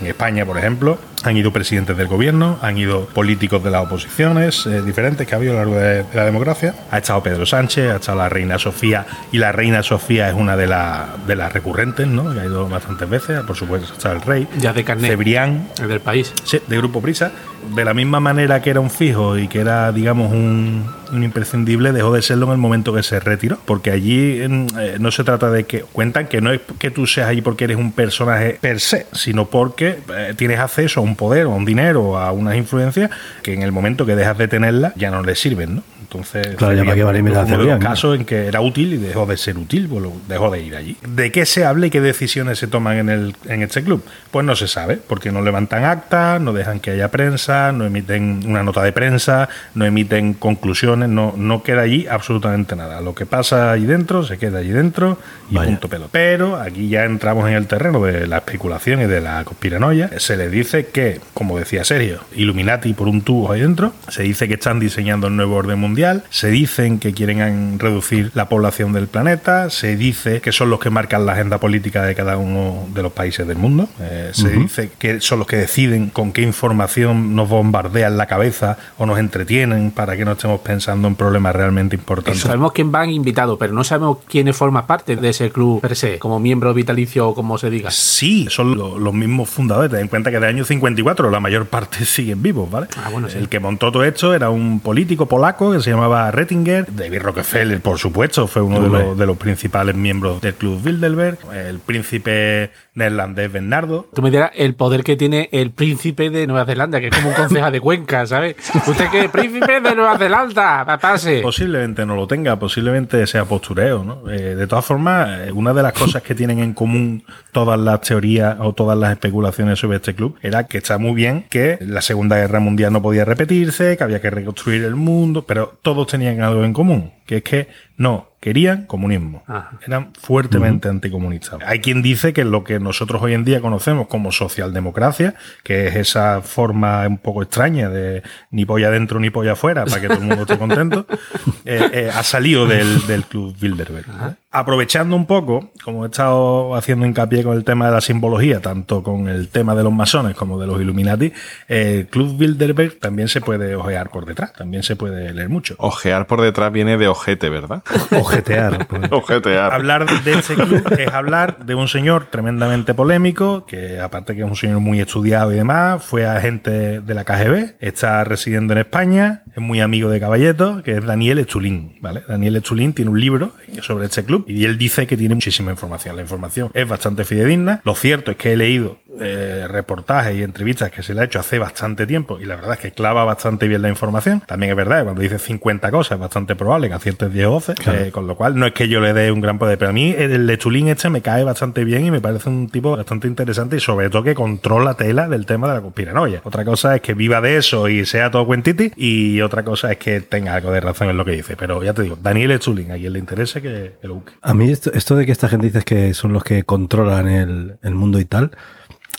en 0.00 0.06
España, 0.06 0.44
por 0.46 0.58
ejemplo, 0.58 0.98
han 1.24 1.36
ido 1.36 1.52
presidentes 1.52 1.96
del 1.96 2.06
gobierno, 2.06 2.58
han 2.62 2.78
ido 2.78 3.06
políticos 3.06 3.62
de 3.64 3.70
las 3.70 3.84
oposiciones 3.86 4.66
eh, 4.66 4.82
diferentes 4.82 5.26
que 5.26 5.34
ha 5.34 5.38
habido 5.38 5.52
a 5.60 5.64
lo 5.64 5.72
largo 5.72 5.76
de, 5.80 6.02
de 6.04 6.14
la 6.14 6.24
democracia. 6.24 6.74
Ha 6.90 6.98
estado 6.98 7.22
Pedro 7.22 7.44
Sánchez, 7.46 7.92
ha 7.92 7.96
estado 7.96 8.18
la 8.18 8.28
reina 8.28 8.58
Sofía, 8.58 9.04
y 9.32 9.38
la 9.38 9.52
reina 9.52 9.82
Sofía 9.82 10.28
es 10.28 10.34
una 10.34 10.56
de, 10.56 10.66
la- 10.66 11.06
de 11.26 11.36
las 11.36 11.52
recurrentes, 11.52 12.06
¿no? 12.06 12.32
que 12.32 12.40
ha 12.40 12.44
ido 12.44 12.68
bastantes 12.68 13.08
veces. 13.08 13.40
Por 13.42 13.56
supuesto, 13.56 13.92
está 13.92 14.12
el 14.12 14.20
rey. 14.22 14.46
Ya 14.58 14.72
de 14.72 14.84
carnet. 14.84 15.10
Cebrián, 15.10 15.68
El 15.80 15.88
del 15.88 16.00
país. 16.00 16.32
Sí, 16.44 16.60
de 16.66 16.76
Grupo 16.76 17.00
Prisa. 17.00 17.32
De 17.74 17.84
la 17.84 17.94
misma 17.94 18.20
manera 18.20 18.62
que 18.62 18.70
era 18.70 18.80
un 18.80 18.90
fijo 18.90 19.38
y 19.38 19.48
que 19.48 19.60
era, 19.60 19.92
digamos, 19.92 20.32
un, 20.32 20.84
un 21.12 21.24
imprescindible, 21.24 21.92
dejó 21.92 22.12
de 22.12 22.22
serlo 22.22 22.46
en 22.46 22.52
el 22.52 22.58
momento 22.58 22.92
que 22.92 23.02
se 23.02 23.20
retiró. 23.20 23.58
Porque 23.64 23.90
allí 23.90 24.40
eh, 24.40 24.96
no 24.98 25.10
se 25.10 25.24
trata 25.24 25.50
de 25.50 25.64
que. 25.64 25.82
Cuentan 25.82 26.26
que 26.26 26.40
no 26.40 26.52
es 26.52 26.60
que 26.78 26.90
tú 26.90 27.06
seas 27.06 27.28
allí 27.28 27.42
porque 27.42 27.64
eres 27.64 27.76
un 27.76 27.92
personaje 27.92 28.58
per 28.60 28.80
se, 28.80 29.06
sino 29.12 29.46
porque 29.46 29.98
eh, 30.14 30.34
tienes 30.36 30.58
acceso 30.60 31.00
a 31.00 31.02
un 31.02 31.16
poder, 31.16 31.44
a 31.44 31.48
un 31.48 31.64
dinero, 31.64 32.18
a 32.18 32.32
unas 32.32 32.56
influencias 32.56 33.10
que 33.42 33.54
en 33.54 33.62
el 33.62 33.72
momento 33.72 34.06
que 34.06 34.16
dejas 34.16 34.38
de 34.38 34.48
tenerla 34.48 34.92
ya 34.96 35.10
no 35.10 35.22
le 35.22 35.34
sirven, 35.34 35.76
¿no? 35.76 35.97
Entonces, 36.10 36.56
Claro, 36.56 36.74
ya 36.74 36.84
para 36.84 36.94
qué 36.94 37.04
vale 37.04 37.20
fue 37.20 37.28
imitar 37.28 37.42
a 37.42 37.46
uno 37.46 37.50
de 37.50 37.56
los 37.56 37.66
Cebrián, 37.66 37.78
¿no? 37.80 37.86
casos 37.86 38.18
en 38.18 38.24
que 38.24 38.46
era 38.46 38.62
útil 38.62 38.94
y 38.94 38.96
dejó 38.96 39.26
de 39.26 39.36
ser 39.36 39.58
útil, 39.58 39.88
pues 39.88 40.04
dejó 40.26 40.50
de 40.50 40.62
ir 40.62 40.74
allí. 40.74 40.96
¿De 41.06 41.30
qué 41.30 41.44
se 41.44 41.66
habla 41.66 41.86
y 41.86 41.90
qué 41.90 42.00
decisiones 42.00 42.58
se 42.58 42.66
toman 42.66 42.96
en, 42.96 43.08
el, 43.10 43.36
en 43.46 43.62
este 43.62 43.82
club? 43.82 44.02
Pues 44.30 44.46
no 44.46 44.56
se 44.56 44.68
sabe, 44.68 44.96
porque 44.96 45.30
no 45.30 45.42
levantan 45.42 45.84
actas, 45.84 46.40
no 46.40 46.54
dejan 46.54 46.80
que 46.80 46.92
haya 46.92 47.10
prensa, 47.10 47.72
no 47.72 47.84
emiten 47.84 48.40
una 48.46 48.62
nota 48.62 48.82
de 48.82 48.92
prensa, 48.92 49.50
no 49.74 49.84
emiten 49.84 50.32
conclusiones, 50.32 51.10
no, 51.10 51.34
no 51.36 51.62
queda 51.62 51.82
allí 51.82 52.06
absolutamente 52.06 52.74
nada. 52.74 53.02
Lo 53.02 53.14
que 53.14 53.26
pasa 53.26 53.70
allí 53.72 53.84
dentro 53.84 54.22
se 54.24 54.38
queda 54.38 54.60
allí 54.60 54.70
dentro 54.70 55.18
y 55.50 55.56
Vaya. 55.56 55.68
punto 55.68 55.88
pelo. 55.88 56.08
Pero 56.10 56.56
aquí 56.56 56.88
ya 56.88 57.04
entramos 57.04 57.46
en 57.48 57.54
el 57.54 57.66
terreno 57.66 58.02
de 58.02 58.26
la 58.26 58.38
especulación 58.38 59.02
y 59.02 59.06
de 59.06 59.20
la 59.20 59.44
conspiranoia. 59.44 60.10
Se 60.18 60.38
le 60.38 60.48
dice 60.48 60.86
que, 60.86 61.20
como 61.34 61.58
decía 61.58 61.84
Sergio, 61.84 62.20
Illuminati 62.34 62.94
por 62.94 63.08
un 63.08 63.20
tubo 63.20 63.52
ahí 63.52 63.60
dentro, 63.60 63.92
se 64.08 64.22
dice 64.22 64.48
que 64.48 64.54
están 64.54 64.80
diseñando 64.80 65.26
el 65.26 65.36
nuevo 65.36 65.56
orden 65.56 65.78
mundial, 65.78 65.97
se 66.30 66.48
dicen 66.50 66.98
que 66.98 67.12
quieren 67.12 67.78
reducir 67.78 68.30
la 68.34 68.48
población 68.48 68.92
del 68.92 69.06
planeta, 69.08 69.70
se 69.70 69.96
dice 69.96 70.40
que 70.40 70.52
son 70.52 70.70
los 70.70 70.80
que 70.80 70.90
marcan 70.90 71.26
la 71.26 71.32
agenda 71.32 71.58
política 71.58 72.02
de 72.04 72.14
cada 72.14 72.36
uno 72.36 72.86
de 72.94 73.02
los 73.02 73.12
países 73.12 73.46
del 73.46 73.58
mundo, 73.58 73.88
eh, 74.00 74.30
se 74.32 74.48
dice 74.50 74.90
que 74.98 75.20
son 75.20 75.38
los 75.40 75.48
que 75.48 75.56
deciden 75.56 76.10
con 76.10 76.32
qué 76.32 76.42
información 76.42 77.34
nos 77.34 77.48
bombardean 77.48 78.16
la 78.16 78.26
cabeza 78.26 78.78
o 78.98 79.06
nos 79.06 79.18
entretienen 79.18 79.90
para 79.90 80.16
que 80.16 80.24
no 80.24 80.32
estemos 80.32 80.60
pensando 80.60 81.08
en 81.08 81.14
problemas 81.14 81.54
realmente 81.56 81.96
importantes. 81.96 82.42
Sabemos 82.42 82.72
quién 82.72 82.92
van 82.92 83.10
invitados, 83.10 83.56
pero 83.58 83.72
no 83.72 83.84
sabemos 83.84 84.18
quiénes 84.28 84.56
forman 84.56 84.86
parte 84.86 85.16
de 85.16 85.28
ese 85.28 85.50
club 85.50 85.80
per 85.80 85.96
se, 85.96 86.18
como 86.18 86.38
miembro 86.38 86.72
vitalicio 86.74 87.28
o 87.28 87.34
como 87.34 87.58
se 87.58 87.70
diga. 87.70 87.90
Sí, 87.90 88.46
son 88.50 88.76
lo- 88.76 88.98
los 88.98 89.14
mismos 89.14 89.48
fundadores. 89.48 89.90
Ten 89.90 90.00
en 90.00 90.08
cuenta 90.08 90.30
que 90.30 90.36
del 90.38 90.48
año 90.48 90.64
54 90.64 91.30
la 91.30 91.40
mayor 91.40 91.66
parte 91.66 92.04
siguen 92.04 92.42
vivos, 92.42 92.70
¿vale? 92.70 92.86
Ah, 92.96 93.08
bueno, 93.10 93.28
sí. 93.28 93.38
El 93.38 93.48
que 93.48 93.58
montó 93.60 93.90
todo 93.92 94.04
esto 94.04 94.34
era 94.34 94.50
un 94.50 94.80
político 94.80 95.26
polaco 95.26 95.72
que 95.72 95.80
se 95.80 95.87
llamaba 95.90 96.30
Rettinger. 96.30 96.86
David 96.94 97.20
Rockefeller, 97.20 97.80
por 97.80 97.98
supuesto, 97.98 98.46
fue 98.46 98.62
uno 98.62 98.80
de 98.80 98.88
los, 98.88 99.18
de 99.18 99.26
los 99.26 99.36
principales 99.36 99.94
miembros 99.94 100.40
del 100.40 100.54
Club 100.54 100.82
Bilderberg. 100.82 101.38
El 101.54 101.78
príncipe 101.78 102.70
neerlandés 102.94 103.50
Bernardo. 103.50 104.08
Tú 104.12 104.22
me 104.22 104.30
dirás 104.30 104.50
el 104.54 104.74
poder 104.74 105.04
que 105.04 105.16
tiene 105.16 105.48
el 105.52 105.70
príncipe 105.70 106.30
de 106.30 106.46
Nueva 106.46 106.66
Zelanda, 106.66 107.00
que 107.00 107.08
es 107.08 107.16
como 107.16 107.30
un 107.30 107.34
concejal 107.34 107.72
de 107.72 107.80
Cuenca, 107.80 108.26
¿sabes? 108.26 108.56
¿Usted 108.86 109.06
qué? 109.10 109.28
¡Príncipe 109.28 109.80
de 109.80 109.94
Nueva 109.94 110.18
Zelanda! 110.18 110.84
¡Papase! 110.84 111.40
Posiblemente 111.40 112.04
no 112.04 112.16
lo 112.16 112.26
tenga, 112.26 112.58
posiblemente 112.58 113.26
sea 113.26 113.44
postureo, 113.44 114.04
¿no? 114.04 114.30
Eh, 114.30 114.56
de 114.56 114.66
todas 114.66 114.84
formas, 114.84 115.46
eh, 115.46 115.52
una 115.52 115.72
de 115.72 115.82
las 115.82 115.92
cosas 115.92 116.22
que 116.22 116.34
tienen 116.34 116.58
en 116.58 116.74
común 116.74 117.22
todas 117.52 117.78
las 117.78 118.00
teorías 118.00 118.56
o 118.60 118.72
todas 118.72 118.98
las 118.98 119.12
especulaciones 119.12 119.78
sobre 119.78 119.96
este 119.96 120.14
club 120.14 120.36
era 120.42 120.64
que 120.64 120.78
está 120.78 120.98
muy 120.98 121.14
bien 121.14 121.44
que 121.48 121.78
la 121.80 122.02
Segunda 122.02 122.36
Guerra 122.36 122.60
Mundial 122.60 122.92
no 122.92 123.00
podía 123.00 123.24
repetirse, 123.24 123.96
que 123.96 124.04
había 124.04 124.20
que 124.20 124.30
reconstruir 124.30 124.84
el 124.84 124.96
mundo, 124.96 125.44
pero 125.46 125.77
todos 125.82 126.06
tenían 126.06 126.40
algo 126.40 126.64
en 126.64 126.72
común, 126.72 127.12
que 127.26 127.38
es 127.38 127.42
que 127.42 127.68
no 127.98 128.28
querían 128.40 128.86
comunismo. 128.86 129.42
Ajá. 129.46 129.72
Eran 129.86 130.12
fuertemente 130.14 130.88
anticomunistas. 130.88 131.58
Hay 131.66 131.80
quien 131.80 132.02
dice 132.02 132.32
que 132.32 132.44
lo 132.44 132.62
que 132.62 132.78
nosotros 132.78 133.20
hoy 133.20 133.34
en 133.34 133.44
día 133.44 133.60
conocemos 133.60 134.06
como 134.06 134.30
socialdemocracia, 134.30 135.34
que 135.64 135.88
es 135.88 135.96
esa 135.96 136.40
forma 136.42 137.06
un 137.06 137.18
poco 137.18 137.42
extraña 137.42 137.88
de 137.88 138.22
ni 138.50 138.64
polla 138.64 138.88
adentro 138.88 139.18
ni 139.18 139.30
polla 139.30 139.52
afuera 139.52 139.84
para 139.84 140.00
que 140.00 140.06
todo 140.06 140.18
el 140.18 140.24
mundo 140.24 140.42
esté 140.42 140.56
contento, 140.56 141.06
eh, 141.64 141.90
eh, 141.92 142.10
ha 142.14 142.22
salido 142.22 142.66
del, 142.66 143.06
del 143.06 143.24
Club 143.24 143.56
Bilderberg. 143.58 144.06
Aprovechando 144.50 145.14
un 145.14 145.26
poco, 145.26 145.72
como 145.84 146.04
he 146.04 146.08
estado 146.08 146.74
haciendo 146.74 147.04
hincapié 147.04 147.42
con 147.42 147.56
el 147.56 147.64
tema 147.64 147.86
de 147.86 147.92
la 147.92 148.00
simbología, 148.00 148.60
tanto 148.60 149.02
con 149.02 149.28
el 149.28 149.48
tema 149.48 149.74
de 149.74 149.82
los 149.82 149.92
masones 149.92 150.36
como 150.36 150.58
de 150.58 150.66
los 150.66 150.80
Illuminati, 150.80 151.32
el 151.66 152.06
Club 152.06 152.38
Bilderberg 152.38 152.98
también 152.98 153.28
se 153.28 153.40
puede 153.40 153.74
ojear 153.74 154.10
por 154.10 154.24
detrás, 154.24 154.52
también 154.52 154.84
se 154.84 154.96
puede 154.96 155.34
leer 155.34 155.48
mucho. 155.48 155.74
Ojear 155.78 156.26
por 156.26 156.40
detrás 156.40 156.72
viene 156.72 156.96
de 156.96 157.08
ojete, 157.08 157.50
¿verdad? 157.50 157.82
Ojetear. 158.10 158.86
pues. 158.86 159.10
Ojetear. 159.10 159.72
Hablar 159.72 160.06
de 160.22 160.32
este 160.32 160.54
club 160.54 160.82
es 160.98 161.08
hablar 161.08 161.64
de 161.64 161.74
un 161.74 161.88
señor 161.88 162.26
tremendamente 162.26 162.94
polémico, 162.94 163.64
que 163.66 164.00
aparte 164.00 164.34
que 164.34 164.42
es 164.42 164.48
un 164.48 164.56
señor 164.56 164.80
muy 164.80 165.00
estudiado 165.00 165.52
y 165.52 165.56
demás, 165.56 166.04
fue 166.04 166.26
agente 166.26 167.00
de 167.00 167.14
la 167.14 167.24
KGB, 167.24 167.76
está 167.80 168.24
residiendo 168.24 168.72
en 168.72 168.80
España, 168.80 169.42
es 169.54 169.62
muy 169.62 169.80
amigo 169.80 170.10
de 170.10 170.20
Caballeto, 170.20 170.82
que 170.82 170.96
es 170.96 171.04
Daniel 171.04 171.38
Echulín, 171.38 171.98
¿vale? 172.00 172.22
Daniel 172.28 172.56
Echulín 172.56 172.92
tiene 172.92 173.10
un 173.10 173.20
libro 173.20 173.52
sobre 173.82 174.06
este 174.06 174.24
club 174.24 174.44
y 174.48 174.64
él 174.64 174.78
dice 174.78 175.06
que 175.06 175.16
tiene 175.16 175.34
muchísima 175.34 175.70
información. 175.70 176.16
La 176.16 176.22
información 176.22 176.70
es 176.74 176.88
bastante 176.88 177.24
fidedigna. 177.24 177.80
Lo 177.84 177.94
cierto 177.94 178.30
es 178.30 178.36
que 178.36 178.52
he 178.52 178.56
leído 178.56 178.98
eh, 179.20 179.66
reportajes 179.68 180.36
y 180.36 180.42
entrevistas 180.42 180.90
que 180.90 181.02
se 181.02 181.14
le 181.14 181.20
ha 181.20 181.24
hecho 181.24 181.40
hace 181.40 181.58
bastante 181.58 182.06
tiempo 182.06 182.38
y 182.40 182.44
la 182.44 182.56
verdad 182.56 182.72
es 182.74 182.78
que 182.78 182.92
clava 182.92 183.24
bastante 183.24 183.68
bien 183.68 183.82
la 183.82 183.88
información. 183.88 184.42
También 184.46 184.70
es 184.70 184.76
verdad 184.76 184.98
que 184.98 185.04
cuando 185.04 185.22
dice 185.22 185.38
50 185.38 185.90
cosas 185.90 186.12
es 186.12 186.20
bastante 186.20 186.56
probable 186.56 186.88
que 186.88 186.94
aciertes 186.94 187.32
10 187.32 187.46
o 187.46 187.50
12, 187.50 187.74
eh, 187.86 188.10
con 188.12 188.26
lo 188.26 188.36
cual 188.36 188.58
no 188.58 188.66
es 188.66 188.72
que 188.72 188.88
yo 188.88 189.00
le 189.00 189.12
dé 189.12 189.30
un 189.30 189.40
gran 189.40 189.58
poder, 189.58 189.78
pero 189.78 189.90
a 189.90 189.92
mí 189.92 190.14
el 190.16 190.46
lechulín 190.46 190.88
este 190.88 191.10
me 191.10 191.22
cae 191.22 191.44
bastante 191.44 191.84
bien 191.84 192.06
y 192.06 192.10
me 192.10 192.20
parece 192.20 192.48
un 192.48 192.68
tipo 192.68 192.96
bastante 192.96 193.28
interesante 193.28 193.76
y 193.76 193.80
sobre 193.80 194.10
todo 194.10 194.22
que 194.22 194.34
controla 194.34 194.94
tela 194.94 195.28
del 195.28 195.46
tema 195.46 195.68
de 195.68 195.74
la 195.74 195.80
conspiranoia. 195.80 196.40
Otra 196.44 196.64
cosa 196.64 196.96
es 196.96 197.00
que 197.00 197.14
viva 197.14 197.40
de 197.40 197.56
eso 197.56 197.88
y 197.88 198.04
sea 198.06 198.30
todo 198.30 198.46
cuentiti 198.46 198.92
y 198.96 199.40
otra 199.40 199.64
cosa 199.64 199.92
es 199.92 199.98
que 199.98 200.20
tenga 200.20 200.54
algo 200.54 200.70
de 200.70 200.80
razón 200.80 201.08
en 201.08 201.16
lo 201.16 201.24
que 201.24 201.32
dice. 201.32 201.56
Pero 201.56 201.82
ya 201.82 201.94
te 201.94 202.02
digo, 202.02 202.18
Daniel 202.20 202.50
Lechulín, 202.50 202.92
a 202.92 202.96
quien 202.96 203.12
le 203.12 203.18
interese 203.18 203.62
que, 203.62 203.96
que 204.00 204.08
lo 204.08 204.14
busque. 204.16 204.32
A 204.42 204.54
mí 204.54 204.70
esto, 204.70 204.92
esto 204.92 205.16
de 205.16 205.26
que 205.26 205.32
esta 205.32 205.48
gente 205.48 205.66
dices 205.66 205.84
que 205.84 206.14
son 206.14 206.32
los 206.32 206.44
que 206.44 206.64
controlan 206.64 207.28
el, 207.28 207.78
el 207.82 207.94
mundo 207.94 208.18
y 208.20 208.24
tal, 208.24 208.52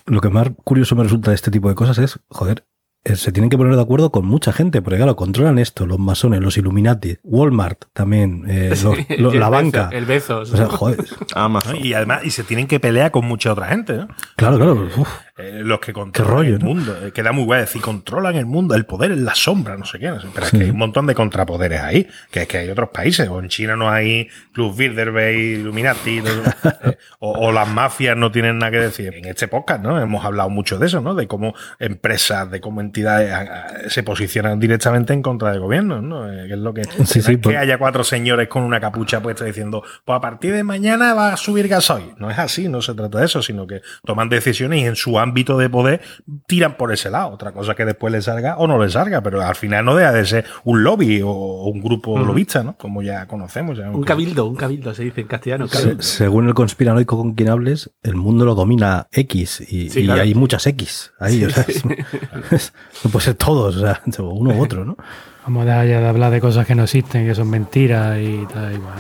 lo 0.10 0.22
que 0.22 0.30
más 0.30 0.50
curioso 0.63 0.95
me 0.95 1.04
resulta 1.04 1.32
de 1.32 1.36
este 1.36 1.52
tipo 1.52 1.69
de 1.69 1.76
cosas 1.76 1.98
es, 2.00 2.19
joder, 2.30 2.65
eh, 3.06 3.15
se 3.15 3.32
tienen 3.32 3.50
que 3.50 3.58
poner 3.58 3.76
de 3.76 3.82
acuerdo 3.82 4.12
con 4.12 4.26
mucha 4.26 4.52
gente, 4.52 4.82
porque 4.82 4.98
claro, 4.98 5.15
controlan 5.15 5.58
esto, 5.58 5.86
los 5.86 6.00
masones, 6.00 6.41
los 6.41 6.58
Illuminati, 6.58 7.17
Walmart 7.24 7.86
también, 7.93 8.43
eh, 8.50 8.74
los- 9.19 9.34
la 9.36 9.48
banca. 9.50 9.89
El 9.93 10.06
Bezos. 10.06 10.52
O 10.52 10.58
sea, 10.58 10.65
joder, 10.67 11.06
Amazon. 11.36 11.78
Y 11.78 11.93
además, 11.93 12.26
y 12.26 12.32
se 12.32 12.43
tienen 12.43 12.67
que 12.67 12.80
pelear 12.82 13.12
con 13.12 13.24
mucha 13.26 13.54
otra 13.54 13.67
gente, 13.69 13.93
¿no? 13.98 14.08
claro, 14.36 14.58
claro. 14.58 14.88
uf. 14.98 15.08
Eh, 15.39 15.62
los 15.63 15.80
que 15.80 15.93
controlan 15.93 16.32
rollo, 16.36 16.54
el 16.56 16.60
¿no? 16.60 16.65
mundo. 16.65 16.97
Eh, 17.04 17.12
queda 17.12 17.32
muy 17.32 17.45
guay 17.45 17.62
decir, 17.62 17.82
controlan 17.82 18.36
el 18.36 18.45
mundo, 18.45 18.75
el 18.75 18.86
poder 18.86 19.12
en 19.12 19.25
la 19.25 19.36
sombra, 19.36 19.78
no 19.78 19.86
sé 19.86 19.99
qué. 19.99 20.10
no 20.10 20.19
sé. 20.19 20.28
Pero 20.34 20.45
es 20.45 20.52
que 20.52 20.58
hay 20.63 20.69
un 20.69 20.78
montón 20.78 21.06
de 21.08 21.15
contrapoderes 21.15 21.82
ahí, 21.82 22.08
que 22.32 22.41
es 22.43 22.47
que 22.47 22.58
hay 22.60 22.69
otros 22.69 22.89
países. 22.89 23.28
O 23.30 23.39
en 23.39 23.47
China 23.49 23.75
no 23.75 23.89
hay 23.89 24.28
Club 24.54 24.75
Bilderberg, 24.75 25.36
Illuminati, 25.38 26.21
no- 26.21 26.30
eh, 26.30 26.97
o, 27.19 27.47
o 27.47 27.52
las 27.52 27.67
mafias 27.67 28.15
no 28.17 28.32
tienen 28.32 28.60
nada 28.60 28.71
que 28.71 28.80
decir. 28.80 29.13
En 29.15 29.25
este 29.25 29.47
podcast, 29.47 29.82
¿no? 29.82 29.99
Hemos 29.99 30.23
hablado 30.25 30.49
mucho 30.49 30.78
de 30.78 30.88
eso, 30.88 31.02
¿no? 31.02 31.15
De 31.15 31.28
cómo 31.28 31.54
empresas, 31.80 32.49
de 32.52 32.60
cómo 32.62 32.82
entidades 32.82 33.32
a- 33.32 33.39
a- 33.86 33.89
se 33.89 34.04
posicionan 34.04 34.60
directamente 34.60 35.13
en 35.13 35.21
contra 35.21 35.52
del 35.52 35.60
gobierno, 35.62 36.02
¿no? 36.02 36.32
Eh, 36.32 36.47
que 36.47 36.54
es 36.54 36.60
lo 36.60 36.73
que... 36.73 36.84
Sí, 37.06 37.38
que 37.38 37.58
haya 37.58 37.78
cuatro 37.78 38.04
señores 38.04 38.47
con 38.47 38.63
una 38.63 38.80
capucha 38.80 39.21
puesta 39.21 39.45
diciendo, 39.45 39.84
pues 40.06 40.17
a 40.17 40.21
partir 40.21 40.54
de 40.54 40.63
mañana 40.63 41.13
va 41.13 41.34
a 41.34 41.38
subir 41.38 41.67
gasoil. 41.67 42.13
No 42.17 42.30
es 42.30 42.38
así, 42.38 42.67
no 42.67 42.82
se 42.82 42.93
trata 42.93 43.19
de 43.19 43.25
eso, 43.25 43.41
sino 43.41 43.65
que 43.67 43.82
toman 44.06 44.30
decisiones 44.30 44.80
y 44.82 44.86
en 44.86 44.95
su 44.95 45.17
ámbito 45.19 45.29
de 45.34 45.70
poder 45.70 46.02
tiran 46.48 46.76
por 46.78 46.92
ese 46.92 47.10
lado. 47.10 47.30
Otra 47.30 47.52
cosa 47.52 47.76
que 47.76 47.86
después 47.86 48.12
le 48.12 48.22
salga 48.22 48.58
o 48.58 48.68
no 48.68 48.82
le 48.84 48.89
salga, 48.89 49.22
pero 49.22 49.42
al 49.42 49.56
final 49.56 49.86
no 49.86 49.96
deja 49.96 50.12
de 50.12 50.26
ser 50.26 50.46
un 50.63 50.84
lobby 50.84 51.22
o 51.24 51.32
un 51.65 51.82
grupo 51.82 52.18
lobista, 52.20 52.63
¿no? 52.63 52.76
Como 52.78 53.02
ya 53.02 53.26
conocemos. 53.28 53.78
ya 53.78 53.89
Un 53.89 54.04
cabildo, 54.04 54.46
un 54.46 54.56
cabildo 54.56 54.94
se 54.94 55.04
dice 55.04 55.22
en 55.22 55.28
castellano. 55.28 55.68
Se- 55.68 56.02
según 56.02 56.48
el 56.48 56.54
conspiranoico 56.54 57.18
con 57.18 57.34
quien 57.34 57.50
hables, 57.50 57.92
el 58.04 58.15
mundo 58.15 58.46
lo 58.46 58.56
domina 58.56 59.08
X 59.12 59.62
y, 59.62 59.89
Sí, 59.89 60.02
y 60.02 60.06
claro. 60.06 60.22
hay 60.22 60.36
muchas 60.36 60.65
X 60.68 61.12
ahí. 61.20 61.44
o 61.46 61.50
sea, 61.50 61.63
es- 61.68 61.84
es- 62.52 62.74
no 63.04 63.10
puede 63.12 63.26
ser 63.26 63.36
todos, 63.36 63.76
o 63.78 63.80
sea, 63.80 64.02
uno 64.20 64.52
u 64.56 64.63
otro, 64.63 64.86
¿no? 64.86 64.98
Vamos 65.46 65.63
a 65.63 65.65
dejar 65.65 65.88
ya 65.88 66.00
de 66.02 66.08
hablar 66.08 66.32
de 66.32 66.42
cosas 66.42 66.68
que 66.68 66.76
no 66.76 66.84
existen, 66.84 67.26
que 67.26 67.34
son 67.34 67.50
mentiras 67.50 68.20
y 68.20 68.46
tal 68.54 68.74
igual. 68.74 68.94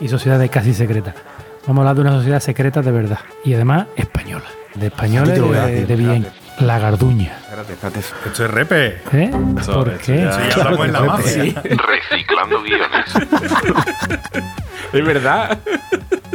Y, 0.00 0.02
y- 0.02 0.06
y 0.06 0.08
sociedades 0.08 0.50
casi 0.50 0.74
secretas. 0.74 1.14
Vamos 1.66 1.78
a 1.78 1.90
hablar 1.90 1.94
de 1.96 2.00
una 2.02 2.18
sociedad 2.18 2.40
secreta 2.40 2.82
de 2.82 2.90
verdad. 2.90 3.20
Y 3.44 3.54
además 3.54 3.86
española. 3.96 4.44
De 4.74 4.86
españoles 4.86 5.40
de, 5.40 5.86
de 5.86 5.96
bien. 5.96 6.26
La 6.60 6.78
garduña. 6.78 7.36
Espérate, 7.42 7.72
espérate. 7.72 8.00
Esto 8.26 8.44
es 8.44 8.50
repe. 8.50 8.86
¿Eh? 9.12 9.30
Eso, 9.60 9.74
¿Por 9.74 9.88
eso 9.88 9.98
qué? 10.04 10.16
ya- 10.18 10.32
Sí, 10.32 10.40
ya 10.56 10.62
hablamos 10.64 10.86
en 10.86 10.92
la 10.92 10.98
Claro, 11.00 11.12
mafia. 11.18 11.62
Reciclando 11.64 12.62
guiones. 12.62 13.14
Es 14.92 15.04
verdad. 15.04 15.58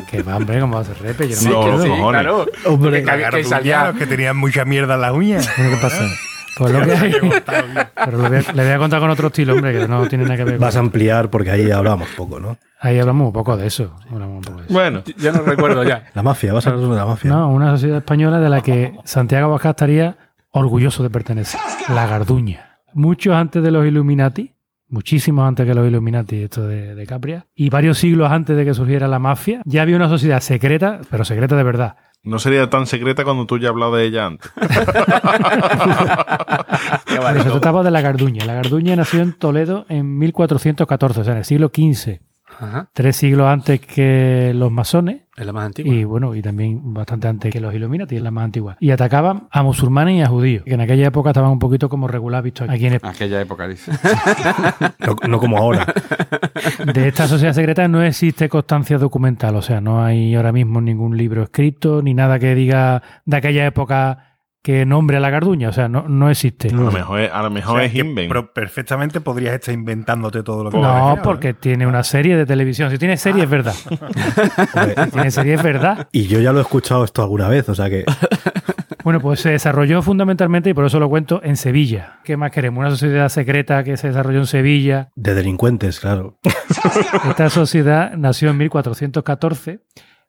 Que 0.10 0.22
va, 0.22 0.36
hombre, 0.36 0.60
¿cómo 0.60 0.76
va 0.76 0.82
a 0.82 0.86
ser 0.86 1.02
repe? 1.02 1.30
Yo 1.30 1.36
no 1.36 1.42
Sí, 1.42 1.48
me 1.48 1.54
acuerdo. 1.56 1.88
cojones. 1.88 2.22
claro. 2.22 2.46
Hombre, 2.66 3.04
Que- 3.04 3.30
que 3.32 3.44
salía- 3.46 3.86
los 3.88 3.96
que 3.98 4.06
tenían 4.06 4.36
mucha 4.36 4.66
mierda 4.66 4.96
en 4.96 5.02
las 5.02 5.12
uñas. 5.14 5.50
¿Qué 5.56 5.78
pasa? 5.82 6.04
Pues 6.60 6.72
lo 6.74 6.82
que 6.86 6.92
hay. 6.92 7.14
Pero 8.06 8.18
lo 8.18 8.30
voy 8.30 8.38
a- 8.38 8.52
le 8.54 8.64
voy 8.64 8.72
a 8.74 8.78
contar 8.78 9.00
con 9.00 9.10
otro 9.10 9.28
estilo, 9.28 9.54
hombre, 9.54 9.74
que 9.80 9.88
no 9.88 10.08
tiene 10.08 10.26
nada 10.26 10.38
que 10.38 10.44
ver 10.44 10.54
con 10.56 10.62
vas 10.62 10.76
a 10.76 10.80
ampliar 10.80 11.30
porque 11.30 11.50
ahí 11.52 11.72
hablamos 11.72 12.08
poco, 12.16 12.40
¿no? 12.40 12.58
Ahí 12.82 13.00
hablamos 13.00 13.28
un 13.28 13.34
poco 13.34 13.58
de 13.58 13.68
eso. 13.68 13.96
Hablamos 14.12 14.36
un 14.38 14.42
poco 14.42 14.58
de 14.60 14.66
eso. 14.66 14.74
Bueno, 14.74 15.04
Ya 15.18 15.32
no 15.32 15.42
recuerdo 15.42 15.84
ya. 15.84 16.04
La 16.14 16.22
mafia, 16.24 16.54
vas 16.54 16.68
a 16.68 16.72
hablar 16.72 16.90
de 16.90 16.96
la 16.96 17.06
mafia. 17.06 17.32
No, 17.32 17.50
una 17.50 17.72
sociedad 17.72 17.98
española 17.98 18.40
de 18.40 18.50
la 18.50 18.62
que 18.62 18.94
Santiago 19.06 19.48
Abascal 19.48 19.72
estaría 19.72 20.18
orgulloso 20.52 21.02
de 21.04 21.10
pertenecer. 21.10 21.60
La 21.90 22.06
Garduña. 22.08 22.80
Muchos 22.94 23.34
antes 23.36 23.62
de 23.64 23.72
los 23.72 23.86
Illuminati, 23.86 24.56
muchísimos 24.88 25.48
antes 25.48 25.66
que 25.66 25.74
los 25.76 25.88
Illuminati, 25.88 26.44
esto 26.44 26.66
de, 26.68 26.96
de 26.96 27.06
Capria, 27.06 27.46
y 27.54 27.70
varios 27.70 27.98
siglos 28.00 28.32
antes 28.32 28.58
de 28.58 28.66
que 28.66 28.74
surgiera 28.74 29.08
la 29.08 29.20
mafia, 29.20 29.62
ya 29.66 29.82
había 29.84 29.96
una 29.96 30.10
sociedad 30.10 30.40
secreta, 30.40 31.02
pero 31.12 31.24
secreta 31.26 31.56
de 31.56 31.64
verdad. 31.64 31.96
No 32.24 32.40
sería 32.40 32.70
tan 32.70 32.86
secreta 32.86 33.24
cuando 33.24 33.46
tú 33.46 33.58
ya 33.58 33.70
has 33.70 33.72
hablado 33.72 33.96
de 33.96 34.06
ella 34.06 34.26
antes. 34.26 34.52
Pero 37.06 37.44
se 37.44 37.50
trataba 37.50 37.84
de 37.84 37.92
la 37.92 38.02
Garduña. 38.02 38.46
La 38.46 38.56
Garduña 38.56 38.96
nació 38.96 39.22
en 39.22 39.34
Toledo 39.34 39.86
en 39.90 40.18
1414, 40.18 41.22
o 41.22 41.24
sea, 41.24 41.34
en 41.34 41.40
el 41.40 41.46
siglo 41.46 41.72
XV, 41.74 42.20
Ajá. 42.60 42.90
tres 42.94 43.16
siglos 43.16 43.48
antes 43.48 43.80
que 43.80 44.52
los 44.54 44.72
masones. 44.72 45.22
Es 45.38 45.46
la 45.46 45.54
más 45.54 45.68
antigua. 45.68 45.94
Y 45.96 46.04
bueno, 46.04 46.36
y 46.36 46.42
también 46.42 46.94
bastante 46.94 47.30
antes 47.30 47.52
que 47.52 47.62
los 47.62 47.74
Illuminati, 47.74 48.18
es 48.18 48.22
la 48.22 48.30
más 48.32 48.44
antigua. 48.44 48.76
Y 48.82 48.92
atacaban 48.92 49.48
a 49.52 49.64
musulmanes 49.64 50.18
y 50.18 50.22
a 50.22 50.28
judíos, 50.28 50.64
que 50.66 50.74
en 50.74 50.82
aquella 50.82 51.08
época 51.08 51.30
estaban 51.30 51.52
un 51.52 51.60
poquito 51.60 51.88
como 51.88 52.10
regular 52.10 52.44
visto 52.44 52.66
aquí 52.68 52.88
en 52.88 52.96
España. 52.96 53.14
Aquella 53.14 53.40
época, 53.40 53.68
dice. 53.68 53.92
No, 55.00 55.16
no 55.28 55.40
como 55.40 55.58
ahora. 55.58 55.86
De 56.94 57.08
esta 57.08 57.28
sociedad 57.28 57.54
secreta 57.54 57.88
no 57.88 58.04
existe 58.04 58.50
constancia 58.50 58.98
documental, 58.98 59.56
o 59.56 59.62
sea, 59.62 59.80
no 59.80 60.04
hay 60.04 60.36
ahora 60.36 60.52
mismo 60.52 60.82
ningún 60.82 61.16
libro 61.18 61.44
escrito, 61.44 62.02
ni 62.02 62.14
nada 62.14 62.38
que 62.38 62.54
diga 62.54 63.02
de 63.26 63.38
aquella 63.38 63.66
época 63.66 64.29
que 64.70 64.86
nombre 64.86 65.18
a 65.18 65.20
la 65.20 65.32
Garduña, 65.32 65.70
o 65.70 65.74
sea, 65.74 65.88
no, 65.88 66.08
no 66.08 66.30
existe. 66.30 66.68
A 66.68 66.74
lo 66.74 66.92
mejor 66.92 67.20
es, 67.22 67.32
a 67.34 67.42
lo 67.42 67.50
mejor 67.50 67.78
O 67.78 67.78
sea, 67.80 67.86
es 67.88 67.92
que 67.92 68.00
invent. 68.02 68.28
pero 68.28 68.54
perfectamente 68.54 69.20
podrías 69.20 69.56
estar 69.56 69.74
inventándote 69.74 70.44
todo 70.44 70.64
lo 70.64 70.70
que 70.70 70.78
No, 70.78 70.84
quieras, 70.84 71.18
¿eh? 71.18 71.22
porque 71.24 71.54
tiene 71.56 71.88
una 71.88 72.04
serie 72.04 72.38
de 72.38 72.46
televisión. 72.46 72.92
Si 72.92 73.00
tiene 73.00 73.18
serie, 73.18 73.46
es 73.46 73.50
verdad. 73.50 73.74
Si 75.06 75.12
tiene 75.12 75.32
serie, 75.32 75.54
es 75.56 75.64
verdad. 75.64 76.08
Y 76.12 76.28
yo 76.28 76.40
ya 76.40 76.52
lo 76.52 76.60
he 76.60 76.62
escuchado 76.62 77.04
esto 77.04 77.24
alguna 77.24 77.48
vez, 77.48 77.68
o 77.68 77.74
sea 77.74 77.90
que 77.90 78.06
Bueno, 79.04 79.20
pues 79.22 79.40
se 79.40 79.50
desarrolló 79.50 80.04
fundamentalmente, 80.04 80.70
y 80.70 80.74
por 80.76 80.86
eso 80.86 81.00
lo 81.00 81.10
cuento, 81.10 81.42
en 81.44 81.56
Sevilla. 81.58 82.20
¿Qué 82.24 82.38
más 82.38 82.52
queremos? 82.52 82.82
Una 82.82 82.92
sociedad 82.92 83.30
secreta 83.30 83.84
que 83.84 83.98
se 83.98 84.10
desarrolló 84.10 84.40
en 84.40 84.46
Sevilla. 84.46 85.10
de 85.16 85.34
delincuentes, 85.34 86.00
claro. 86.00 86.38
Esta 87.28 87.50
sociedad 87.50 88.12
nació 88.18 88.52
en 88.52 88.58
1414 88.58 89.80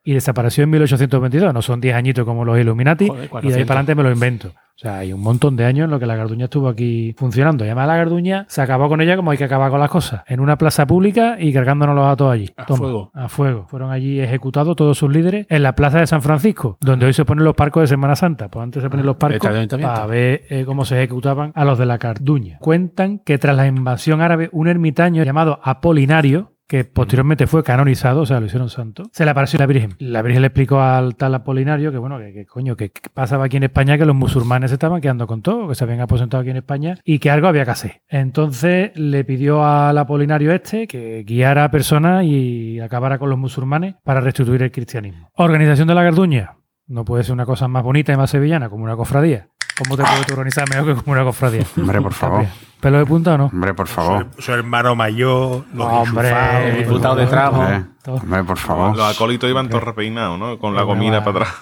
y 0.03 0.15
desapareció 0.15 0.65
en 0.65 0.71
1822. 0.71 1.53
No 1.53 1.63
son 1.63 1.81
10 1.81 1.95
añitos 1.95 2.25
como 2.25 2.45
los 2.45 2.59
Illuminati 2.59 3.09
Joder, 3.09 3.25
y 3.25 3.25
de 3.25 3.25
ahí 3.25 3.29
400. 3.29 3.67
para 3.67 3.81
adelante 3.81 3.95
me 3.95 4.03
lo 4.03 4.13
invento. 4.13 4.49
O 4.49 4.83
sea, 4.83 4.97
hay 4.97 5.13
un 5.13 5.21
montón 5.21 5.57
de 5.57 5.67
años 5.67 5.85
en 5.85 5.91
los 5.91 6.01
que 6.01 6.07
la 6.07 6.17
Garduña 6.17 6.45
estuvo 6.45 6.67
aquí 6.67 7.15
funcionando. 7.19 7.65
Y 7.65 7.69
además 7.69 7.87
la 7.87 7.97
Garduña 7.97 8.47
se 8.49 8.63
acabó 8.63 8.89
con 8.89 9.03
ella 9.03 9.15
como 9.15 9.31
hay 9.31 9.37
que 9.37 9.45
acabar 9.45 9.71
con 9.71 9.79
las 9.79 9.91
cosas. 9.91 10.23
En 10.27 10.41
una 10.41 10.57
plaza 10.57 10.87
pública 10.87 11.37
y 11.39 11.53
cargándonos 11.53 12.11
a 12.11 12.17
todos 12.17 12.33
allí. 12.33 12.51
A 12.57 12.65
fuego. 12.65 13.11
A 13.13 13.29
fuego. 13.29 13.67
Fueron 13.69 13.91
allí 13.91 14.21
ejecutados 14.21 14.77
todos 14.77 14.97
sus 14.97 15.13
líderes 15.13 15.45
en 15.51 15.63
la 15.63 15.75
plaza 15.75 16.01
de 16.01 16.07
San 16.07 16.23
Francisco, 16.23 16.79
donde 16.81 17.05
hoy 17.05 17.13
se 17.13 17.27
ponen 17.27 17.45
los 17.45 17.55
parcos 17.55 17.83
de 17.83 17.87
Semana 17.89 18.17
Santa. 18.17 18.49
Pues 18.49 18.63
antes 18.63 18.83
se 18.83 18.89
ponen 18.89 19.05
los 19.05 19.17
parcos 19.17 19.51
para 19.83 20.07
ver 20.07 20.45
eh, 20.49 20.65
cómo 20.65 20.87
se 20.87 20.97
ejecutaban 20.97 21.53
a 21.55 21.67
los 21.67 21.79
de 21.79 21.85
la 21.85 21.99
Garduña. 21.99 22.57
Cuentan 22.61 23.19
que 23.19 23.37
tras 23.37 23.55
la 23.57 23.67
invasión 23.67 24.23
árabe, 24.23 24.49
un 24.51 24.67
ermitaño 24.67 25.23
llamado 25.25 25.61
Apolinario, 25.63 26.55
que 26.71 26.85
posteriormente 26.85 27.49
fue 27.49 27.65
canonizado, 27.65 28.21
o 28.21 28.27
sea, 28.27 28.39
lo 28.39 28.47
hicieron 28.47 28.71
santo, 28.71 29.11
se 29.13 29.25
le 29.25 29.33
apareció 29.33 29.59
la 29.59 29.67
Virgen. 29.67 29.97
La 29.99 30.23
Virgen 30.23 30.43
le 30.43 30.47
explicó 30.47 30.81
al 30.81 31.17
tal 31.17 31.35
Apolinario 31.35 31.91
que, 31.91 31.99
bueno, 31.99 32.21
que, 32.21 32.33
que 32.33 32.47
coño, 32.47 32.77
que, 32.77 32.91
que 32.91 33.11
pasaba 33.13 33.47
aquí 33.47 33.57
en 33.57 33.65
España, 33.65 33.99
que 33.99 34.05
los 34.05 34.15
musulmanes 34.15 34.71
se 34.71 34.77
estaban 34.77 35.01
quedando 35.01 35.27
con 35.27 35.43
todo, 35.43 35.67
que 35.67 35.75
se 35.75 35.83
habían 35.83 36.01
aposentado 36.01 36.43
aquí 36.43 36.51
en 36.51 36.59
España 36.59 36.97
y 37.05 37.19
que 37.19 37.29
algo 37.29 37.49
había 37.49 37.65
que 37.65 37.73
hacer. 37.73 38.03
Entonces 38.09 38.93
le 38.95 39.25
pidió 39.25 39.65
al 39.65 39.99
Apolinario 39.99 40.53
este 40.53 40.87
que 40.87 41.25
guiara 41.25 41.65
a 41.65 41.73
personas 41.73 42.23
y 42.25 42.79
acabara 42.79 43.19
con 43.19 43.31
los 43.31 43.39
musulmanes 43.39 43.97
para 44.05 44.21
restituir 44.21 44.63
el 44.63 44.71
cristianismo. 44.71 45.29
Organización 45.35 45.89
de 45.89 45.97
la 45.97 46.05
Garduña. 46.05 46.55
No 46.87 47.05
puede 47.05 47.25
ser 47.25 47.33
una 47.33 47.47
cosa 47.47 47.67
más 47.67 47.83
bonita 47.83 48.13
y 48.13 48.17
más 48.17 48.31
sevillana 48.31 48.71
como 48.71 48.85
una 48.85 48.95
cofradía. 48.95 49.49
¿Cómo 49.83 49.97
te 49.97 50.03
puedes 50.05 50.27
tú 50.27 50.33
organizar 50.35 50.69
mejor 50.69 50.87
que 50.87 51.03
como 51.03 51.13
una 51.13 51.25
cofradía? 51.25 51.65
Hombre, 51.77 52.01
por 52.01 52.13
favor. 52.13 52.45
¿Pelo 52.81 52.99
de 52.99 53.05
punta 53.07 53.35
o 53.35 53.39
no? 53.39 53.47
Hombre, 53.47 53.75
por 53.75 53.89
favor. 53.89 54.27
Su, 54.37 54.43
su 54.43 54.53
hermano 54.53 54.95
mayor, 54.95 55.65
los 55.75 55.87
Hombre, 55.87 56.33
el 56.71 56.79
diputado 56.79 57.15
de 57.17 57.27
tramo. 57.27 57.67
Hombre, 58.07 58.45
por 58.45 58.57
favor. 58.57 58.97
Los 58.97 59.15
acólitos 59.15 59.51
iban 59.51 59.69
todos 59.69 59.85
repeinados, 59.85 60.39
¿no? 60.39 60.59
Con 60.59 60.75
la 60.75 60.85
va. 60.85 61.25
para 61.25 61.45
atrás. 61.45 61.55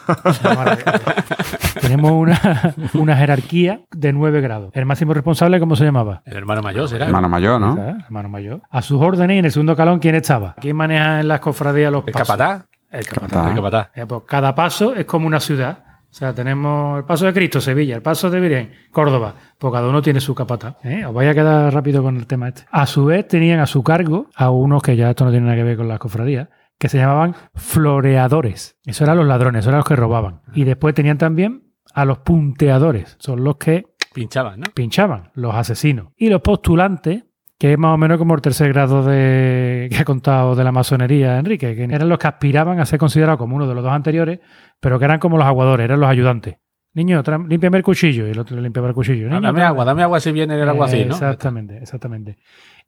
Tenemos 1.81 2.13
una, 2.13 2.75
una 2.95 3.17
jerarquía 3.17 3.81
de 3.91 4.13
9 4.13 4.41
grados. 4.41 4.71
El 4.75 4.87
máximo 4.87 5.15
responsable, 5.15 5.59
¿cómo 5.59 5.75
se 5.77 5.85
llamaba? 5.85 6.23
El 6.25 6.37
hermano 6.37 6.63
mayor 6.63 6.89
será. 6.89 7.07
Hermano 7.07 7.29
mayor, 7.29 7.61
¿no? 7.61 7.75
¿Sabes? 7.77 7.97
Hermano 8.05 8.29
mayor. 8.29 8.63
A 8.71 8.83
sus 8.83 9.01
órdenes 9.01 9.35
y 9.35 9.39
en 9.39 9.45
el 9.45 9.53
segundo 9.53 9.75
calón, 9.77 9.99
¿quién 9.99 10.15
estaba? 10.15 10.55
¿Quién 10.61 10.77
maneja 10.77 11.21
en 11.21 11.29
las 11.29 11.41
cofradías 11.41 11.91
los 11.91 12.05
El 12.07 12.13
pasos? 12.13 12.29
capataz. 12.29 12.65
El 12.91 13.07
Capataz. 13.07 13.49
El 13.51 13.55
capataz. 13.57 13.89
Eh, 13.95 14.07
pues 14.07 14.23
cada 14.27 14.55
paso 14.55 14.95
es 14.95 15.05
como 15.05 15.27
una 15.27 15.41
ciudad. 15.41 15.85
O 16.11 16.15
sea, 16.19 16.35
tenemos 16.35 16.99
el 16.99 17.05
paso 17.05 17.27
de 17.27 17.33
Cristo, 17.33 17.61
Sevilla, 17.61 17.97
el 17.97 18.03
paso 18.03 18.31
de 18.31 18.41
Virgen, 18.41 18.73
Córdoba. 18.91 19.35
Pues 19.59 19.73
cada 19.73 19.89
uno 19.89 20.01
tiene 20.03 20.21
su 20.21 20.35
capataz. 20.35 20.77
¿eh? 20.85 21.05
Os 21.05 21.15
vais 21.15 21.31
a 21.31 21.35
quedar 21.35 21.73
rápido 21.73 22.03
con 22.03 22.17
el 22.17 22.27
tema 22.27 22.49
este. 22.49 22.63
A 22.71 22.87
su 22.87 23.05
vez 23.05 23.29
tenían 23.29 23.61
a 23.61 23.67
su 23.67 23.83
cargo 23.83 24.29
a 24.35 24.51
unos 24.51 24.83
que 24.83 24.97
ya 24.97 25.11
esto 25.11 25.25
no 25.25 25.31
tiene 25.31 25.47
nada 25.47 25.57
que 25.57 25.65
ver 25.65 25.77
con 25.77 25.87
las 25.87 25.99
cofradías, 25.99 26.49
que 26.79 26.89
se 26.89 26.99
llamaban 26.99 27.35
floreadores. 27.55 28.79
Eso 28.85 29.05
eran 29.05 29.19
los 29.19 29.27
ladrones, 29.27 29.61
eso 29.61 29.71
eran 29.71 29.81
los 29.81 29.89
que 29.89 29.97
robaban. 29.97 30.41
Y 30.55 30.65
después 30.65 30.95
tenían 30.95 31.19
también 31.19 31.75
a 31.95 32.05
los 32.05 32.19
punteadores. 32.19 33.17
Son 33.21 33.45
los 33.45 33.57
que 33.57 33.85
Pinchaban, 34.15 34.61
¿no? 34.61 34.67
pinchaban, 34.75 35.31
los 35.35 35.55
asesinos. 35.55 36.09
Y 36.17 36.29
los 36.29 36.41
postulantes, 36.41 37.25
que 37.59 37.73
es 37.73 37.79
más 37.79 37.95
o 37.95 37.99
menos 37.99 38.19
como 38.19 38.35
el 38.35 38.41
tercer 38.41 38.73
grado 38.73 39.03
de 39.05 39.89
que 39.91 39.97
ha 39.99 40.05
contado 40.05 40.55
de 40.55 40.63
la 40.65 40.73
masonería, 40.73 41.39
Enrique, 41.39 41.75
que 41.75 41.85
eran 41.85 42.09
los 42.09 42.19
que 42.19 42.29
aspiraban 42.29 42.79
a 42.81 42.87
ser 42.87 42.99
considerados 42.99 43.39
como 43.39 43.57
uno 43.57 43.67
de 43.67 43.75
los 43.75 43.83
dos 43.83 43.93
anteriores, 43.93 44.39
pero 44.81 44.99
que 44.99 45.05
eran 45.05 45.19
como 45.19 45.37
los 45.39 45.47
aguadores, 45.47 45.85
eran 45.85 46.01
los 46.01 46.09
ayudantes. 46.09 46.57
Niño, 46.95 47.23
límpiame 47.49 47.77
el 47.79 47.83
cuchillo. 47.85 48.27
Y 48.27 48.31
el 48.31 48.39
otro 48.39 48.57
le 48.57 48.63
limpiaba 48.63 48.89
el 48.89 48.95
cuchillo. 48.95 49.29
Niño, 49.29 49.41
dame 49.41 49.63
agua, 49.63 49.85
dame 49.85 50.03
agua 50.03 50.19
si 50.21 50.33
viene 50.33 50.55
el 50.61 50.69
agua 50.69 50.87
así, 50.87 51.05
¿no? 51.05 51.15
Exactamente, 51.15 51.77
exactamente. 51.79 52.39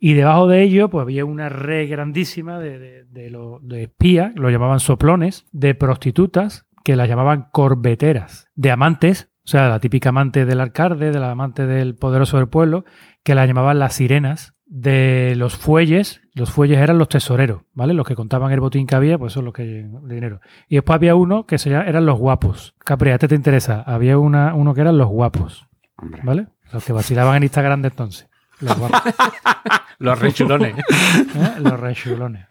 Y 0.00 0.14
debajo 0.14 0.48
de 0.48 0.62
ello, 0.62 0.88
pues 0.88 1.02
había 1.02 1.24
una 1.24 1.48
red 1.48 1.88
grandísima 1.90 2.58
de, 2.58 2.78
de, 2.78 3.04
de 3.04 3.30
lo- 3.30 3.60
de 3.62 3.82
espías, 3.84 4.32
lo 4.36 4.50
llamaban 4.50 4.80
soplones, 4.80 5.46
de 5.52 5.74
prostitutas, 5.74 6.66
que 6.82 6.96
las 6.96 7.08
llamaban 7.08 7.48
corbeteras, 7.52 8.48
de 8.54 8.70
amantes, 8.70 9.30
o 9.44 9.48
sea, 9.48 9.68
la 9.68 9.80
típica 9.80 10.10
amante 10.10 10.44
del 10.46 10.60
alcalde, 10.60 11.10
de 11.10 11.18
la 11.18 11.30
amante 11.30 11.66
del 11.66 11.94
poderoso 11.96 12.36
del 12.36 12.48
pueblo, 12.48 12.84
que 13.24 13.34
la 13.34 13.46
llamaban 13.46 13.78
las 13.78 13.94
sirenas. 13.94 14.54
De 14.72 15.34
los 15.36 15.56
fuelles, 15.56 16.20
los 16.32 16.48
fuelles 16.52 16.78
eran 16.78 16.96
los 16.96 17.08
tesoreros, 17.08 17.62
¿vale? 17.74 17.92
Los 17.92 18.06
que 18.06 18.14
contaban 18.14 18.52
el 18.52 18.60
botín 18.60 18.86
que 18.86 18.94
había, 18.94 19.18
pues 19.18 19.32
son 19.32 19.44
los 19.46 19.52
que 19.52 19.64
de 19.64 20.14
dinero. 20.14 20.40
Y 20.68 20.76
después 20.76 20.94
había 20.94 21.16
uno 21.16 21.44
que 21.44 21.58
se 21.58 21.70
llama- 21.70 21.86
eran 21.86 22.06
los 22.06 22.16
guapos. 22.20 22.76
Capri, 22.78 23.10
a 23.10 23.14
este 23.14 23.26
te 23.26 23.34
interesa. 23.34 23.82
Había 23.84 24.16
una, 24.16 24.54
uno 24.54 24.72
que 24.72 24.82
eran 24.82 24.96
los 24.96 25.08
guapos, 25.08 25.66
Hombre. 25.96 26.20
¿vale? 26.22 26.46
Los 26.72 26.84
que 26.84 26.92
vacilaban 26.92 27.38
en 27.38 27.42
Instagram 27.42 27.82
de 27.82 27.88
entonces. 27.88 28.28
Los 28.60 28.78
guapos. 28.78 29.02
Los 29.98 30.18
rechulones. 30.20 30.76
¿eh? 31.34 31.54
Los 31.58 31.78
rechulones. 31.80 32.46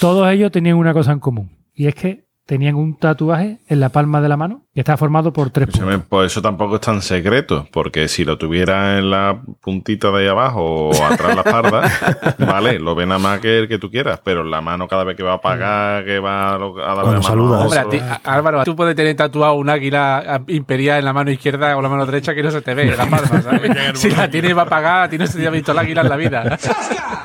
Todos 0.00 0.30
ellos 0.30 0.52
tenían 0.52 0.76
una 0.76 0.92
cosa 0.92 1.10
en 1.12 1.18
común. 1.20 1.50
Y 1.74 1.88
es 1.88 1.94
que 1.96 2.26
tenían 2.46 2.74
un 2.74 2.96
tatuaje 2.98 3.58
en 3.68 3.78
la 3.80 3.90
palma 3.90 4.20
de 4.20 4.28
la 4.28 4.36
mano 4.36 4.62
que 4.74 4.80
estaba 4.80 4.96
formado 4.96 5.32
por 5.32 5.50
tres 5.50 5.68
puntos. 5.68 6.02
Pues 6.08 6.32
eso 6.32 6.42
tampoco 6.42 6.76
es 6.76 6.80
tan 6.80 7.02
secreto, 7.02 7.68
porque 7.72 8.08
si 8.08 8.24
lo 8.24 8.38
tuviera 8.38 8.98
en 8.98 9.10
la 9.10 9.38
puntita 9.60 10.10
de 10.10 10.22
ahí 10.22 10.28
abajo 10.28 10.88
o 10.90 11.04
atrás 11.04 11.28
de 11.28 11.34
la 11.36 11.42
espalda, 11.42 11.90
vale, 12.38 12.78
lo 12.80 12.94
ve 12.94 13.06
nada 13.06 13.18
más 13.20 13.40
que 13.40 13.58
el 13.60 13.68
que 13.68 13.78
tú 13.78 13.90
quieras, 13.90 14.20
pero 14.24 14.40
en 14.40 14.50
la 14.50 14.60
mano 14.60 14.88
cada 14.88 15.04
vez 15.04 15.16
que 15.16 15.22
va 15.22 15.34
a 15.34 15.40
pagar, 15.40 16.04
que 16.04 16.18
va 16.18 16.54
a, 16.54 16.58
lo- 16.58 16.78
a 16.82 16.94
darle 16.94 17.20
Cuando 17.20 17.20
la 17.20 17.42
mano 17.50 17.60
Hombre, 17.64 17.78
a 17.78 17.88
ti- 17.88 18.00
Álvaro, 18.24 18.64
tú 18.64 18.74
puedes 18.74 18.96
tener 18.96 19.14
tatuado 19.14 19.54
un 19.54 19.68
águila 19.68 20.42
imperial 20.48 20.98
en 20.98 21.04
la 21.04 21.12
mano 21.12 21.30
izquierda 21.30 21.76
o 21.76 21.82
la 21.82 21.88
mano 21.88 22.06
derecha 22.06 22.34
que 22.34 22.42
no 22.42 22.50
se 22.50 22.62
te 22.62 22.74
ve 22.74 22.84
en 22.90 22.96
la 22.96 23.06
palma, 23.06 23.40
¿sabes? 23.42 23.70
si 23.98 24.10
la 24.10 24.28
tienes 24.30 24.56
va 24.56 24.62
a 24.62 24.66
pagar, 24.68 25.02
a 25.04 25.08
ti 25.08 25.18
no 25.18 25.26
se 25.26 25.38
te 25.38 25.46
ha 25.46 25.50
visto 25.50 25.72
el 25.72 25.78
águila 25.78 26.00
en 26.00 26.08
la 26.08 26.16
vida. 26.16 26.58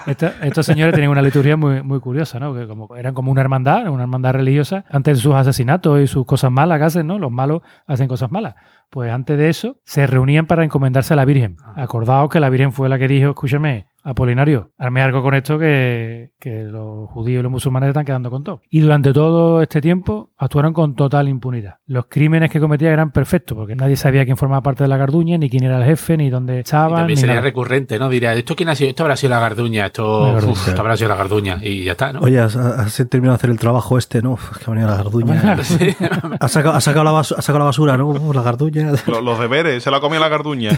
Estos, 0.08 0.32
estos 0.42 0.66
señores 0.66 0.94
tenían 0.94 1.12
una 1.12 1.22
liturgia 1.22 1.58
muy, 1.58 1.84
muy 1.84 2.00
curiosa, 2.00 2.40
¿no? 2.40 2.56
Que 2.56 2.66
como, 2.66 2.96
eran 2.96 3.14
como 3.14 3.30
una 3.30 3.42
hermandad, 3.42 3.90
una 3.90 4.04
hermandad 4.04 4.32
religiosa, 4.36 4.86
antes 4.90 5.07
sus 5.16 5.34
asesinatos 5.34 6.00
y 6.02 6.08
sus 6.08 6.26
cosas 6.26 6.52
malas 6.52 6.80
que 6.80 6.86
hacen, 6.86 7.08
¿no? 7.08 7.18
Los 7.20 7.32
malos 7.32 7.62
hacen 7.86 8.08
cosas 8.08 8.32
malas. 8.32 8.56
Pues 8.90 9.12
antes 9.12 9.38
de 9.38 9.50
eso, 9.50 9.78
se 9.84 10.08
reunían 10.08 10.46
para 10.48 10.64
encomendarse 10.64 11.14
a 11.14 11.18
la 11.18 11.26
Virgen. 11.26 11.58
Acordaos 11.76 12.30
que 12.30 12.40
la 12.40 12.50
Virgen 12.50 12.72
fue 12.72 12.88
la 12.90 12.98
que 12.98 13.08
dijo, 13.08 13.30
escúchame, 13.30 13.88
Apolinario, 14.04 14.72
arme 14.78 15.02
algo 15.02 15.22
con 15.22 15.34
esto 15.34 15.60
que, 15.60 16.32
que 16.40 16.64
los 16.64 17.10
judíos 17.10 17.42
y 17.42 17.44
los 17.44 17.52
musulmanes 17.52 17.90
están 17.90 18.06
quedando 18.06 18.30
con 18.32 18.42
todo. 18.42 18.62
Y 18.70 18.80
durante 18.80 19.12
todo 19.12 19.62
este 19.62 19.82
tiempo 19.82 20.30
actuaron 20.38 20.72
con 20.72 20.96
total 20.96 21.28
impunidad. 21.28 21.76
Los 21.88 22.06
crímenes 22.06 22.50
que 22.50 22.62
cometían 22.62 22.94
eran 22.94 23.12
perfectos, 23.12 23.58
porque 23.58 23.76
nadie 23.76 23.98
sabía 23.98 24.24
quién 24.24 24.38
formaba 24.38 24.62
parte 24.64 24.86
de 24.86 24.88
la 24.88 24.96
garduña, 24.96 25.38
ni 25.38 25.50
quién 25.50 25.66
era 25.66 25.78
el 25.80 25.84
jefe, 25.84 26.16
ni 26.16 26.30
dónde 26.30 26.56
Y 26.56 26.60
estaban. 26.60 27.00
también 27.00 27.16
ni 27.18 27.20
sería 27.20 27.36
nada. 27.36 27.44
recurrente, 27.48 28.00
¿no? 28.00 28.08
Diría, 28.08 28.34
¿esto 28.34 28.56
quién 28.56 28.70
ha 28.70 28.76
sido? 28.76 28.90
Esto 28.92 29.04
habrá 29.04 29.18
sido 29.18 29.32
la 29.32 29.42
garduña, 29.42 29.88
esto, 29.88 30.28
La 30.28 30.34
garduña. 30.36 30.54
uf, 30.54 30.68
esto 30.70 30.80
habrá 30.82 30.96
sido 30.96 31.10
la 31.10 31.16
garduña. 31.18 31.58
Y 31.62 31.84
ya 31.84 31.92
está, 31.92 32.14
¿no? 32.14 32.22
Oye, 32.22 32.40
has, 32.40 32.56
has 32.56 32.96
terminado 33.10 33.34
de 33.34 33.36
hacer 33.36 33.50
el 33.50 33.60
trabajo 33.60 33.98
este, 33.98 34.22
¿no? 34.22 34.34
Uf, 34.34 34.58
que 34.58 34.64
ha 34.68 34.74
venido 34.74 34.90
la 34.90 34.96
garduña. 34.96 35.58
Has 36.40 36.52
sacado, 36.54 36.76
has 36.76 36.84
sacado 36.86 37.04
la 37.04 37.12
basura, 37.12 37.40
has 37.40 37.46
sacado 37.46 37.60
la 37.60 37.66
basura, 37.66 37.98
¿no? 37.98 38.08
Uf, 38.08 38.34
la 38.36 38.42
garduña. 38.42 38.77
Los, 38.84 39.24
los 39.24 39.40
deberes, 39.40 39.84
se 39.84 39.92
la 39.92 40.00
comió 40.00 40.20
la 40.20 40.30
garduña. 40.30 40.72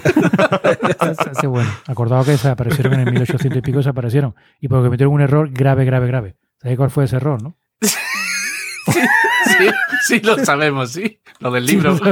Así, 1.00 1.48
bueno. 1.48 1.70
Acordaos 1.88 2.26
que 2.26 2.32
desaparecieron 2.32 2.94
en 2.94 3.00
el 3.02 3.12
1800 3.12 3.58
y 3.58 3.62
pico, 3.62 3.78
desaparecieron. 3.78 4.36
Y 4.60 4.68
porque 4.68 4.86
cometieron 4.86 5.14
un 5.14 5.22
error 5.22 5.50
grave, 5.52 5.86
grave, 5.86 6.08
grave. 6.08 6.36
¿Sabéis 6.62 6.78
cuál 6.78 6.90
fue 6.90 7.06
ese 7.06 7.18
error, 7.18 7.42
no? 7.42 7.58
Sí, 7.82 7.96
sí, 10.02 10.20
lo 10.22 10.44
sabemos, 10.44 10.92
sí. 10.92 11.22
Lo 11.40 11.52
del 11.52 11.66
libro. 11.66 11.98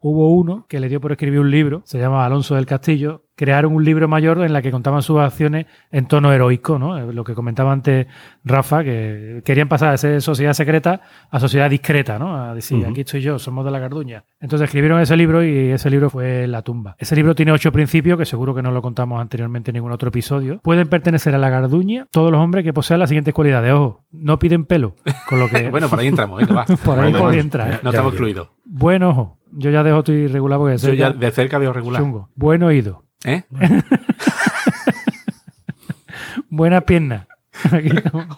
Hubo 0.00 0.34
uno 0.34 0.66
que 0.68 0.80
le 0.80 0.88
dio 0.88 1.00
por 1.00 1.12
escribir 1.12 1.40
un 1.40 1.50
libro, 1.50 1.82
se 1.84 1.98
llama 1.98 2.24
Alonso 2.24 2.54
del 2.54 2.66
Castillo. 2.66 3.21
Crearon 3.34 3.74
un 3.74 3.82
libro 3.84 4.08
mayor 4.08 4.42
en 4.44 4.52
la 4.52 4.60
que 4.60 4.70
contaban 4.70 5.02
sus 5.02 5.18
acciones 5.18 5.66
en 5.90 6.06
tono 6.06 6.32
heroico, 6.32 6.78
¿no? 6.78 6.98
Eh, 6.98 7.12
Lo 7.12 7.24
que 7.24 7.34
comentaba 7.34 7.72
antes 7.72 8.06
Rafa, 8.44 8.84
que 8.84 9.42
querían 9.44 9.68
pasar 9.68 9.92
de 9.92 9.98
ser 9.98 10.22
sociedad 10.22 10.52
secreta 10.52 11.00
a 11.30 11.40
sociedad 11.40 11.70
discreta, 11.70 12.18
¿no? 12.18 12.36
A 12.36 12.54
decir, 12.54 12.84
aquí 12.86 13.00
estoy 13.00 13.22
yo, 13.22 13.38
somos 13.38 13.64
de 13.64 13.70
la 13.70 13.78
Garduña. 13.78 14.24
Entonces 14.40 14.66
escribieron 14.66 15.00
ese 15.00 15.16
libro 15.16 15.42
y 15.44 15.70
ese 15.70 15.88
libro 15.88 16.10
fue 16.10 16.46
La 16.46 16.62
tumba. 16.62 16.94
Ese 16.98 17.16
libro 17.16 17.34
tiene 17.34 17.52
ocho 17.52 17.72
principios, 17.72 18.18
que 18.18 18.26
seguro 18.26 18.54
que 18.54 18.62
no 18.62 18.70
lo 18.70 18.82
contamos 18.82 19.20
anteriormente 19.20 19.70
en 19.70 19.74
ningún 19.76 19.92
otro 19.92 20.10
episodio. 20.10 20.60
Pueden 20.62 20.88
pertenecer 20.88 21.34
a 21.34 21.38
la 21.38 21.48
Garduña 21.48 22.06
todos 22.10 22.30
los 22.30 22.40
hombres 22.40 22.64
que 22.64 22.72
posean 22.72 23.00
las 23.00 23.08
siguientes 23.08 23.32
cualidades. 23.32 23.72
Ojo, 23.72 24.04
no 24.12 24.38
piden 24.38 24.66
pelo, 24.66 24.94
con 25.28 25.38
lo 25.38 25.48
que... 25.48 25.68
bueno, 25.70 25.88
por 25.88 25.98
ahí 26.00 26.08
entramos, 26.08 26.38
venga, 26.38 26.54
va. 26.54 26.64
por 26.84 26.98
ahí 27.00 27.12
vale. 27.12 27.38
entrar. 27.40 27.72
¿eh? 27.72 27.78
No 27.82 27.90
estamos 27.90 28.12
excluidos. 28.12 28.48
Buen 28.64 29.02
ojo. 29.02 29.38
Yo 29.54 29.70
ya 29.70 29.82
dejo 29.82 30.02
tu 30.02 30.12
irregular 30.12 30.58
porque 30.58 30.78
Yo 30.78 30.94
ya 30.94 31.10
de 31.10 31.30
cerca 31.30 31.58
veo 31.58 31.72
regular. 31.72 32.00
chungo. 32.02 32.28
Buen 32.34 32.62
oído. 32.62 33.04
¿Eh? 33.24 33.42
Buena 36.48 36.80
pierna. 36.82 37.26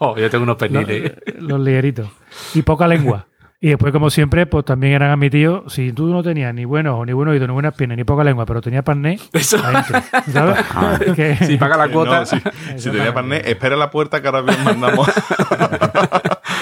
Oh, 0.01 0.17
yo 0.19 0.29
tengo 0.29 0.43
unos 0.43 0.61
los, 0.61 0.69
pendientes. 0.71 1.13
los 1.41 1.61
ligeritos. 1.61 2.09
Y 2.53 2.63
poca 2.63 2.87
lengua. 2.87 3.27
Y 3.65 3.69
después, 3.69 3.93
como 3.95 4.11
siempre, 4.11 4.45
pues 4.45 4.67
también 4.67 4.93
eran 4.93 5.11
admitidos. 5.11 5.73
Si 5.73 5.91
tú 5.95 6.09
no 6.09 6.23
tenías 6.23 6.53
ni 6.53 6.67
buen 6.67 6.87
ojo, 6.87 7.07
ni 7.07 7.15
buen 7.15 7.29
oído, 7.29 7.47
ni 7.47 7.53
buenas 7.55 7.73
piernas, 7.73 7.97
ni 7.97 8.05
poca 8.05 8.23
lengua, 8.23 8.45
pero 8.45 8.61
tenías 8.61 8.83
parné, 8.85 9.19
Eso. 9.33 9.57
adentro. 9.65 10.01
¿Sabes? 10.31 10.59
Que- 11.17 11.37
Si 11.37 11.57
paga 11.57 11.79
la 11.79 11.89
cuota, 11.89 12.21
No, 12.21 12.27
si, 12.27 12.37
si 12.77 12.91
tenía 12.91 13.15
parné, 13.15 13.41
espera 13.45 13.75
la 13.77 13.91
puerta 13.91 14.21
que 14.21 14.29
ahora 14.29 14.43
bien 14.43 14.63
mandamos. 14.65 15.09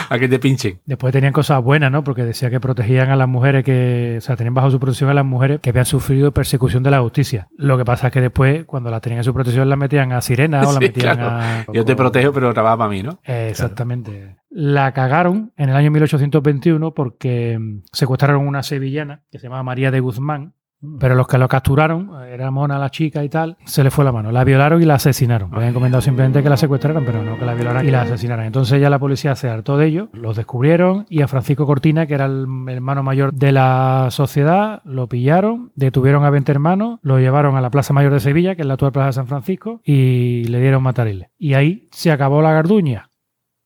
a 0.09 0.19
que 0.19 0.29
te 0.29 0.39
pinchen. 0.39 0.81
Después 0.87 1.13
tenían 1.13 1.33
cosas 1.33 1.61
buenas, 1.63 1.91
¿no? 1.91 2.05
Porque 2.05 2.23
decía 2.23 2.51
que 2.51 2.61
protegían 2.61 3.11
a 3.11 3.17
las 3.17 3.29
mujeres 3.29 3.65
que, 3.65 4.17
o 4.19 4.21
sea, 4.21 4.37
tenían 4.37 4.55
bajo 4.55 4.71
su 4.71 4.79
protección 4.79 5.11
a 5.11 5.15
las 5.15 5.25
mujeres 5.25 5.59
que 5.61 5.71
habían 5.71 5.87
sufrido 5.87 6.33
persecución 6.33 6.83
de 6.83 6.91
la 6.93 7.01
justicia. 7.01 7.49
Lo 7.57 7.77
que 7.79 7.85
pasa 7.85 8.09
es 8.09 8.13
que 8.13 8.21
después, 8.21 8.65
cuando 8.65 8.91
las 8.91 9.01
tenían 9.01 9.19
en 9.19 9.25
su 9.25 9.35
protección, 9.35 9.69
las 9.69 9.79
metían 9.79 10.13
a 10.13 10.21
sirena 10.21 10.61
o 10.61 10.65
las 10.67 10.75
Sí, 10.75 10.81
metían 10.81 11.17
claro. 11.17 11.37
a. 11.37 11.73
Yo 11.73 11.85
te 11.85 11.97
protejo, 11.97 12.33
pero 12.33 12.53
trabaja 12.55 12.77
para 12.77 12.91
mí, 12.91 13.03
¿no? 13.03 13.19
Eh, 13.25 13.49
exactamente. 13.51 14.37
La 14.55 14.93
cagaron 14.93 15.53
en 15.57 15.71
el 15.71 15.77
año 15.77 15.91
1821 15.91 16.93
porque 16.93 17.59
mm, 17.59 17.85
secuestraron 17.91 18.47
una 18.47 18.63
sevillana 18.63 19.23
que 19.31 19.39
se 19.39 19.45
llamaba 19.45 19.63
María 19.63 19.91
de 19.91 20.01
Guzmán. 20.01 20.53
Pero 20.99 21.15
los 21.15 21.29
que 21.29 21.39
lo 21.39 21.49
capturaron, 21.49 22.11
eh, 22.25 22.35
era 22.35 22.51
mona 22.51 22.77
la 22.77 22.91
chica 22.91 23.23
y 23.23 23.29
tal, 23.29 23.57
se 23.65 23.85
le 23.85 23.91
fue 23.91 24.05
la 24.05 24.13
mano. 24.13 24.33
La 24.33 24.45
violaron 24.45 24.83
y 24.83 24.85
la 24.85 24.95
asesinaron. 24.95 25.51
Le 25.51 25.57
habían 25.57 25.71
encomendado 25.71 26.03
simplemente 26.03 26.43
que 26.43 26.51
la 26.51 26.57
secuestraran, 26.57 27.05
pero 27.05 27.23
no 27.23 27.39
que 27.39 27.47
la 27.47 27.55
violaran 27.55 27.87
y 27.87 27.91
la 27.91 28.03
asesinaran. 28.03 28.47
Entonces 28.47 28.81
ya 28.81 28.91
la 28.91 28.99
policía 28.99 29.37
se 29.37 29.49
hartó 29.49 29.79
de 29.79 29.87
ellos, 29.87 30.09
los 30.13 30.37
descubrieron 30.37 31.07
y 31.09 31.23
a 31.23 31.29
Francisco 31.29 31.67
Cortina, 31.67 32.07
que 32.07 32.15
era 32.15 32.27
el 32.27 32.47
hermano 32.69 33.03
mayor 33.03 33.33
de 33.33 33.53
la 33.53 34.09
sociedad, 34.11 34.83
lo 34.85 35.09
pillaron, 35.09 35.71
detuvieron 35.77 36.25
a 36.25 36.31
20 36.31 36.51
hermanos, 36.51 36.99
lo 37.03 37.21
llevaron 37.21 37.57
a 37.57 37.61
la 37.61 37.71
Plaza 37.71 37.95
Mayor 37.95 38.13
de 38.13 38.21
Sevilla, 38.21 38.57
que 38.57 38.63
es 38.63 38.67
la 38.67 38.75
actual 38.75 38.93
Plaza 38.93 39.07
de 39.07 39.13
San 39.13 39.29
Francisco, 39.29 39.81
y 39.85 40.45
le 40.45 40.61
dieron 40.61 40.83
matariles. 40.83 41.29
Y 41.39 41.55
ahí 41.55 41.89
se 41.93 42.11
acabó 42.11 42.43
la 42.43 42.53
garduña. 42.53 43.09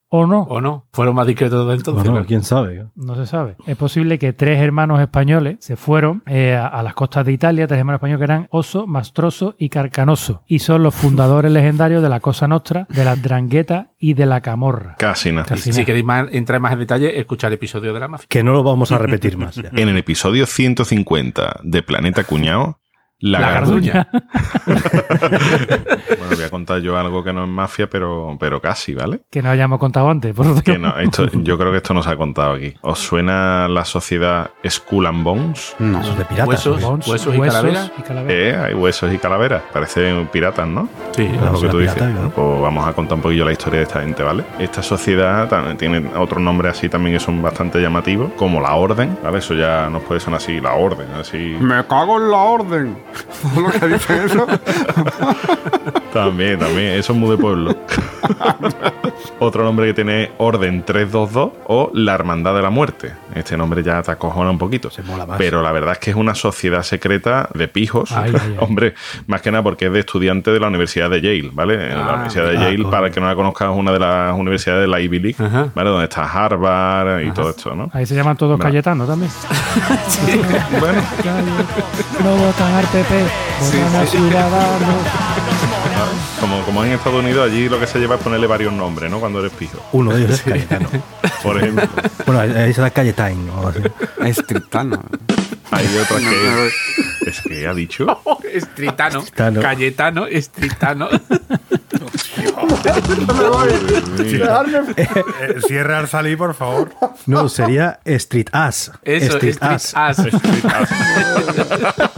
¿O 0.09 0.25
no? 0.25 0.43
¿O 0.43 0.61
no? 0.61 0.87
Fueron 0.93 1.15
más 1.15 1.27
discretos 1.27 1.67
de 1.67 1.73
entonces. 1.75 2.03
Bueno, 2.05 2.21
¿no? 2.21 2.25
quién 2.25 2.43
sabe. 2.43 2.87
No 2.95 3.15
se 3.15 3.25
sabe. 3.25 3.57
Es 3.65 3.75
posible 3.75 4.17
que 4.17 4.31
tres 4.31 4.59
hermanos 4.61 5.01
españoles 5.01 5.57
se 5.59 5.75
fueron 5.75 6.23
eh, 6.25 6.55
a, 6.55 6.67
a 6.67 6.81
las 6.81 6.93
costas 6.93 7.25
de 7.25 7.33
Italia, 7.33 7.67
tres 7.67 7.79
hermanos 7.79 7.97
españoles 7.99 8.19
que 8.19 8.23
eran 8.23 8.47
Oso, 8.51 8.87
Mastroso 8.87 9.55
y 9.57 9.67
Carcanoso. 9.69 10.43
Y 10.47 10.59
son 10.59 10.81
los 10.83 10.95
fundadores 10.95 11.51
legendarios 11.57 12.01
de 12.01 12.09
la 12.09 12.21
Cosa 12.21 12.47
Nostra, 12.47 12.87
de 12.89 13.03
la 13.03 13.15
Drangheta 13.17 13.91
y 13.99 14.13
de 14.13 14.25
la 14.25 14.39
Camorra. 14.41 14.95
Casi 14.97 15.31
nada. 15.31 15.45
Casi 15.45 15.63
si 15.63 15.69
nada. 15.71 15.85
queréis 15.85 16.05
más, 16.05 16.27
entrar 16.31 16.61
más 16.61 16.71
en 16.73 16.79
detalle, 16.79 17.19
escuchar 17.19 17.49
el 17.51 17.55
episodio 17.55 17.93
de 17.93 17.99
la 17.99 18.07
mafia. 18.07 18.27
Que 18.29 18.43
no 18.43 18.53
lo 18.53 18.63
vamos 18.63 18.91
a 18.93 18.97
repetir 18.97 19.37
más. 19.37 19.55
ya. 19.55 19.69
En 19.77 19.89
el 19.89 19.97
episodio 19.97 20.45
150 20.45 21.59
de 21.63 21.83
Planeta 21.83 22.23
Cuñado, 22.23 22.79
la, 23.19 23.39
La 23.39 23.51
garduña. 23.51 24.07
garduña. 24.13 24.27
Bueno, 26.17 26.35
voy 26.35 26.43
a 26.43 26.49
contar 26.49 26.79
yo 26.81 26.97
algo 26.97 27.23
que 27.23 27.33
no 27.33 27.43
es 27.43 27.49
mafia, 27.49 27.87
pero, 27.89 28.35
pero 28.39 28.61
casi, 28.61 28.93
¿vale? 28.93 29.21
que 29.29 29.41
no 29.41 29.49
hayamos 29.49 29.79
contado 29.79 30.09
antes. 30.09 30.33
Por 30.35 30.45
lo 30.45 30.61
Que 30.61 30.77
no, 30.77 30.97
esto, 30.99 31.27
yo 31.31 31.57
creo 31.57 31.71
que 31.71 31.77
esto 31.77 31.93
no 31.93 32.01
se 32.03 32.09
ha 32.09 32.15
contado 32.15 32.53
aquí. 32.53 32.73
¿Os 32.81 32.99
suena 32.99 33.67
la 33.67 33.85
sociedad 33.85 34.49
Skull 34.67 35.05
and 35.07 35.23
Bones? 35.23 35.75
No. 35.79 36.01
Esos 36.01 36.17
de 36.17 36.25
piratas. 36.25 36.47
Huesos. 36.65 37.07
huesos 37.07 37.35
y 37.35 37.39
calaveras. 37.39 37.91
y 37.97 38.01
calaveras. 38.01 38.33
Eh, 38.33 38.55
hay 38.67 38.73
huesos 38.73 39.13
y 39.13 39.17
calaveras. 39.17 39.63
Parecen 39.73 40.27
piratas, 40.27 40.67
¿no? 40.67 40.89
Sí, 41.15 41.23
Es 41.23 41.37
Claro, 41.37 41.53
lo 41.53 41.61
que 41.61 41.67
tú 41.69 41.77
dices. 41.79 41.95
pirata, 41.95 42.19
¿no? 42.21 42.29
Pues 42.31 42.61
vamos 42.61 42.87
a 42.87 42.93
contar 42.93 43.15
un 43.15 43.21
poquillo 43.21 43.45
la 43.45 43.51
historia 43.51 43.79
de 43.79 43.83
esta 43.85 44.01
gente, 44.01 44.23
¿vale? 44.23 44.43
Esta 44.59 44.81
sociedad 44.83 45.47
también 45.47 45.77
tiene 45.77 46.09
otros 46.17 46.41
nombres 46.41 46.77
así 46.77 46.89
también 46.89 47.15
que 47.15 47.19
son 47.23 47.41
bastante 47.41 47.79
llamativos, 47.81 48.31
como 48.35 48.59
la 48.61 48.75
Orden, 48.75 49.17
¿vale? 49.23 49.37
Eso 49.39 49.53
ya 49.53 49.89
nos 49.89 50.03
puede 50.03 50.19
sonar 50.19 50.37
así, 50.37 50.59
la 50.59 50.73
Orden, 50.73 51.07
así. 51.19 51.55
Me 51.59 51.85
cago 51.85 52.17
en 52.17 52.31
la 52.31 52.37
orden. 52.37 52.97
¿Lo 53.55 53.71
que 53.71 53.87
dice 53.87 54.25
eso? 54.25 54.47
También, 56.13 56.57
también, 56.59 56.93
eso 56.93 57.13
es 57.13 57.19
muy 57.19 57.29
de 57.31 57.37
pueblo. 57.37 57.75
Otro 59.39 59.63
nombre 59.63 59.85
que 59.87 59.93
tiene 59.93 60.31
Orden 60.39 60.83
322 60.83 61.51
o 61.67 61.91
la 61.93 62.15
Hermandad 62.15 62.55
de 62.55 62.61
la 62.61 62.69
Muerte. 62.71 63.13
Este 63.35 63.55
nombre 63.55 63.83
ya 63.83 64.01
te 64.01 64.11
acojona 64.11 64.49
un 64.49 64.57
poquito. 64.57 64.89
Se 64.89 65.03
mola 65.03 65.25
más. 65.27 65.37
Pero 65.37 65.61
la 65.61 65.71
verdad 65.71 65.91
es 65.93 65.99
que 65.99 66.09
es 66.09 66.15
una 66.15 66.33
sociedad 66.33 66.81
secreta 66.81 67.47
de 67.53 67.67
pijos. 67.67 68.11
Ay, 68.13 68.31
ay, 68.33 68.41
ay. 68.43 68.55
Hombre, 68.59 68.95
más 69.27 69.41
que 69.41 69.51
nada 69.51 69.63
porque 69.63 69.87
es 69.87 69.91
de 69.93 69.99
estudiante 69.99 70.49
de 70.51 70.59
la 70.59 70.67
Universidad 70.67 71.09
de 71.09 71.21
Yale, 71.21 71.51
¿vale? 71.53 71.89
la 71.89 72.05
Ah, 72.07 72.13
Universidad 72.15 72.45
de 72.45 72.57
ah, 72.57 72.61
Yale, 72.61 72.77
coño. 72.77 72.89
para 72.89 73.07
el 73.07 73.13
que 73.13 73.19
no 73.19 73.27
la 73.27 73.35
conozca, 73.35 73.65
es 73.71 73.77
una 73.77 73.91
de 73.91 73.99
las 73.99 74.33
universidades 74.33 74.81
de 74.81 74.87
la 74.87 74.99
Ivy 74.99 75.19
League, 75.19 75.35
Ajá. 75.45 75.67
¿vale? 75.75 75.89
Donde 75.89 76.05
está 76.05 76.23
Harvard 76.23 77.21
y 77.21 77.31
todo 77.31 77.49
esto, 77.51 77.75
¿no? 77.75 77.91
Ahí 77.93 78.05
se 78.07 78.15
llaman 78.15 78.37
todos 78.37 78.59
Va. 78.59 78.63
Cayetanos 78.63 79.07
también. 79.07 79.31
Bueno, 80.79 81.01
No 82.23 82.35
votan 82.37 82.73
al 82.73 82.85
PP, 82.85 83.23
votan 83.61 84.01
a 84.01 84.05
Ciudadanos. 84.05 85.66
Como, 86.39 86.61
como 86.63 86.83
en 86.83 86.91
Estados 86.93 87.19
Unidos, 87.23 87.49
allí 87.49 87.67
lo 87.69 87.79
que 87.79 87.87
se 87.87 87.99
lleva 87.99 88.15
es 88.15 88.21
ponerle 88.21 88.47
varios 88.47 88.73
nombres, 88.73 89.09
¿no? 89.09 89.19
Cuando 89.19 89.39
eres 89.39 89.51
pijo. 89.53 89.77
Uno 89.91 90.13
de 90.13 90.23
ellos 90.23 90.31
es 90.35 90.41
Cayetano. 90.41 90.89
Por 91.43 91.57
ejemplo, 91.57 91.87
Bueno, 92.25 92.41
ahí 92.41 92.73
será 92.73 92.89
Cayetano 92.89 93.53
o 93.61 93.67
algo 93.67 93.69
así. 93.69 94.29
Estrictano. 94.29 95.03
hay 95.71 95.87
otra 95.97 96.17
que. 96.17 96.69
Es 97.29 97.41
que 97.41 97.67
ha 97.67 97.73
dicho. 97.73 98.05
Estritano. 98.53 99.19
Estritano. 99.19 99.61
Cayetano, 99.61 100.27
Estritano. 100.27 101.09
Eh, 104.97 105.55
cierra 105.67 105.99
al 105.99 106.07
salir, 106.07 106.37
por 106.37 106.53
favor. 106.53 106.91
No, 107.25 107.49
sería 107.49 107.99
Street 108.05 108.47
Ass. 108.51 108.91
Eso, 109.03 109.37
Street 109.37 109.57
Street 109.61 109.61
Ass. 109.61 110.27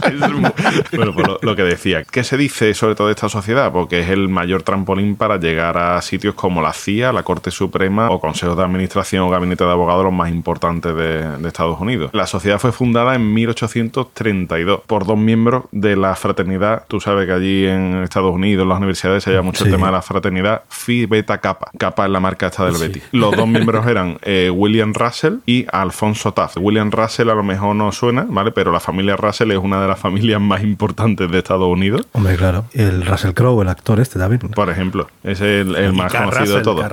Bueno, 0.92 1.14
pues 1.14 1.26
lo, 1.26 1.38
lo 1.40 1.56
que 1.56 1.62
decía. 1.62 2.02
¿Qué 2.04 2.24
se 2.24 2.36
dice 2.36 2.74
sobre 2.74 2.94
todo 2.94 3.06
de 3.06 3.12
esta 3.14 3.28
sociedad? 3.28 3.70
Porque 3.72 4.00
es 4.00 4.08
el 4.08 4.28
mayor 4.28 4.62
trampolín 4.62 5.14
para 5.16 5.36
llegar 5.38 5.78
a 5.78 6.02
sitios 6.02 6.34
como 6.34 6.60
la 6.60 6.72
CIA, 6.72 7.12
la 7.12 7.22
Corte 7.22 7.50
Suprema 7.50 8.10
o 8.10 8.20
consejos 8.20 8.56
de 8.56 8.64
administración 8.64 9.22
o 9.22 9.30
gabinete 9.30 9.64
de 9.64 9.70
abogados 9.70 10.04
los 10.04 10.12
más 10.12 10.30
importantes 10.30 10.94
de, 10.94 11.38
de 11.38 11.48
Estados 11.48 11.80
Unidos. 11.80 12.10
La 12.12 12.26
sociedad 12.26 12.58
fue 12.58 12.72
fundada 12.72 13.14
en 13.14 13.32
1832 13.32 14.80
por 14.86 15.06
dos 15.06 15.18
miembros 15.18 15.64
de 15.70 15.96
la 15.96 16.14
fraternidad. 16.16 16.84
Tú 16.88 17.00
sabes 17.00 17.26
que 17.26 17.32
allí 17.32 17.66
en 17.66 18.02
Estados 18.02 18.32
Unidos, 18.32 18.64
en 18.64 18.68
las 18.68 18.78
universidades, 18.78 19.22
se 19.22 19.30
lleva 19.30 19.42
mucho 19.42 19.64
el 19.64 19.70
tema 19.70 19.86
de 19.86 19.92
la 19.92 20.02
fraternidad 20.02 20.29
Phi 20.68 21.06
Beta 21.06 21.38
Kappa. 21.38 21.70
Kappa 21.78 22.06
es 22.06 22.10
la 22.10 22.20
marca 22.20 22.46
esta 22.46 22.64
del 22.64 22.76
Betis. 22.76 23.02
Los 23.12 23.36
dos 23.36 23.48
miembros 23.48 23.86
eran 23.86 24.18
eh, 24.22 24.50
William 24.50 24.92
Russell 24.94 25.36
y 25.46 25.66
Alfonso 25.72 26.32
Taft. 26.32 26.56
William 26.58 26.90
Russell 26.90 27.28
a 27.30 27.34
lo 27.34 27.42
mejor 27.42 27.76
no 27.76 27.92
suena, 27.92 28.26
¿vale? 28.28 28.52
Pero 28.52 28.72
la 28.72 28.80
familia 28.80 29.16
Russell 29.16 29.50
es 29.50 29.58
una 29.58 29.80
de 29.80 29.88
las 29.88 29.98
familias 29.98 30.40
más 30.40 30.62
importantes 30.62 31.30
de 31.30 31.38
Estados 31.38 31.68
Unidos. 31.68 32.06
Hombre, 32.12 32.36
claro. 32.36 32.64
El 32.72 33.04
Russell 33.04 33.32
Crowe, 33.32 33.62
el 33.62 33.68
actor 33.68 34.00
este 34.00 34.18
también. 34.18 34.40
Por 34.40 34.70
ejemplo, 34.70 35.08
es 35.22 35.40
el, 35.40 35.76
el 35.76 35.92
más 35.92 36.12
conocido 36.12 36.56
de 36.56 36.62
todos. 36.62 36.84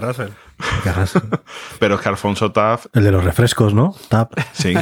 Pero 1.79 1.95
es 1.95 2.01
que 2.01 2.09
Alfonso 2.09 2.51
Taft, 2.51 2.87
El 2.93 3.03
de 3.03 3.11
los 3.11 3.23
refrescos, 3.23 3.73
¿no? 3.73 3.95
Tap. 4.09 4.33
sí, 4.53 4.73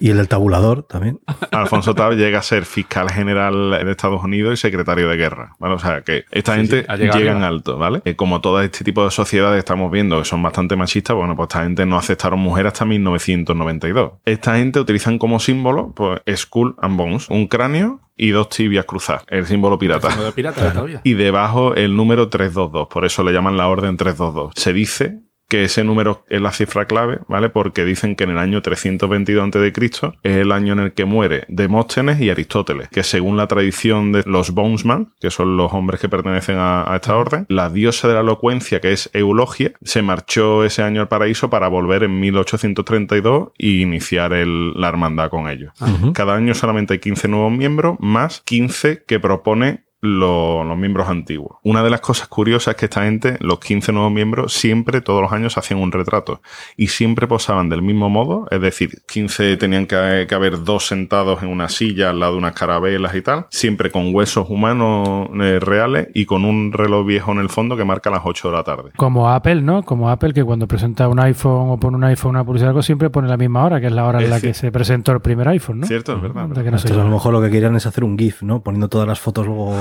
Y 0.00 0.10
el 0.10 0.16
del 0.16 0.28
tabulador 0.28 0.82
también. 0.84 1.20
Alfonso 1.52 1.94
Taft 1.94 2.16
llega 2.16 2.40
a 2.40 2.42
ser 2.42 2.64
fiscal 2.64 3.10
general 3.10 3.70
de 3.84 3.90
Estados 3.90 4.22
Unidos 4.22 4.54
y 4.54 4.56
secretario 4.56 5.08
de 5.08 5.16
guerra. 5.16 5.54
¿vale? 5.58 5.74
O 5.74 5.78
sea, 5.78 6.02
que 6.02 6.24
esta 6.30 6.56
gente 6.56 6.86
llega 6.96 7.32
en 7.32 7.42
alto, 7.42 7.78
¿vale? 7.78 8.02
Eh, 8.04 8.16
como 8.16 8.40
todo 8.40 8.60
este 8.60 8.84
tipo 8.84 9.04
de 9.04 9.10
sociedades 9.10 9.58
estamos 9.58 9.90
viendo 9.90 10.18
que 10.18 10.24
son 10.24 10.42
bastante 10.42 10.76
machistas, 10.76 11.16
bueno, 11.16 11.36
pues 11.36 11.48
esta 11.48 11.62
gente 11.62 11.86
no 11.86 11.96
aceptaron 11.96 12.40
mujer 12.40 12.66
hasta 12.66 12.84
1992. 12.84 14.12
Esta 14.24 14.56
gente 14.56 14.80
utilizan 14.80 15.18
como 15.18 15.40
símbolo, 15.40 15.92
pues, 15.94 16.20
Skull 16.36 16.76
and 16.80 16.96
Bones, 16.96 17.28
un 17.28 17.46
cráneo 17.46 18.00
y 18.22 18.30
dos 18.30 18.50
tibias 18.50 18.84
cruzadas, 18.84 19.24
el 19.28 19.46
símbolo 19.46 19.78
pirata. 19.78 20.14
de 20.14 20.32
pirata 20.32 20.72
todavía. 20.74 21.00
y 21.04 21.14
debajo 21.14 21.74
el 21.74 21.96
número 21.96 22.28
322. 22.28 22.88
Por 22.88 23.06
eso 23.06 23.24
le 23.24 23.32
llaman 23.32 23.56
la 23.56 23.68
orden 23.68 23.96
322. 23.96 24.52
Se 24.56 24.72
dice 24.74 25.20
que 25.50 25.64
ese 25.64 25.84
número 25.84 26.24
es 26.30 26.40
la 26.40 26.52
cifra 26.52 26.86
clave, 26.86 27.18
¿vale? 27.28 27.50
Porque 27.50 27.84
dicen 27.84 28.16
que 28.16 28.24
en 28.24 28.30
el 28.30 28.38
año 28.38 28.62
322 28.62 29.44
a.C. 29.54 30.12
es 30.22 30.36
el 30.36 30.52
año 30.52 30.72
en 30.72 30.78
el 30.80 30.92
que 30.94 31.04
muere 31.04 31.44
Demóstenes 31.48 32.18
y 32.20 32.30
Aristóteles, 32.30 32.88
que 32.88 33.02
según 33.02 33.36
la 33.36 33.46
tradición 33.48 34.12
de 34.12 34.22
los 34.24 34.52
Bonesman, 34.52 35.12
que 35.20 35.30
son 35.30 35.56
los 35.58 35.72
hombres 35.74 36.00
que 36.00 36.08
pertenecen 36.08 36.56
a, 36.56 36.90
a 36.90 36.96
esta 36.96 37.16
orden, 37.16 37.44
la 37.50 37.68
diosa 37.68 38.08
de 38.08 38.14
la 38.14 38.20
elocuencia, 38.20 38.80
que 38.80 38.92
es 38.92 39.10
Eulogia, 39.12 39.72
se 39.82 40.00
marchó 40.00 40.64
ese 40.64 40.82
año 40.82 41.00
al 41.02 41.08
paraíso 41.08 41.50
para 41.50 41.68
volver 41.68 42.04
en 42.04 42.18
1832 42.20 43.48
y 43.58 43.82
iniciar 43.82 44.32
el- 44.32 44.72
la 44.74 44.88
hermandad 44.88 45.30
con 45.30 45.48
ellos. 45.48 45.72
Cada 46.12 46.34
año 46.36 46.54
solamente 46.54 46.94
hay 46.94 46.98
15 47.00 47.28
nuevos 47.28 47.52
miembros, 47.52 47.96
más 48.00 48.40
15 48.44 49.02
que 49.06 49.18
propone 49.20 49.84
lo- 50.00 50.64
los 50.64 50.78
miembros 50.78 51.08
antiguos. 51.08 51.58
Una 51.62 51.82
de 51.82 51.90
las 51.90 52.00
cosas 52.00 52.28
curiosas 52.28 52.74
es 52.74 52.78
que 52.78 52.86
esta 52.86 53.02
gente, 53.04 53.36
los 53.40 53.60
15 53.60 53.92
nuevos 53.92 54.12
miembros, 54.12 54.52
siempre, 54.52 55.00
todos 55.00 55.20
los 55.22 55.32
años, 55.32 55.58
hacían 55.58 55.80
un 55.80 55.92
retrato. 55.92 56.40
Y 56.76 56.88
siempre 56.88 57.26
posaban 57.26 57.68
del 57.68 57.82
mismo 57.82 58.08
modo, 58.08 58.46
es 58.50 58.60
decir, 58.60 59.02
15 59.06 59.56
tenían 59.56 59.86
que, 59.86 60.26
que 60.28 60.34
haber 60.34 60.64
dos 60.64 60.86
sentados 60.86 61.42
en 61.42 61.48
una 61.48 61.68
silla 61.68 62.10
al 62.10 62.20
lado 62.20 62.32
de 62.32 62.38
unas 62.38 62.54
carabelas 62.54 63.14
y 63.14 63.22
tal, 63.22 63.46
siempre 63.50 63.90
con 63.90 64.14
huesos 64.14 64.48
humanos 64.48 65.28
eh, 65.40 65.58
reales 65.60 66.08
y 66.14 66.24
con 66.24 66.44
un 66.44 66.72
reloj 66.72 67.06
viejo 67.06 67.32
en 67.32 67.38
el 67.38 67.48
fondo 67.48 67.76
que 67.76 67.84
marca 67.84 68.10
las 68.10 68.22
8 68.24 68.50
de 68.50 68.56
la 68.56 68.64
tarde. 68.64 68.90
Como 68.96 69.28
Apple, 69.30 69.62
¿no? 69.62 69.82
Como 69.82 70.08
Apple, 70.10 70.32
que 70.32 70.44
cuando 70.44 70.66
presenta 70.66 71.08
un 71.08 71.20
iPhone 71.20 71.70
o 71.70 71.76
pone 71.78 71.96
un 71.96 72.04
iPhone 72.04 72.30
una 72.30 72.44
publicidad 72.44 72.70
algo, 72.70 72.82
siempre 72.82 73.10
pone 73.10 73.28
la 73.28 73.36
misma 73.36 73.64
hora, 73.64 73.80
que 73.80 73.86
es 73.88 73.92
la 73.92 74.06
hora 74.06 74.18
en 74.18 74.24
Es 74.24 74.30
la 74.30 74.40
que 74.40 74.54
se 74.54 74.70
presentó 74.72 75.12
el 75.12 75.20
primer 75.20 75.48
iPhone, 75.48 75.80
¿no? 75.80 75.86
¿Cierto? 75.86 76.14
Es 76.16 76.22
verdad. 76.22 76.48
Que 76.48 76.54
no 76.70 76.76
Entonces, 76.76 76.92
a 76.92 76.96
lo 76.96 77.08
mejor 77.08 77.32
lo 77.32 77.40
que 77.42 77.50
querían 77.50 77.74
es 77.76 77.86
hacer 77.86 78.04
un 78.04 78.16
GIF, 78.18 78.42
¿no? 78.42 78.62
Poniendo 78.62 78.88
todas 78.88 79.06
las 79.08 79.18
fotos 79.20 79.46
luego 79.46 79.74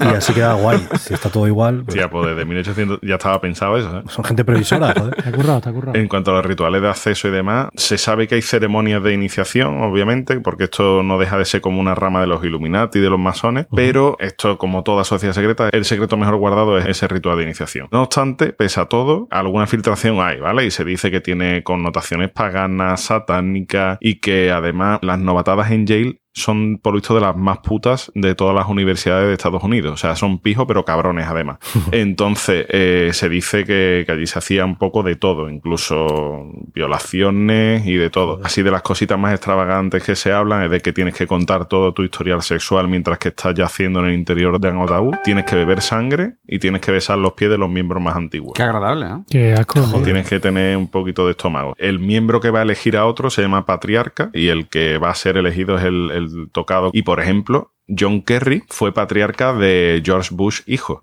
y 0.00 0.14
así 0.14 0.32
queda 0.32 0.54
guay. 0.54 0.86
Si 0.98 1.14
está 1.14 1.28
todo 1.30 1.46
igual, 1.46 1.82
pues, 1.84 1.96
Tía, 1.96 2.10
pues 2.10 2.26
desde 2.28 2.44
1800 2.44 3.00
ya 3.02 3.14
estaba 3.14 3.40
pensado 3.40 3.76
eso, 3.76 3.98
¿eh? 3.98 4.02
son 4.08 4.24
gente 4.24 4.44
previsora, 4.44 4.94
joder. 4.96 5.14
Te 5.14 5.28
ha 5.28 5.32
currado, 5.32 5.62
ha 5.64 5.72
currado. 5.72 5.98
En 5.98 6.08
cuanto 6.08 6.30
a 6.30 6.34
los 6.34 6.46
rituales 6.46 6.82
de 6.82 6.88
acceso 6.88 7.28
y 7.28 7.30
demás, 7.30 7.68
se 7.74 7.98
sabe 7.98 8.26
que 8.28 8.36
hay 8.36 8.42
ceremonias 8.42 9.02
de 9.02 9.12
iniciación, 9.12 9.82
obviamente, 9.82 10.40
porque 10.40 10.64
esto 10.64 11.02
no 11.02 11.18
deja 11.18 11.38
de 11.38 11.44
ser 11.44 11.60
como 11.60 11.80
una 11.80 11.94
rama 11.94 12.20
de 12.20 12.26
los 12.26 12.44
Illuminati, 12.44 13.00
de 13.00 13.10
los 13.10 13.18
masones, 13.18 13.66
pero 13.74 14.16
esto, 14.20 14.58
como 14.58 14.82
toda 14.82 15.04
sociedad 15.04 15.34
secreta, 15.34 15.68
el 15.72 15.84
secreto 15.84 16.16
mejor 16.16 16.36
guardado 16.36 16.78
es 16.78 16.86
ese 16.86 17.08
ritual 17.08 17.38
de 17.38 17.44
iniciación. 17.44 17.88
No 17.90 18.02
obstante, 18.02 18.52
pese 18.52 18.80
a 18.80 18.86
todo, 18.86 19.28
alguna 19.30 19.66
filtración 19.66 20.20
hay, 20.20 20.40
¿vale? 20.40 20.66
Y 20.66 20.70
se 20.70 20.84
dice 20.84 21.10
que 21.10 21.20
tiene 21.20 21.62
connotaciones 21.62 22.30
paganas, 22.30 23.02
satánicas 23.02 23.98
y 24.00 24.20
que 24.20 24.50
además 24.50 24.98
las 25.02 25.18
novatadas 25.18 25.70
en 25.70 25.86
Yale 25.86 26.20
son, 26.34 26.78
por 26.78 26.92
lo 26.92 26.98
visto, 26.98 27.14
de 27.14 27.20
las 27.20 27.36
más 27.36 27.58
putas 27.58 28.10
de 28.14 28.34
todas 28.34 28.54
las 28.54 28.68
universidades 28.68 29.28
de 29.28 29.34
Estados 29.34 29.62
Unidos. 29.62 29.94
O 29.94 29.96
sea, 29.96 30.16
son 30.16 30.38
pijos, 30.38 30.66
pero 30.66 30.84
cabrones, 30.84 31.26
además. 31.28 31.58
Entonces, 31.92 32.66
eh, 32.68 33.10
se 33.12 33.28
dice 33.28 33.64
que, 33.64 34.02
que 34.04 34.12
allí 34.12 34.26
se 34.26 34.38
hacía 34.38 34.64
un 34.64 34.76
poco 34.76 35.02
de 35.02 35.16
todo, 35.16 35.48
incluso 35.48 36.50
violaciones 36.74 37.86
y 37.86 37.94
de 37.94 38.10
todo. 38.10 38.40
Así 38.42 38.62
de 38.62 38.70
las 38.70 38.82
cositas 38.82 39.18
más 39.18 39.32
extravagantes 39.32 40.02
que 40.02 40.16
se 40.16 40.32
hablan 40.32 40.64
es 40.64 40.70
de 40.70 40.80
que 40.80 40.92
tienes 40.92 41.14
que 41.14 41.26
contar 41.26 41.66
todo 41.66 41.94
tu 41.94 42.02
historial 42.02 42.42
sexual 42.42 42.88
mientras 42.88 43.18
que 43.18 43.28
estás 43.28 43.54
yaciendo 43.54 44.00
en 44.00 44.06
el 44.06 44.14
interior 44.14 44.60
de 44.60 44.70
un 44.70 44.82
ataúd, 44.82 45.14
tienes 45.22 45.44
que 45.44 45.54
beber 45.56 45.80
sangre 45.80 46.34
y 46.46 46.58
tienes 46.58 46.80
que 46.80 46.90
besar 46.90 47.18
los 47.18 47.34
pies 47.34 47.50
de 47.50 47.58
los 47.58 47.70
miembros 47.70 48.02
más 48.02 48.16
antiguos. 48.16 48.54
Qué 48.54 48.62
agradable, 48.62 49.08
¿no? 49.08 49.24
Qué 49.30 49.52
asco. 49.52 49.80
O 49.94 50.00
tienes 50.00 50.28
que 50.28 50.40
tener 50.40 50.76
un 50.76 50.88
poquito 50.88 51.26
de 51.26 51.32
estómago. 51.32 51.74
El 51.78 51.98
miembro 52.00 52.40
que 52.40 52.50
va 52.50 52.60
a 52.60 52.62
elegir 52.62 52.96
a 52.96 53.06
otro 53.06 53.30
se 53.30 53.42
llama 53.42 53.66
patriarca 53.66 54.30
y 54.32 54.48
el 54.48 54.68
que 54.68 54.98
va 54.98 55.10
a 55.10 55.14
ser 55.14 55.36
elegido 55.36 55.78
es 55.78 55.84
el, 55.84 56.10
el 56.10 56.23
tocado. 56.52 56.90
Y 56.92 57.02
por 57.02 57.20
ejemplo, 57.20 57.73
John 57.86 58.22
Kerry 58.22 58.62
fue 58.68 58.92
patriarca 58.94 59.52
de 59.52 60.02
George 60.04 60.30
Bush 60.32 60.60
hijo. 60.66 61.00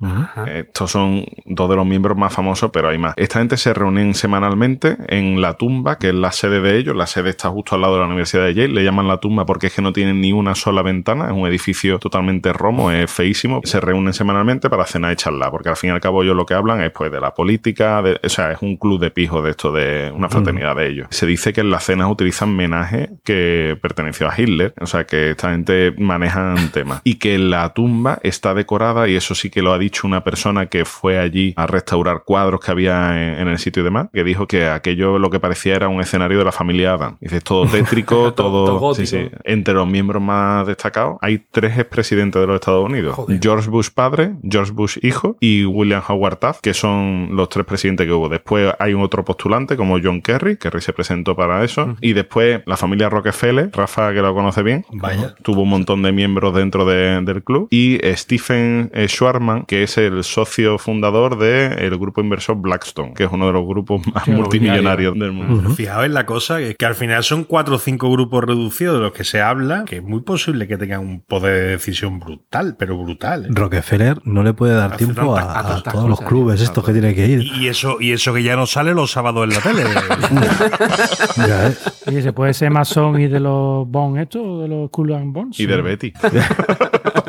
Estos 0.48 0.92
son 0.92 1.26
dos 1.46 1.70
de 1.70 1.76
los 1.76 1.86
miembros 1.86 2.18
más 2.18 2.34
famosos, 2.34 2.72
pero 2.74 2.90
hay 2.90 2.98
más. 2.98 3.14
Esta 3.18 3.40
gente 3.40 3.58
se 3.58 3.74
reúnen 3.74 4.14
semanalmente 4.16 4.98
en 5.08 5.42
la 5.42 5.54
tumba, 5.56 5.98
que 5.98 6.10
es 6.10 6.16
la 6.16 6.32
sede 6.32 6.60
de 6.62 6.78
ellos. 6.78 6.96
La 6.96 7.06
sede 7.08 7.30
está 7.30 7.50
justo 7.50 7.76
al 7.76 7.82
lado 7.82 7.94
de 7.96 8.00
la 8.02 8.06
Universidad 8.08 8.46
de 8.46 8.54
Yale. 8.54 8.70
Le 8.74 8.84
llaman 8.84 9.08
la 9.08 9.18
tumba 9.18 9.46
porque 9.46 9.68
es 9.68 9.74
que 9.76 9.82
no 9.82 9.94
tienen 9.94 10.22
ni 10.22 10.34
una 10.34 10.56
sola 10.56 10.82
ventana. 10.82 11.26
Es 11.26 11.32
un 11.34 11.48
edificio 11.48 12.00
totalmente 12.00 12.52
romo, 12.54 12.92
es 12.92 13.12
feísimo. 13.12 13.62
Se 13.64 13.80
reúnen 13.80 14.14
semanalmente 14.14 14.70
para 14.70 14.86
cenar 14.86 15.14
y 15.14 15.16
charlar, 15.18 15.52
porque 15.52 15.70
al 15.70 15.76
fin 15.78 15.90
y 15.92 15.94
al 15.94 16.02
cabo 16.02 16.24
ellos 16.24 16.36
lo 16.36 16.46
que 16.46 16.54
hablan 16.56 16.82
es 16.82 16.92
pues 16.92 17.12
de 17.12 17.20
la 17.22 17.34
política, 17.34 18.02
de- 18.02 18.20
o 18.24 18.30
sea, 18.30 18.52
es 18.54 18.62
un 18.62 18.78
club 18.78 19.00
de 19.00 19.12
pijos 19.12 19.44
de 19.44 19.52
esto, 19.52 19.72
de 19.72 20.12
una 20.16 20.30
fraternidad 20.30 20.76
de 20.76 20.88
ellos. 20.90 21.08
Se 21.12 21.26
dice 21.26 21.54
que 21.54 21.62
en 21.62 21.70
las 21.70 21.84
cenas 21.86 22.10
utilizan 22.10 22.56
menaje 22.56 23.10
que 23.24 23.78
perteneció 23.82 24.28
a 24.30 24.34
Hitler, 24.40 24.74
o 24.82 24.86
sea, 24.88 25.06
que 25.06 25.32
esta 25.32 25.52
gente 25.52 25.94
manejan 25.98 26.71
temas. 26.72 27.02
Y 27.04 27.16
que 27.16 27.38
la 27.38 27.74
tumba 27.74 28.20
está 28.24 28.54
decorada, 28.54 29.08
y 29.08 29.16
eso 29.16 29.36
sí 29.36 29.50
que 29.50 29.62
lo 29.62 29.74
ha 29.74 29.78
dicho 29.78 30.08
una 30.08 30.24
persona 30.24 30.68
que 30.68 30.86
fue 30.86 31.20
allí 31.20 31.54
a 31.58 31.68
restaurar 31.68 32.24
cuadros 32.26 32.60
que 32.60 32.72
había 32.72 33.34
en, 33.34 33.42
en 33.42 33.48
el 33.48 33.60
sitio 33.60 33.82
y 33.82 33.84
demás, 33.84 34.08
que 34.14 34.24
dijo 34.24 34.48
que 34.48 34.68
aquello 34.68 35.20
lo 35.20 35.30
que 35.30 35.40
parecía 35.40 35.76
era 35.76 35.88
un 35.88 36.02
escenario 36.02 36.40
de 36.40 36.46
la 36.46 36.52
familia 36.52 36.94
Adam. 36.94 37.18
Dice, 37.20 37.38
es 37.38 37.44
todo 37.44 37.66
tétrico, 37.66 38.34
todo... 38.36 38.66
todo 38.66 38.80
gótico. 38.80 39.06
sí, 39.06 39.18
sí. 39.18 39.30
Entre 39.44 39.74
los 39.74 39.88
miembros 39.88 40.22
más 40.22 40.68
destacados 40.68 41.18
hay 41.22 41.44
tres 41.52 41.78
expresidentes 41.78 42.40
de 42.42 42.48
los 42.48 42.56
Estados 42.56 42.86
Unidos. 42.86 43.18
George 43.42 43.70
Bush 43.70 43.90
padre, 43.94 44.34
George 44.44 44.72
Bush 44.72 44.98
hijo 45.02 45.38
y 45.40 45.66
William 45.66 46.02
Howard 46.08 46.38
Taft, 46.38 46.62
que 46.62 46.74
son 46.74 47.30
los 47.32 47.50
tres 47.50 47.66
presidentes 47.66 48.06
que 48.06 48.14
hubo. 48.14 48.30
Después 48.30 48.74
hay 48.80 48.94
un 48.94 49.02
otro 49.02 49.24
postulante 49.26 49.78
como 49.78 50.00
John 50.02 50.22
Kerry, 50.22 50.58
Kerry 50.58 50.82
se 50.82 50.94
presentó 50.94 51.36
para 51.36 51.64
eso. 51.64 51.96
Y 52.02 52.14
después 52.14 52.62
la 52.66 52.78
familia 52.78 53.10
Rockefeller, 53.10 53.70
Rafa 53.74 54.14
que 54.14 54.22
lo 54.22 54.34
conoce 54.34 54.64
bien, 54.64 54.86
Vaya. 54.92 55.36
tuvo 55.44 55.62
un 55.64 55.70
montón 55.70 56.02
de 56.02 56.12
miembros 56.12 56.54
dentro 56.62 56.86
de- 56.86 57.22
del 57.22 57.44
club. 57.44 57.68
Y 57.70 58.00
Stephen 58.16 58.90
eh, 58.94 59.08
Schwarman, 59.08 59.64
que 59.66 59.84
es 59.84 59.98
el 59.98 60.24
socio 60.24 60.78
fundador 60.78 61.38
del 61.38 61.98
grupo 61.98 62.22
inversor 62.22 62.56
Blackstone, 62.58 63.14
que 63.14 63.26
es 63.26 63.30
uno 63.32 63.48
de 63.48 63.54
los 63.54 63.66
grupos 63.68 64.02
más 64.14 64.24
Qué 64.24 64.32
multimillonarios 64.32 65.18
del 65.20 65.32
mundo. 65.34 65.70
Fijaos 65.72 66.06
en 66.06 66.14
la 66.14 66.26
cosa, 66.26 66.58
que, 66.60 66.76
que 66.76 66.86
al 66.86 66.96
final 66.96 67.24
son 67.24 67.44
cuatro 67.44 67.76
o 67.76 67.80
cinco 67.80 68.12
grupos 68.12 68.44
reducidos 68.44 68.96
de 68.96 69.02
los 69.02 69.12
que 69.12 69.24
se 69.24 69.42
habla, 69.42 69.84
que 69.86 69.98
es 69.98 70.04
muy 70.04 70.22
posible 70.22 70.68
que 70.68 70.78
tengan 70.78 71.02
un 71.02 71.22
poder 71.22 71.52
de 71.52 71.68
decisión 71.72 72.20
brutal, 72.20 72.76
pero 72.80 72.98
brutal. 72.98 73.46
¿eh? 73.46 73.50
Rockefeller 73.52 74.20
no 74.24 74.44
le 74.44 74.54
puede 74.54 74.74
dar 74.76 74.94
Hace 74.94 75.06
tiempo 75.06 75.36
tanta- 75.36 75.60
a, 75.60 75.76
a 75.78 75.84
todos 75.84 76.08
los 76.10 76.22
clubes 76.22 76.62
estos 76.62 76.84
que 76.86 76.94
tiene 76.94 77.14
que 77.14 77.26
ir. 77.28 77.42
Y 77.60 77.68
eso, 77.68 77.98
y 78.00 78.12
eso 78.14 78.34
que 78.34 78.44
ya 78.44 78.56
no 78.56 78.66
sale 78.66 78.94
los 78.94 79.12
sábados 79.12 79.44
en 79.44 79.50
la 79.50 79.60
tele. 79.60 79.84
Ya. 81.38 81.72
Oye, 82.08 82.22
¿se 82.22 82.34
puede 82.34 82.54
ser 82.54 82.72
masón 82.72 83.20
y 83.20 83.28
de 83.28 83.40
los 83.40 83.88
Bones 83.88 84.24
estos, 84.24 84.62
de 84.62 84.68
los 84.68 84.90
Cool 84.92 85.14
and 85.14 85.34
Bones? 85.34 85.60
Y 85.60 85.66
del 85.66 85.82
Betty. 85.82 86.12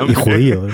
Y 0.07 0.13
judío. 0.13 0.67
¿eh? 0.67 0.71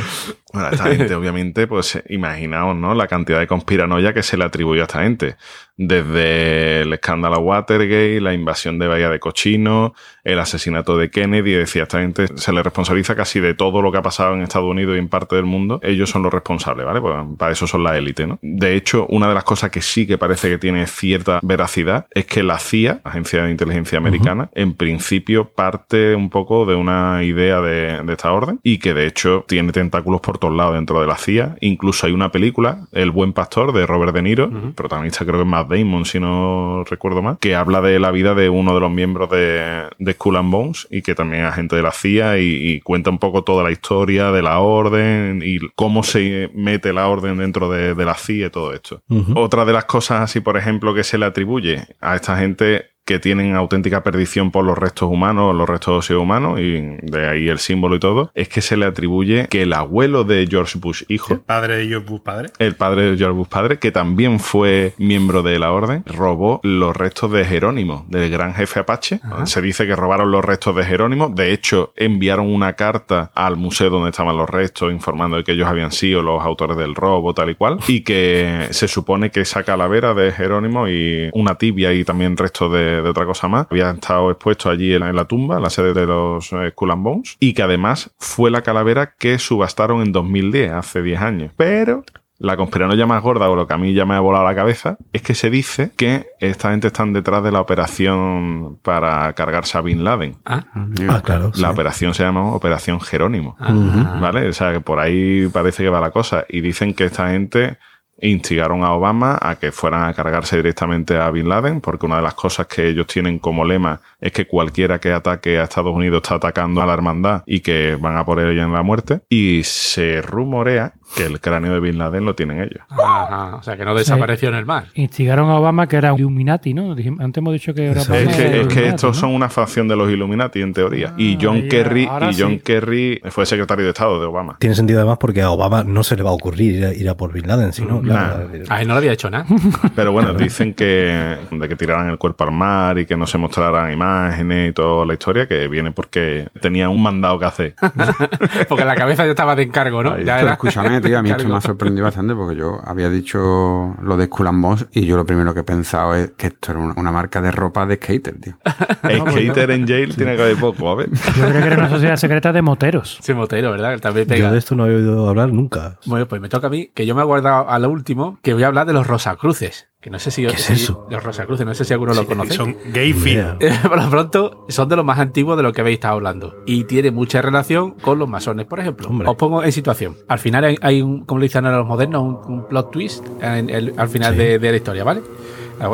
Bueno, 0.54 0.70
esta 0.72 0.86
gente, 0.86 1.14
obviamente, 1.16 1.68
pues 1.68 2.02
imaginaos, 2.10 2.76
¿no? 2.76 2.93
La 2.93 3.08
cantidad 3.08 3.39
de 3.39 3.47
conspiranoia 3.47 4.14
que 4.14 4.24
se 4.24 4.38
le 4.38 4.45
atribuye 4.45 4.82
a 4.82 4.84
esta 4.84 5.04
gente. 5.04 5.36
Desde 5.78 6.82
el 6.82 6.91
escándalo 6.91 7.39
Watergate, 7.39 8.20
la 8.20 8.34
invasión 8.34 8.80
de 8.80 8.88
Bahía 8.88 9.10
de 9.10 9.20
Cochino, 9.20 9.93
el 10.26 10.39
asesinato 10.39 10.97
de 10.97 11.10
Kennedy, 11.10 11.54
decía, 11.54 11.84
esta 11.84 12.02
gente 12.02 12.28
se 12.36 12.52
le 12.52 12.62
responsabiliza 12.62 13.16
casi 13.16 13.39
de 13.39 13.54
todo 13.54 13.82
lo 13.82 13.89
que 13.91 13.97
ha 14.00 14.02
pasado 14.02 14.34
en 14.34 14.41
Estados 14.41 14.70
Unidos 14.70 14.97
y 14.97 15.00
en 15.00 15.08
parte 15.08 15.38
del 15.38 15.45
mundo. 15.45 15.80
Ellos 15.82 16.10
son 16.10 16.24
los 16.24 16.34
responsables, 16.34 16.86
¿vale? 16.86 17.00
Pues 17.00 17.16
para 17.38 17.54
eso 17.54 17.66
son 17.66 17.84
la 17.84 17.97
élite, 17.97 18.28
¿no? 18.28 18.39
De 18.41 18.76
hecho, 18.76 19.06
una 19.08 19.30
de 19.30 19.36
las 19.36 19.45
cosas 19.45 19.70
que 19.70 19.82
sí 19.82 20.06
que 20.06 20.18
parece 20.18 20.50
que 20.50 20.58
tiene 20.58 20.86
cierta 20.86 21.39
veracidad 21.43 22.08
es 22.12 22.26
que 22.26 22.43
la 22.43 22.60
CIA, 22.60 23.00
Agencia 23.06 23.43
de 23.43 23.52
Inteligencia 23.52 24.00
Americana, 24.00 24.50
en 24.56 24.74
principio 24.74 25.54
parte 25.54 26.14
un 26.14 26.30
poco 26.30 26.66
de 26.66 26.76
una 26.76 27.24
idea 27.24 27.62
de, 27.62 28.04
de 28.04 28.14
esta 28.14 28.34
orden 28.34 28.60
y 28.64 28.80
que 28.80 28.93
de 28.93 29.06
hecho 29.06 29.45
tiene 29.47 29.72
tentáculos 29.72 30.20
por 30.20 30.39
todos 30.40 30.56
lados 30.56 30.76
dentro 30.76 31.02
de 31.02 31.08
la 31.08 31.18
CIA. 31.18 31.58
Incluso 31.62 32.08
hay 32.08 32.14
una 32.14 32.32
película, 32.32 32.88
El 32.92 33.12
Buen 33.12 33.34
Pastor, 33.34 33.74
de 33.74 33.86
Robert 33.86 34.14
De 34.14 34.22
Niro, 34.22 34.50
protagonista 34.76 35.26
creo 35.26 35.38
que 35.38 35.44
es 35.44 35.48
Matt 35.48 35.70
Damon, 35.70 36.06
si 36.06 36.20
no 36.20 36.84
recuerdo 36.86 37.22
mal, 37.22 37.38
que 37.40 37.56
habla 37.56 37.82
de 37.82 38.00
la 38.00 38.12
vida 38.12 38.34
de 38.34 38.50
uno 38.50 38.74
de 38.74 38.80
los 38.80 38.92
miembros 38.92 39.30
de, 39.30 39.84
de 39.98 40.14
Skull 40.14 40.38
and 40.38 40.52
Bones 40.52 40.88
y 40.90 41.02
que 41.02 41.16
también 41.16 41.44
es 41.44 41.52
agente 41.52 41.76
de 41.76 41.82
la 41.82 41.92
CIA 41.92 42.40
y, 42.40 42.72
y 42.72 42.80
cuenta 42.82 43.10
un 43.10 43.20
poco 43.20 43.44
toda 43.44 43.64
la 43.64 43.72
historia 43.72 44.32
de 44.32 44.42
la 44.42 44.60
orden 44.60 45.42
y 45.44 45.60
cómo 45.76 46.04
se 46.04 46.50
mete 46.54 46.94
la 46.94 47.08
orden 47.08 47.38
dentro 47.38 47.70
de, 47.70 47.96
de 47.96 48.06
la 48.06 48.16
CIA 48.16 48.48
y 48.48 48.50
todo 48.50 48.74
esto. 48.74 49.02
Otra 49.36 49.66
de 49.66 49.74
las 49.74 49.86
cosas 49.86 50.22
así, 50.22 50.40
por 50.40 50.58
ejemplo, 50.58 50.94
que 50.94 51.04
se 51.04 51.18
le 51.18 51.26
atribuye 51.26 51.86
a 52.00 52.16
esta 52.16 52.38
gente 52.38 52.86
que 53.10 53.18
tienen 53.18 53.55
auténtica 53.55 54.03
perdición 54.03 54.51
por 54.51 54.64
los 54.64 54.78
restos 54.78 55.10
humanos, 55.10 55.55
los 55.55 55.68
restos 55.68 55.97
óseos 56.05 56.22
humanos, 56.22 56.60
y 56.60 56.80
de 57.01 57.28
ahí 57.28 57.49
el 57.49 57.57
símbolo 57.57 57.95
y 57.95 57.99
todo, 57.99 58.30
es 58.36 58.49
que 58.49 58.62
se 58.62 58.78
le 58.78 58.86
atribuye 58.86 59.47
que 59.47 59.64
el 59.64 59.74
abuelo 59.74 60.26
de 60.26 60.45
George 60.47 60.78
Bush 60.78 61.05
hijo, 61.07 61.39
Padre 61.39 61.78
de 61.78 61.88
George 61.88 62.07
Bush 62.07 62.22
padre. 62.22 62.49
el 62.60 62.76
padre 62.76 63.10
de 63.10 63.18
George 63.18 63.36
Bush 63.36 63.47
padre, 63.47 63.80
que 63.80 63.91
también 63.91 64.39
fue 64.39 64.93
miembro 64.99 65.41
de 65.41 65.57
la 65.57 65.72
orden, 65.72 66.03
robó 66.05 66.60
los 66.62 66.95
restos 66.95 67.32
de 67.32 67.45
Jerónimo, 67.45 68.05
del 68.10 68.30
gran 68.30 68.53
jefe 68.53 68.82
Apache. 68.82 69.20
Se 69.45 69.60
dice 69.60 69.88
que 69.88 69.95
robaron 69.95 70.30
los 70.30 70.45
restos 70.45 70.76
de 70.76 70.84
Jerónimo. 70.84 71.30
De 71.30 71.51
hecho, 71.51 71.93
enviaron 71.95 72.53
una 72.53 72.74
carta 72.74 73.32
al 73.34 73.57
museo 73.57 73.89
donde 73.89 74.12
estaban 74.12 74.38
los 74.38 74.47
restos, 74.47 74.91
informando 74.91 75.38
de 75.38 75.43
que 75.43 75.53
ellos 75.53 75.68
habían 75.68 75.91
sido 75.91 76.22
los 76.22 76.43
autores 76.43 76.78
del 76.78 76.93
robo, 76.93 77.34
tal 77.34 77.49
y 77.49 77.55
cual. 77.55 77.80
Y 77.88 78.01
que 78.01 78.68
se 78.70 78.88
supone 78.88 79.32
que 79.32 79.41
esa 79.41 79.64
calavera 79.64 80.14
de 80.14 80.32
Jerónimo 80.32 80.88
y 80.88 81.32
una 81.34 81.55
tibia 81.55 81.91
y 81.91 82.03
también 82.03 82.38
restos 82.38 82.72
de, 82.72 82.99
de 83.02 83.10
otra 83.10 83.26
cosa 83.26 83.47
más 83.47 83.68
habían 83.70 83.95
estado 83.95 84.32
expuestos 84.32 84.72
allí 84.72 84.93
en 84.93 85.00
la, 85.02 85.10
en 85.10 85.16
la 85.16 85.26
tumba, 85.26 85.58
en 85.58 85.64
la 85.64 85.70
sede 85.70 85.93
de 85.93 86.06
los 86.06 86.52
eh, 86.54 86.70
Skull 86.72 86.91
and 86.91 87.04
Bones. 87.04 87.38
Y 87.39 87.54
que 87.54 87.62
además 87.64 88.12
fue 88.18 88.52
la 88.52 88.62
calavera 88.62 89.14
que 89.18 89.38
subastaron 89.39 90.02
en 90.02 90.12
2010, 90.12 90.72
hace 90.72 91.02
10 91.02 91.22
años. 91.22 91.52
Pero 91.58 92.04
la 92.41 92.56
conspiranoia 92.56 93.06
más 93.06 93.22
gorda, 93.22 93.50
o 93.50 93.56
lo 93.58 93.68
que 93.68 93.74
a 93.74 93.78
mí 93.78 93.93
ya 93.93 94.06
me 94.06 94.16
ha 94.16 94.20
volado 94.22 94.45
la 94.45 94.56
cabeza, 94.56 94.97
es 95.12 95.22
que 95.22 95.36
se 95.36 95.50
dice 95.50 95.91
que 95.97 96.28
esta 96.39 96.72
gente 96.72 96.88
están 96.88 97.12
detrás 97.12 97.43
de 97.43 97.52
la 97.52 97.60
operación 97.60 98.80
para 98.82 99.34
cargarse 99.34 99.78
a 99.78 99.82
Bin 99.82 100.04
Laden. 100.06 100.38
Ah, 100.45 100.66
Ah, 101.10 101.22
claro. 101.22 101.52
sí. 101.54 101.62
La 101.62 101.72
operación 101.72 102.14
se 102.14 102.24
llama 102.24 102.54
Operación 102.56 103.02
Jerónimo. 103.02 103.58
ah, 103.60 104.18
¿Vale? 104.22 104.47
O 104.47 104.54
sea, 104.54 104.72
que 104.72 104.80
por 104.82 105.00
ahí 105.00 105.47
parece 105.52 105.84
que 105.84 105.89
va 105.89 106.00
la 106.00 106.12
cosa. 106.12 106.45
Y 106.47 106.62
dicen 106.62 106.93
que 106.93 107.06
esta 107.06 107.30
gente 107.30 107.78
instigaron 108.22 108.84
a 108.84 108.93
Obama 108.93 109.38
a 109.41 109.55
que 109.55 109.72
fueran 109.72 110.03
a 110.03 110.13
cargarse 110.13 110.57
directamente 110.57 111.17
a 111.17 111.30
Bin 111.32 111.49
Laden, 111.49 111.82
porque 111.82 112.05
una 112.05 112.17
de 112.17 112.22
las 112.22 112.34
cosas 112.34 112.67
que 112.67 112.88
ellos 112.88 113.07
tienen 113.07 113.39
como 113.39 113.65
lema 113.65 114.01
es 114.20 114.32
que 114.32 114.47
cualquiera 114.47 114.99
que 114.99 115.11
ataque 115.11 115.59
a 115.59 115.63
Estados 115.63 115.95
Unidos 115.95 116.22
está 116.24 116.36
atacando 116.36 116.82
a 116.82 116.86
la 116.86 116.93
hermandad 116.93 117.43
y 117.45 117.61
que 117.61 117.97
van 117.99 118.17
a 118.17 118.26
por 118.26 118.39
ella 118.39 118.63
en 118.63 118.74
la 118.74 118.84
muerte. 118.84 119.22
Y 119.30 119.61
se 119.63 120.22
rumorea 120.22 120.93
que 121.16 121.26
el 121.26 121.39
cráneo 121.39 121.74
de 121.74 121.80
Bin 121.80 121.97
Laden 121.97 122.26
lo 122.26 122.36
tienen 122.36 122.62
ellos. 122.62 122.82
Ajá, 122.89 123.55
o 123.55 123.64
sea, 123.64 123.76
que 123.78 123.86
no 123.86 123.95
desapareció 123.95 124.49
en 124.49 124.55
el 124.55 124.66
mar. 124.66 124.86
Instigaron 124.93 125.49
a 125.49 125.55
Obama 125.55 125.88
que 125.88 125.97
era 125.97 126.14
un 126.14 126.20
Illuminati, 126.20 126.74
¿no? 126.74 126.91
Antes 126.91 127.38
hemos 127.38 127.53
dicho 127.53 127.74
que 127.74 127.86
era 127.88 128.01
Obama 128.01 128.18
Es 128.18 128.38
era 128.39 128.51
que, 128.51 128.62
es 128.62 128.68
que 128.68 128.88
estos 128.89 129.16
¿no? 129.16 129.22
son 129.22 129.34
una 129.34 129.49
facción 129.49 129.88
de 129.88 129.95
los 129.95 130.10
Illuminati, 130.10 130.62
en 130.62 130.74
teoría. 130.74 131.14
Y 131.18 131.38
John 131.41 131.55
ahí, 131.55 131.68
Kerry, 131.70 132.03
y 132.03 132.36
John 132.38 132.51
sí. 132.51 132.60
Kerry 132.60 133.22
fue 133.30 133.45
secretario 133.45 133.86
de 133.86 133.89
Estado 133.91 134.20
de 134.20 134.26
Obama. 134.28 134.57
Tiene 134.60 134.76
sentido 134.76 134.99
además 134.99 135.18
porque 135.20 135.41
a 135.41 135.49
Obama 135.51 135.84
no 135.84 136.03
se 136.03 136.16
le 136.16 136.24
va 136.24 136.30
a 136.30 136.34
ocurrir 136.34 136.76
ir 136.76 136.86
a, 136.86 136.93
ir 136.93 137.10
a 137.10 137.16
por 137.16 137.32
Bin 137.34 137.47
Laden, 137.47 137.74
si 137.74 137.84
no, 137.84 138.01
claro, 138.01 138.47
A 138.70 138.82
él 138.82 138.88
no 138.88 138.93
le 138.93 138.97
había 138.99 139.14
hecho 139.14 139.30
nada. 139.30 139.45
Pero 139.95 140.12
bueno, 140.12 140.34
dicen 140.34 140.74
que 140.74 141.38
de 141.51 141.68
que 141.68 141.76
tiraran 141.76 142.10
el 142.10 142.18
cuerpo 142.18 142.43
al 142.43 142.51
mar 142.51 142.97
y 142.99 143.05
que 143.05 143.18
no 143.18 143.26
se 143.26 143.38
mostraran 143.38 143.91
imágenes 143.91 144.70
y 144.70 144.74
toda 144.74 145.05
la 145.05 145.14
historia, 145.14 145.47
que 145.47 145.68
viene 145.68 145.91
porque 145.91 146.47
tenía 146.62 146.89
un 146.89 147.01
mandado 147.01 147.39
que 147.39 147.45
hacer. 147.45 147.76
Porque 148.68 148.86
la 148.86 148.95
cabeza 148.95 149.26
ya 149.26 149.32
estaba 149.32 149.55
de 149.55 149.64
encargo, 149.64 150.03
¿no? 150.03 150.18
Ya 150.20 150.36
pero 150.36 150.47
era- 150.47 150.57
tío, 151.02 151.18
a 151.18 151.22
mí 151.22 151.30
esto 151.30 151.47
me 151.47 151.56
ha 151.56 151.62
sorprendido 151.62 152.06
bastante 152.06 152.36
porque 152.36 152.56
yo 152.56 152.80
había 152.86 153.10
dicho 153.10 153.95
lo 154.02 154.18
de 154.18 154.26
Skull 154.26 154.47
and 154.47 154.62
Bones 154.62 154.88
y 154.91 155.06
yo 155.06 155.18
lo 155.18 155.26
primero 155.26 155.54
que 155.54 155.62
he 155.62 155.64
pensado 155.64 156.16
es 156.16 156.32
que 156.32 156.47
esto 156.47 156.72
era 156.72 156.82
una, 156.82 157.12
marca 157.12 157.41
de 157.41 157.52
ropa 157.52 157.86
de 157.86 157.95
skater, 157.95 158.39
tío. 158.39 158.58
Skater 159.30 159.72
en 159.72 159.88
jail 159.88 160.16
tiene 160.16 160.36
que 160.36 160.41
haber 160.43 160.58
poco, 160.58 160.89
a 160.89 160.95
ver. 160.95 161.10
Yo 161.10 161.47
creo 161.47 161.62
que 161.62 161.68
era 161.68 161.78
una 161.78 161.89
sociedad 161.89 162.16
secreta 162.18 162.54
de 162.54 162.62
moteros. 162.62 163.18
Sí, 163.22 163.34
motero, 163.34 163.72
¿verdad? 163.72 164.00
También 164.00 164.28
Yo 164.28 164.36
pega. 164.36 164.52
de 164.52 164.58
esto 164.58 164.76
no 164.76 164.86
he 164.86 164.95
oído 164.95 165.28
hablar 165.28 165.52
nunca. 165.52 165.97
Bueno, 166.06 166.28
pues 166.28 166.39
me 166.41 166.50
toca 166.50 166.68
a 166.68 166.70
mí, 166.70 166.91
que 166.93 167.06
yo 167.06 167.16
me 167.16 167.22
he 167.22 167.26
guardado 167.26 167.70
a 167.70 167.80
lo 167.80 167.89
último, 167.89 168.39
que 168.41 168.54
voy 168.54 168.64
a 168.64 168.68
hablar 168.68 168.86
de 168.86 168.93
los 168.93 169.08
Rosacruces. 169.08 169.89
Que 170.02 170.10
no 170.10 170.18
sé 170.18 170.32
si... 170.32 170.43
¿Qué 170.43 170.54
es 170.54 170.62
si- 170.62 170.74
eso? 170.74 171.06
Los 171.10 171.22
Rosacruces, 171.22 171.66
no 171.66 171.74
sé 171.74 171.84
si 171.84 171.91
alguno 171.91 172.14
lo 172.14 172.26
conoce. 172.26 172.54
Son 172.54 172.74
gay 172.93 173.12
fino. 173.12 173.58
idea. 173.60 173.82
Por 173.84 174.02
lo 174.02 174.10
pronto, 174.10 174.66
son 174.70 174.88
de 174.88 174.95
los 174.95 175.04
más 175.04 175.20
antiguos 175.20 175.58
de 175.58 175.64
lo 175.64 175.74
que 175.74 175.82
habéis 175.82 175.95
estado 175.95 176.14
hablando. 176.14 176.56
Y 176.66 176.86
tiene 176.86 177.12
mucha 177.12 177.41
relación 177.41 177.91
con 177.91 178.18
los 178.18 178.30
masones, 178.30 178.66
por 178.66 178.80
ejemplo. 178.80 179.10
Hombre. 179.10 179.28
Os 179.28 179.36
pongo 179.36 179.62
en 179.62 179.72
situación. 179.74 180.16
Al 180.30 180.39
final 180.39 180.64
hay, 180.64 180.78
hay 180.82 181.02
un, 181.02 181.26
como 181.26 181.39
le 181.39 181.47
dicen 181.47 181.66
ahora 181.66 181.80
los 181.80 181.88
modernos, 181.88 182.22
un, 182.24 182.54
un 182.54 182.68
plot 182.70 182.91
twist 182.91 183.26
en 183.41 183.70
el- 183.70 183.93
al 183.97 184.08
final 184.08 184.34
Sí. 184.36 184.39
de, 184.39 184.60
de 184.60 184.72
la 184.72 184.78
historia, 184.78 185.04
¿vale? 185.04 185.22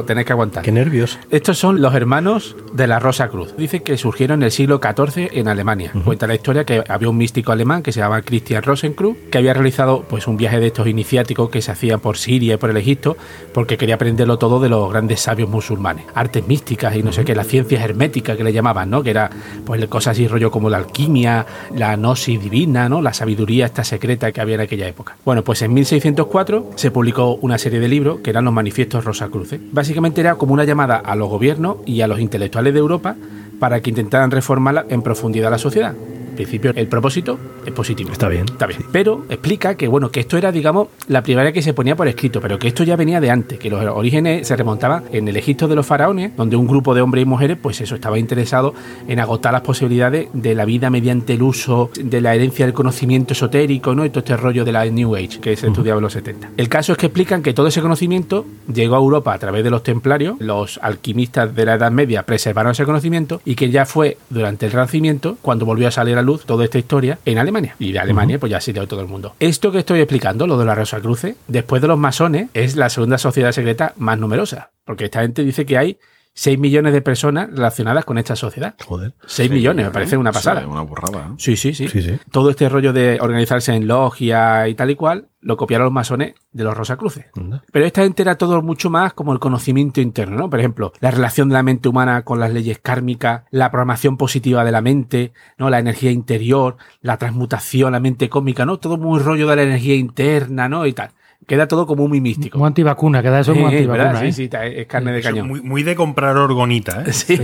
Tenéis 0.06 0.28
que 0.28 0.34
aguantar. 0.34 0.64
Qué 0.64 0.72
nervios. 0.72 1.20
Estos 1.32 1.58
son 1.58 1.82
los 1.82 1.96
hermanos 1.96 2.56
de 2.74 2.88
la 2.88 3.00
Rosa 3.00 3.30
Cruz. 3.30 3.56
Dicen 3.58 3.82
que 3.82 3.98
surgieron 3.98 4.42
en 4.42 4.46
el 4.46 4.52
siglo 4.52 4.80
XIV 4.82 5.30
en 5.32 5.48
Alemania. 5.48 5.92
Cuenta 6.04 6.28
la 6.28 6.36
historia 6.36 6.64
que 6.64 6.84
había 6.88 7.10
un 7.10 7.18
místico 7.18 7.52
alemán 7.52 7.82
que 7.82 7.92
se 7.92 8.00
llamaba 8.00 8.22
Christian 8.22 8.64
Rosenkreuz, 8.64 9.18
que 9.32 9.38
había 9.38 9.54
realizado 9.54 10.04
pues 10.08 10.28
un 10.28 10.38
viaje 10.38 10.60
de 10.60 10.68
estos 10.68 10.88
iniciáticos 10.88 11.50
que 11.50 11.62
se 11.62 11.72
hacían 11.72 12.00
por 12.00 12.18
Siria 12.18 12.56
y 12.56 12.58
por 12.58 12.70
el 12.70 12.78
Egipto, 12.78 13.18
porque 13.54 13.78
quería 13.78 13.96
aprenderlo 13.96 14.38
todo 14.38 14.60
de 14.60 14.70
los 14.70 14.92
grandes 14.92 15.22
sabios 15.22 15.50
musulmanes. 15.50 16.06
Artes 16.14 16.48
místicas 16.48 16.96
y 16.96 17.04
no 17.04 17.12
sé 17.12 17.26
qué, 17.26 17.36
las 17.36 17.48
ciencias 17.48 17.84
herméticas 17.84 18.38
que 18.38 18.44
le 18.44 18.54
llamaban, 18.54 18.90
¿no? 18.90 19.04
Que 19.04 19.12
era 19.12 19.30
pues 19.66 19.86
cosas 19.88 20.12
así 20.12 20.28
rollo 20.28 20.52
como 20.52 20.70
la 20.70 20.78
alquimia, 20.78 21.46
la 21.76 21.96
gnosis 21.96 22.42
divina, 22.42 22.90
¿no? 22.90 23.02
La 23.02 23.14
sabiduría 23.14 23.66
esta 23.66 23.84
secreta 23.84 24.32
que 24.32 24.42
había 24.42 24.56
en 24.56 24.62
aquella 24.62 24.88
época. 24.88 25.18
Bueno, 25.26 25.44
pues 25.44 25.62
en 25.62 25.74
1604 25.74 26.72
se 26.76 26.92
publicó 26.92 27.36
una 27.36 27.58
serie 27.58 27.80
de 27.80 27.88
libros 27.88 28.20
que 28.20 28.30
eran 28.30 28.46
los 28.46 28.54
manifiestos 28.54 29.04
Rosacruces. 29.04 29.60
Básicamente 29.76 30.22
era 30.22 30.36
como 30.36 30.54
una 30.54 30.64
llamada 30.64 30.96
a 30.96 31.18
los 31.18 31.28
gobiernos 31.28 31.80
y 31.86 32.00
a 32.00 32.08
los 32.08 32.22
intelectuales 32.22 32.74
de 32.74 32.80
Europa 32.80 33.18
para 33.60 33.82
que 33.82 33.90
intentaran 33.90 34.32
reformar 34.32 34.86
en 34.88 35.02
profundidad 35.02 35.52
la 35.52 35.58
sociedad. 35.58 35.94
Principio, 36.36 36.72
el 36.76 36.88
propósito 36.88 37.38
es 37.66 37.72
positivo. 37.72 38.12
Está 38.12 38.30
bien. 38.30 38.46
Está 38.46 38.68
bien. 38.68 38.82
Pero 38.92 39.26
explica 39.30 39.76
que, 39.76 39.88
bueno, 39.88 40.12
que 40.12 40.20
esto 40.20 40.38
era, 40.38 40.52
digamos, 40.52 40.90
la 41.08 41.24
primera 41.24 41.52
que 41.52 41.62
se 41.62 41.74
ponía 41.74 41.96
por 41.96 42.08
escrito, 42.08 42.42
pero 42.42 42.60
que 42.60 42.68
esto 42.68 42.84
ya 42.84 42.96
venía 42.96 43.20
de 43.20 43.32
antes, 43.32 43.60
que 43.60 43.70
los 43.70 43.84
orígenes 43.86 44.48
se 44.48 44.56
remontaban 44.56 45.06
en 45.12 45.28
el 45.28 45.38
Egipto 45.38 45.68
de 45.68 45.76
los 45.76 45.86
faraones, 45.86 46.36
donde 46.36 46.56
un 46.56 46.68
grupo 46.68 46.94
de 46.94 47.02
hombres 47.02 47.24
y 47.24 47.26
mujeres, 47.26 47.58
pues 47.62 47.82
eso, 47.82 47.96
estaba 47.96 48.20
interesado 48.20 48.74
en 49.08 49.20
agotar 49.20 49.54
las 49.54 49.62
posibilidades 49.62 50.28
de 50.34 50.56
la 50.56 50.66
vida 50.66 50.90
mediante 50.90 51.34
el 51.34 51.42
uso 51.42 51.90
de 51.96 52.22
la 52.22 52.36
herencia 52.36 52.66
del 52.66 52.74
conocimiento 52.74 53.34
esotérico, 53.34 53.96
¿no? 53.96 54.06
Y 54.06 54.10
todo 54.10 54.20
este 54.20 54.38
rollo 54.38 54.66
de 54.66 54.72
la 54.72 54.86
New 54.86 55.16
Age 55.16 55.40
que 55.40 55.56
se 55.56 55.68
estudiaba 55.68 56.00
en 56.00 56.04
los 56.04 56.14
70. 56.14 56.52
El 56.58 56.70
caso 56.70 56.92
es 56.92 56.98
que 56.98 57.08
explican 57.08 57.42
que 57.42 57.54
todo 57.54 57.68
ese 57.68 57.82
conocimiento 57.82 58.46
llegó 58.72 58.96
a 58.96 59.00
Europa 59.00 59.34
a 59.34 59.40
través 59.40 59.64
de 59.64 59.70
los 59.70 59.84
templarios, 59.84 60.36
los 60.40 60.80
alquimistas 60.82 61.56
de 61.56 61.66
la 61.66 61.76
Edad 61.76 61.92
Media 61.92 62.24
preservaron 62.24 62.72
ese 62.72 62.86
conocimiento 62.86 63.42
y 63.46 63.56
que 63.56 63.70
ya 63.70 63.86
fue 63.86 64.18
durante 64.30 64.66
el 64.66 64.72
Renacimiento 64.72 65.38
cuando 65.42 65.66
volvió 65.66 65.88
a 65.88 65.92
salir 65.92 66.18
a 66.18 66.22
luz 66.26 66.46
toda 66.46 66.66
esta 66.66 66.78
historia 66.78 67.20
en 67.26 67.38
Alemania. 67.38 67.76
Y 67.80 67.92
de 67.92 68.00
Alemania, 68.00 68.40
pues 68.40 68.52
ya 68.52 68.60
se 68.60 68.74
dio 68.74 68.88
todo 68.88 69.02
el 69.02 69.08
mundo. 69.08 69.36
Esto 69.40 69.72
que 69.72 69.80
estoy 69.80 70.00
explicando, 70.00 70.48
lo 70.48 70.58
de 70.58 70.66
la 70.66 70.76
Rosa 70.76 71.00
Cruce, 71.00 71.36
después 71.48 71.82
de 71.82 71.88
los 71.88 71.98
masones, 71.98 72.50
es 72.54 72.76
la 72.76 72.90
segunda 72.90 73.18
sociedad 73.18 73.52
secreta 73.52 73.94
más 73.98 74.20
numerosa. 74.20 74.72
Porque 74.84 75.06
esta 75.06 75.22
gente 75.22 75.44
dice 75.44 75.66
que 75.66 75.78
hay 75.78 75.98
6 76.36 76.60
millones 76.60 76.92
de 76.92 77.02
personas 77.02 77.50
relacionadas 77.50 78.04
con 78.04 78.18
esta 78.18 78.36
sociedad. 78.36 78.76
Joder. 78.86 79.14
6 79.26 79.50
millones, 79.50 79.86
me 79.86 79.92
parece 79.92 80.18
una 80.18 80.34
pasada. 80.34 80.62
Sí, 80.62 80.68
una 80.68 80.82
burrada. 80.82 81.30
¿no? 81.30 81.40
Sí, 81.40 81.56
sí, 81.56 81.74
sí, 81.74 81.88
Sí, 81.88 82.02
sí. 82.02 82.20
Todo 82.30 82.50
este 82.50 82.68
rollo 82.68 82.92
de 82.92 83.18
organizarse 83.22 83.74
en 83.74 83.88
logia 83.88 84.68
y 84.68 84.76
tal 84.76 84.92
y 84.92 84.96
cual, 84.96 85.30
lo 85.40 85.56
copiaron 85.56 85.86
los 85.86 85.94
masones 85.94 86.34
de 86.52 86.64
los 86.66 86.76
Rosacruces. 86.76 87.28
Anda. 87.38 87.64
Pero 87.72 87.86
esta 87.86 88.04
gente 88.04 88.22
era 88.22 88.36
todo 88.36 88.62
mucho 88.62 88.90
más 88.90 89.14
como 89.14 89.32
el 89.32 89.40
conocimiento 89.40 90.02
interno, 90.02 90.36
¿no? 90.36 90.50
Por 90.50 90.60
ejemplo, 90.60 90.92
la 91.00 91.12
relación 91.12 91.48
de 91.48 91.54
la 91.54 91.64
mente 91.64 91.88
humana 91.88 92.24
con 92.24 92.40
las 92.40 92.52
leyes 92.52 92.80
kármicas, 92.80 93.44
la 93.50 93.72
programación 93.72 94.18
positiva 94.18 94.66
de 94.66 94.72
la 94.72 94.82
mente, 94.82 95.32
¿no? 95.58 95.70
La 95.70 95.80
energía 95.80 96.12
interior, 96.12 96.76
la 97.00 97.18
transmutación, 97.18 97.94
la 97.94 98.02
mente 98.02 98.28
cósmica, 98.28 98.66
¿no? 98.66 98.80
Todo 98.80 98.98
muy 98.98 99.20
rollo 99.20 99.48
de 99.48 99.56
la 99.56 99.64
energía 99.64 99.96
interna, 99.96 100.68
¿no? 100.68 100.86
Y 100.86 100.92
tal. 100.92 101.12
Queda 101.48 101.68
todo 101.68 101.86
como 101.86 102.08
muy 102.08 102.22
místico. 102.22 102.58
Muy 102.58 102.68
antivacuna, 102.68 103.22
queda 103.22 103.40
eso 103.42 103.54
muy 103.54 103.74
Eh, 103.74 103.78
antivacuna. 103.78 104.26
¿eh? 104.26 104.32
Sí, 104.32 104.50
sí, 104.50 104.50
es 104.54 104.88
carne 104.88 105.12
de 105.12 105.22
cañón. 105.22 105.48
Muy, 105.48 105.62
muy 105.62 105.84
de 105.84 105.96
comprar 105.96 106.36
orgonita, 106.38 107.04
¿eh? 107.06 107.14
Sí. 107.14 107.38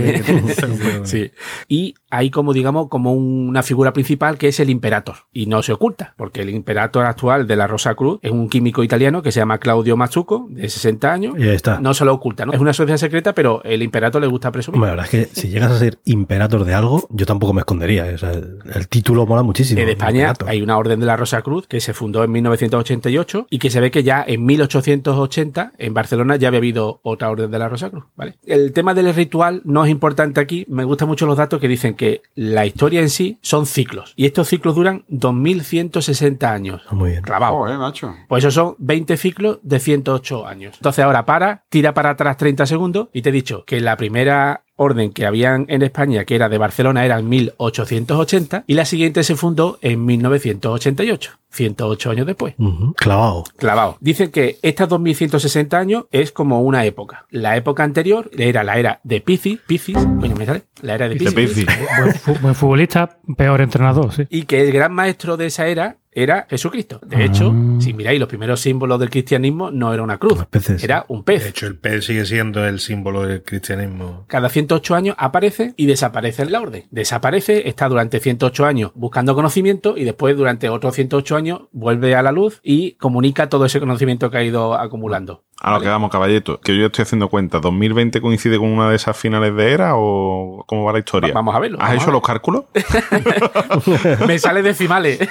Sí. 1.04 1.30
Y 1.68 1.94
hay 2.10 2.30
como, 2.30 2.52
digamos, 2.52 2.88
como 2.88 3.12
una 3.12 3.62
figura 3.62 3.92
principal 3.92 4.38
que 4.38 4.48
es 4.48 4.60
el 4.60 4.70
Imperator. 4.70 5.16
Y 5.32 5.46
no 5.46 5.62
se 5.62 5.72
oculta, 5.72 6.14
porque 6.16 6.42
el 6.42 6.50
Imperator 6.50 7.04
actual 7.06 7.46
de 7.46 7.56
la 7.56 7.66
Rosa 7.66 7.94
Cruz 7.94 8.18
es 8.22 8.30
un 8.30 8.48
químico 8.48 8.82
italiano 8.82 9.22
que 9.22 9.32
se 9.32 9.40
llama 9.40 9.58
Claudio 9.58 9.96
Mazzucco, 9.96 10.46
de 10.50 10.68
60 10.68 11.12
años. 11.12 11.34
Y 11.38 11.42
ahí 11.44 11.54
está. 11.54 11.80
No 11.80 11.94
se 11.94 12.04
lo 12.04 12.14
oculta, 12.14 12.44
¿no? 12.46 12.52
Es 12.52 12.60
una 12.60 12.72
sociedad 12.72 12.98
secreta, 12.98 13.34
pero 13.34 13.62
el 13.64 13.82
Imperator 13.82 14.20
le 14.20 14.26
gusta 14.28 14.50
presumir. 14.52 14.76
Hombre, 14.76 14.90
la 14.90 14.96
verdad 15.02 15.14
es 15.14 15.28
que 15.28 15.40
si 15.40 15.48
llegas 15.48 15.70
a 15.72 15.78
ser 15.78 15.98
imperator 16.04 16.64
de 16.64 16.74
algo, 16.74 17.06
yo 17.10 17.26
tampoco 17.26 17.52
me 17.52 17.60
escondería. 17.60 18.08
¿eh? 18.10 18.14
O 18.14 18.18
sea, 18.18 18.30
el, 18.32 18.58
el 18.74 18.88
título 18.88 19.26
mola 19.26 19.42
muchísimo. 19.42 19.80
En 19.80 19.88
España 19.88 20.20
Imperator. 20.20 20.48
hay 20.50 20.62
una 20.62 20.76
orden 20.76 21.00
de 21.00 21.06
la 21.06 21.16
Rosa 21.16 21.42
Cruz 21.42 21.66
que 21.66 21.80
se 21.80 21.94
fundó 21.94 22.24
en 22.24 22.30
1988 22.32 23.46
y 23.50 23.58
que 23.58 23.70
se 23.70 23.80
ve 23.82 23.90
que 23.90 24.02
ya 24.02 24.24
en 24.26 24.44
1880 24.44 25.72
en 25.76 25.94
Barcelona 25.94 26.36
ya 26.36 26.48
había 26.48 26.58
habido 26.58 27.00
otra 27.02 27.30
orden 27.30 27.50
de 27.50 27.58
la 27.58 27.68
Rosa 27.68 27.90
Cruz. 27.90 28.04
¿vale? 28.16 28.36
El 28.46 28.72
tema 28.72 28.94
del 28.94 29.12
ritual 29.14 29.60
no 29.64 29.84
es 29.84 29.90
importante 29.90 30.40
aquí. 30.40 30.64
Me 30.68 30.84
gustan 30.84 31.08
mucho 31.08 31.26
los 31.26 31.36
datos 31.36 31.60
que 31.60 31.68
dicen 31.68 31.94
que 31.94 32.22
la 32.34 32.64
historia 32.64 33.00
en 33.00 33.10
sí 33.10 33.38
son 33.42 33.66
ciclos 33.66 34.14
y 34.16 34.26
estos 34.26 34.48
ciclos 34.48 34.74
duran 34.74 35.04
2160 35.08 36.52
años. 36.52 36.82
Ah, 36.88 36.94
Muy 36.94 37.10
bien. 37.10 37.22
Clavado. 37.22 37.56
Joder, 37.58 37.78
macho. 37.78 38.14
Pues 38.28 38.44
esos 38.44 38.54
son 38.54 38.74
20 38.78 39.16
ciclos 39.16 39.58
de 39.62 39.78
108 39.78 40.46
años. 40.46 40.76
Entonces 40.76 41.04
ahora 41.04 41.24
para, 41.24 41.64
tira 41.68 41.92
para 41.92 42.10
atrás 42.10 42.36
30 42.36 42.66
segundos 42.66 43.08
y 43.12 43.22
te 43.22 43.30
he 43.30 43.32
dicho 43.32 43.64
que 43.64 43.80
la 43.80 43.96
primera 43.96 44.62
orden 44.76 45.12
que 45.12 45.26
habían 45.26 45.66
en 45.68 45.82
España, 45.82 46.24
que 46.24 46.34
era 46.34 46.48
de 46.48 46.58
Barcelona, 46.58 47.04
era 47.04 47.18
en 47.18 47.28
1880 47.28 48.64
y 48.66 48.74
la 48.74 48.84
siguiente 48.84 49.22
se 49.22 49.36
fundó 49.36 49.78
en 49.80 50.04
1988, 50.04 51.38
108 51.52 52.10
años 52.10 52.26
después. 52.26 52.54
Ujú, 52.58 52.94
Clavado. 52.94 53.44
Clavado. 53.56 53.96
Dicen 54.00 54.30
que 54.30 54.58
estas 54.62 54.88
2160 54.88 55.78
años 55.78 56.04
es 56.10 56.32
como 56.32 56.62
una 56.62 56.84
época. 56.84 57.26
La 57.30 57.56
época 57.56 57.84
anterior 57.84 58.30
era 58.36 58.64
la 58.64 58.78
era 58.78 59.00
de 59.04 59.20
Piscis, 59.20 59.60
Piscis, 59.66 59.96
coño, 59.96 60.34
me 60.36 60.46
sale, 60.46 60.64
la 60.82 60.94
era 60.94 61.08
de 61.08 61.14
De 61.16 61.32
Piscis. 61.32 61.64
Piscis. 61.66 61.66
Buen, 62.26 62.42
buen 62.42 62.54
futbolista, 62.54 63.18
peor 63.36 63.60
entrenador, 63.60 64.12
sí. 64.12 64.24
y 64.30 64.42
que 64.42 64.62
el 64.62 64.72
gran 64.72 64.92
maestro 64.92 65.36
de 65.36 65.46
esa 65.46 65.66
era 65.68 65.96
era 66.14 66.46
Jesucristo. 66.50 67.00
De 67.06 67.24
hecho, 67.24 67.50
Ah. 67.54 67.76
si 67.80 67.94
miráis 67.94 68.20
los 68.20 68.28
primeros 68.28 68.60
símbolos 68.60 69.00
del 69.00 69.08
cristianismo, 69.08 69.70
no 69.70 69.94
era 69.94 70.02
una 70.02 70.18
cruz, 70.18 70.44
era 70.82 71.06
un 71.08 71.20
De 71.20 71.24
pez. 71.24 71.46
hecho, 71.46 71.66
el 71.66 71.78
pez 71.78 72.04
sigue 72.04 72.26
siendo 72.26 72.66
el 72.66 72.80
símbolo 72.80 73.22
del 73.22 73.42
cristianismo. 73.42 74.26
Cada 74.28 74.50
108 74.50 74.94
años 74.94 75.16
aparece 75.18 75.72
y 75.78 75.86
desaparece 75.86 76.42
en 76.42 76.52
la 76.52 76.60
orden. 76.60 76.84
Desaparece, 76.90 77.66
está 77.66 77.88
durante 77.88 78.20
108 78.20 78.66
años 78.66 78.90
buscando 78.94 79.34
conocimiento 79.34 79.96
y 79.96 80.04
después 80.04 80.36
durante 80.36 80.68
otros 80.68 80.94
108 80.94 81.34
años 81.34 81.41
vuelve 81.72 82.14
a 82.14 82.22
la 82.22 82.32
luz 82.32 82.60
y 82.62 82.92
comunica 82.92 83.48
todo 83.48 83.64
ese 83.64 83.80
conocimiento 83.80 84.30
que 84.30 84.38
ha 84.38 84.42
ido 84.42 84.74
acumulando. 84.74 85.44
A 85.64 85.72
lo 85.74 85.80
que 85.80 85.86
vamos, 85.88 86.10
caballeto, 86.10 86.58
que 86.60 86.74
yo 86.74 86.80
ya 86.80 86.86
estoy 86.86 87.04
haciendo 87.04 87.28
cuenta. 87.28 87.60
¿2020 87.60 88.20
coincide 88.20 88.58
con 88.58 88.68
una 88.68 88.90
de 88.90 88.96
esas 88.96 89.16
finales 89.16 89.54
de 89.54 89.72
era 89.72 89.92
o 89.94 90.64
cómo 90.66 90.82
va 90.84 90.92
la 90.92 90.98
historia? 90.98 91.28
Va- 91.28 91.34
vamos 91.34 91.54
a 91.54 91.60
verlo, 91.60 91.78
¿Has 91.80 91.94
hecho 91.94 92.10
los 92.10 92.20
cálculos? 92.22 92.64
Me 94.26 94.38
sale 94.40 94.62
decimales. 94.62 95.20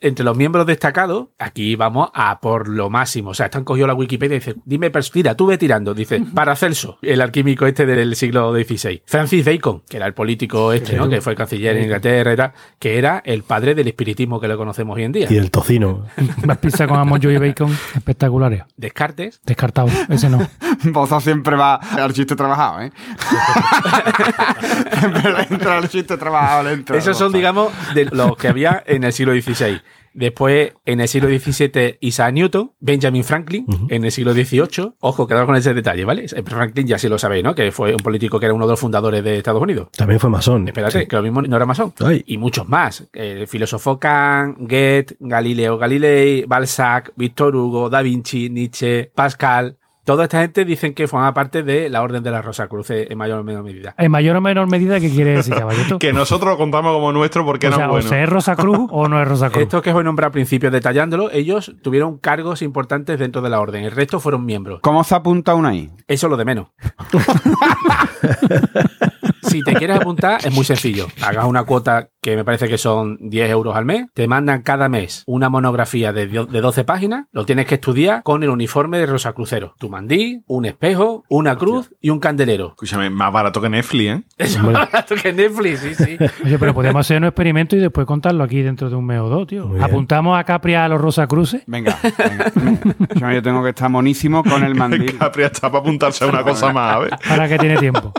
Entre 0.00 0.24
los 0.24 0.36
miembros 0.36 0.66
destacados, 0.66 1.26
aquí 1.38 1.76
vamos 1.76 2.10
a 2.14 2.40
por 2.40 2.68
lo 2.68 2.90
máximo. 2.90 3.30
O 3.30 3.34
sea, 3.34 3.46
están 3.46 3.64
cogido 3.64 3.86
la 3.86 3.94
Wikipedia 3.94 4.36
y 4.36 4.38
dice, 4.38 4.54
dime, 4.64 4.90
tira, 5.12 5.34
tú 5.34 5.46
ve 5.46 5.58
tirando. 5.58 5.92
Dice, 5.92 6.22
Paracelso, 6.34 6.98
el 7.02 7.20
alquímico 7.20 7.66
este 7.66 7.86
del 7.86 8.14
siglo 8.16 8.52
XVI. 8.54 9.02
Francis 9.04 9.44
Bacon, 9.44 9.82
que 9.88 9.96
era 9.96 10.06
el 10.06 10.14
político 10.14 10.72
este, 10.72 10.96
¿no? 10.96 11.08
Que 11.08 11.20
fue 11.20 11.34
canciller 11.34 11.76
en 11.76 11.84
Inglaterra, 11.84 12.32
era, 12.32 12.54
que 12.78 12.98
era 12.98 13.20
el 13.24 13.42
padre 13.42 13.74
del 13.74 13.88
espiritismo 13.88 14.40
que 14.40 14.48
lo 14.48 14.56
conocemos 14.56 14.96
hoy 14.96 15.04
en 15.04 15.12
día. 15.12 15.26
Y 15.28 15.36
el 15.36 15.50
tocino. 15.50 16.06
Las 16.46 16.58
pizzas 16.58 16.86
con 16.88 16.98
amoyo 16.98 17.30
y 17.30 17.36
bacon 17.38 17.76
espectaculares. 17.94 18.62
Descartes, 18.76 19.40
Descartado, 19.44 19.88
ese 20.08 20.28
no. 20.28 20.48
Boza 20.84 21.20
siempre 21.20 21.56
va 21.56 21.74
al 21.74 22.12
chiste 22.12 22.36
trabajado, 22.36 22.82
¿eh? 22.82 22.92
Entra 25.50 25.78
el 25.78 25.88
chiste 25.88 26.16
trabajado, 26.16 26.64
le 26.64 26.72
entra. 26.72 26.96
Esos 26.96 27.16
son, 27.16 27.32
digamos, 27.32 27.72
de 27.94 28.06
los 28.06 28.36
que 28.36 28.48
había 28.48 28.82
en 28.86 29.04
el 29.04 29.12
siglo 29.12 29.32
XVI. 29.32 29.80
Después, 30.12 30.72
en 30.84 31.00
el 31.00 31.08
siglo 31.08 31.28
XVII, 31.28 31.96
Isaac 32.00 32.32
Newton, 32.32 32.72
Benjamin 32.80 33.24
Franklin, 33.24 33.66
en 33.88 34.04
el 34.04 34.10
siglo 34.10 34.32
XVIII. 34.32 34.92
Ojo, 35.00 35.26
quedado 35.26 35.46
con 35.46 35.56
ese 35.56 35.72
detalle, 35.74 36.04
¿vale? 36.04 36.26
Franklin 36.28 36.86
ya 36.86 36.98
sí 36.98 37.08
lo 37.08 37.18
sabéis, 37.18 37.44
¿no? 37.44 37.54
Que 37.54 37.70
fue 37.72 37.92
un 37.92 37.98
político 38.00 38.38
que 38.40 38.46
era 38.46 38.54
uno 38.54 38.66
de 38.66 38.72
los 38.72 38.80
fundadores 38.80 39.22
de 39.22 39.38
Estados 39.38 39.62
Unidos. 39.62 39.88
También 39.96 40.18
fue 40.20 40.30
masón. 40.30 40.66
Espérate, 40.68 41.00
Sí. 41.00 41.06
que 41.06 41.16
lo 41.16 41.22
mismo 41.22 41.42
no 41.42 41.56
era 41.56 41.66
masón. 41.66 41.92
Y 42.26 42.38
muchos 42.38 42.68
más. 42.68 43.08
El 43.12 43.46
filósofo 43.46 43.98
Kant, 43.98 44.58
Goethe, 44.58 45.16
Galileo 45.20 45.78
Galilei, 45.78 46.44
Balzac, 46.44 47.12
Víctor 47.16 47.54
Hugo, 47.56 47.88
Da 47.90 48.02
Vinci, 48.02 48.50
Nietzsche, 48.50 49.10
Pascal. 49.14 49.76
Toda 50.10 50.24
esta 50.24 50.40
gente 50.40 50.64
dicen 50.64 50.92
que 50.92 51.06
forma 51.06 51.32
parte 51.32 51.62
de 51.62 51.88
la 51.88 52.02
Orden 52.02 52.24
de 52.24 52.32
la 52.32 52.42
Rosa 52.42 52.66
Cruz 52.66 52.90
en 52.90 53.16
mayor 53.16 53.38
o 53.38 53.44
menor 53.44 53.62
medida. 53.62 53.94
En 53.96 54.10
mayor 54.10 54.34
o 54.34 54.40
menor 54.40 54.68
medida, 54.68 54.98
¿qué 54.98 55.08
quiere 55.08 55.36
decir, 55.36 55.54
caballito? 55.54 55.98
Que 56.00 56.12
nosotros 56.12 56.50
lo 56.50 56.56
contamos 56.56 56.92
como 56.94 57.12
nuestro 57.12 57.44
porque 57.44 57.68
o 57.68 57.70
era 57.70 57.76
sea, 57.76 57.86
bueno. 57.86 58.04
o 58.04 58.08
sea, 58.08 58.24
¿es 58.24 58.28
Rosa 58.28 58.56
Cruz 58.56 58.88
o 58.90 59.06
no 59.06 59.22
es 59.22 59.28
Rosa 59.28 59.50
Cruz? 59.50 59.62
Esto 59.62 59.82
que 59.82 59.92
os 59.92 60.00
he 60.00 60.02
nombrado 60.02 60.26
al 60.26 60.32
principio 60.32 60.68
detallándolo, 60.72 61.30
ellos 61.30 61.76
tuvieron 61.80 62.18
cargos 62.18 62.60
importantes 62.62 63.20
dentro 63.20 63.40
de 63.40 63.50
la 63.50 63.60
orden. 63.60 63.84
El 63.84 63.92
resto 63.92 64.18
fueron 64.18 64.44
miembros. 64.44 64.80
¿Cómo 64.82 65.04
se 65.04 65.14
apunta 65.14 65.54
uno 65.54 65.68
ahí? 65.68 65.92
Eso 66.08 66.26
es 66.26 66.30
lo 66.32 66.36
de 66.36 66.44
menos. 66.44 66.66
si 69.42 69.62
te 69.62 69.74
quieres 69.74 69.96
apuntar, 69.98 70.40
es 70.44 70.52
muy 70.52 70.64
sencillo. 70.64 71.06
Hagas 71.22 71.44
una 71.46 71.64
cuota 71.64 72.08
que 72.20 72.36
me 72.36 72.44
parece 72.44 72.68
que 72.68 72.78
son 72.78 73.16
10 73.20 73.50
euros 73.50 73.76
al 73.76 73.84
mes. 73.84 74.06
Te 74.14 74.26
mandan 74.28 74.62
cada 74.62 74.88
mes 74.88 75.22
una 75.26 75.48
monografía 75.48 76.12
de, 76.12 76.26
de 76.26 76.60
12 76.60 76.84
páginas. 76.84 77.26
Lo 77.32 77.44
tienes 77.46 77.66
que 77.66 77.76
estudiar 77.76 78.22
con 78.22 78.42
el 78.42 78.50
uniforme 78.50 78.98
de 78.98 79.06
Rosacrucero. 79.06 79.74
Tu 79.78 79.88
mandí, 79.88 80.42
un 80.46 80.64
espejo, 80.66 81.24
una 81.28 81.56
cruz 81.56 81.90
y 82.00 82.10
un 82.10 82.20
candelero. 82.20 82.68
Escúchame, 82.68 83.10
más 83.10 83.32
barato 83.32 83.60
que 83.60 83.68
Netflix, 83.68 84.10
¿eh? 84.10 84.22
Es 84.38 84.58
más 84.62 84.72
barato 84.72 85.14
que 85.14 85.32
Netflix, 85.32 85.80
sí, 85.80 85.94
sí. 85.94 86.18
Oye, 86.44 86.58
pero 86.58 86.74
podemos 86.74 87.00
hacer 87.00 87.18
un 87.18 87.24
experimento 87.24 87.76
y 87.76 87.80
después 87.80 88.06
contarlo 88.06 88.44
aquí 88.44 88.62
dentro 88.62 88.90
de 88.90 88.96
un 88.96 89.06
mes 89.06 89.20
o 89.20 89.28
dos, 89.28 89.46
tío. 89.46 89.66
Muy 89.66 89.76
bien. 89.78 89.84
Apuntamos 89.84 90.38
a 90.38 90.44
Capri 90.44 90.74
a 90.74 90.88
los 90.88 91.00
Rosacruces. 91.00 91.62
Venga, 91.66 91.96
venga. 92.18 93.32
Yo 93.34 93.42
tengo 93.42 93.62
que 93.62 93.70
estar 93.70 93.88
monísimo 93.88 94.42
con 94.44 94.64
el 94.64 94.74
mandil. 94.76 95.16
Capri 95.16 95.44
está 95.44 95.70
para 95.70 95.80
apuntarse 95.80 96.24
a 96.24 96.26
una 96.28 96.42
cosa 96.42 96.72
más, 96.72 96.96
a 96.96 96.98
ver. 96.98 97.10
Para 97.28 97.48
que 97.48 97.58
tiene 97.58 97.76
tiempo. 97.76 98.12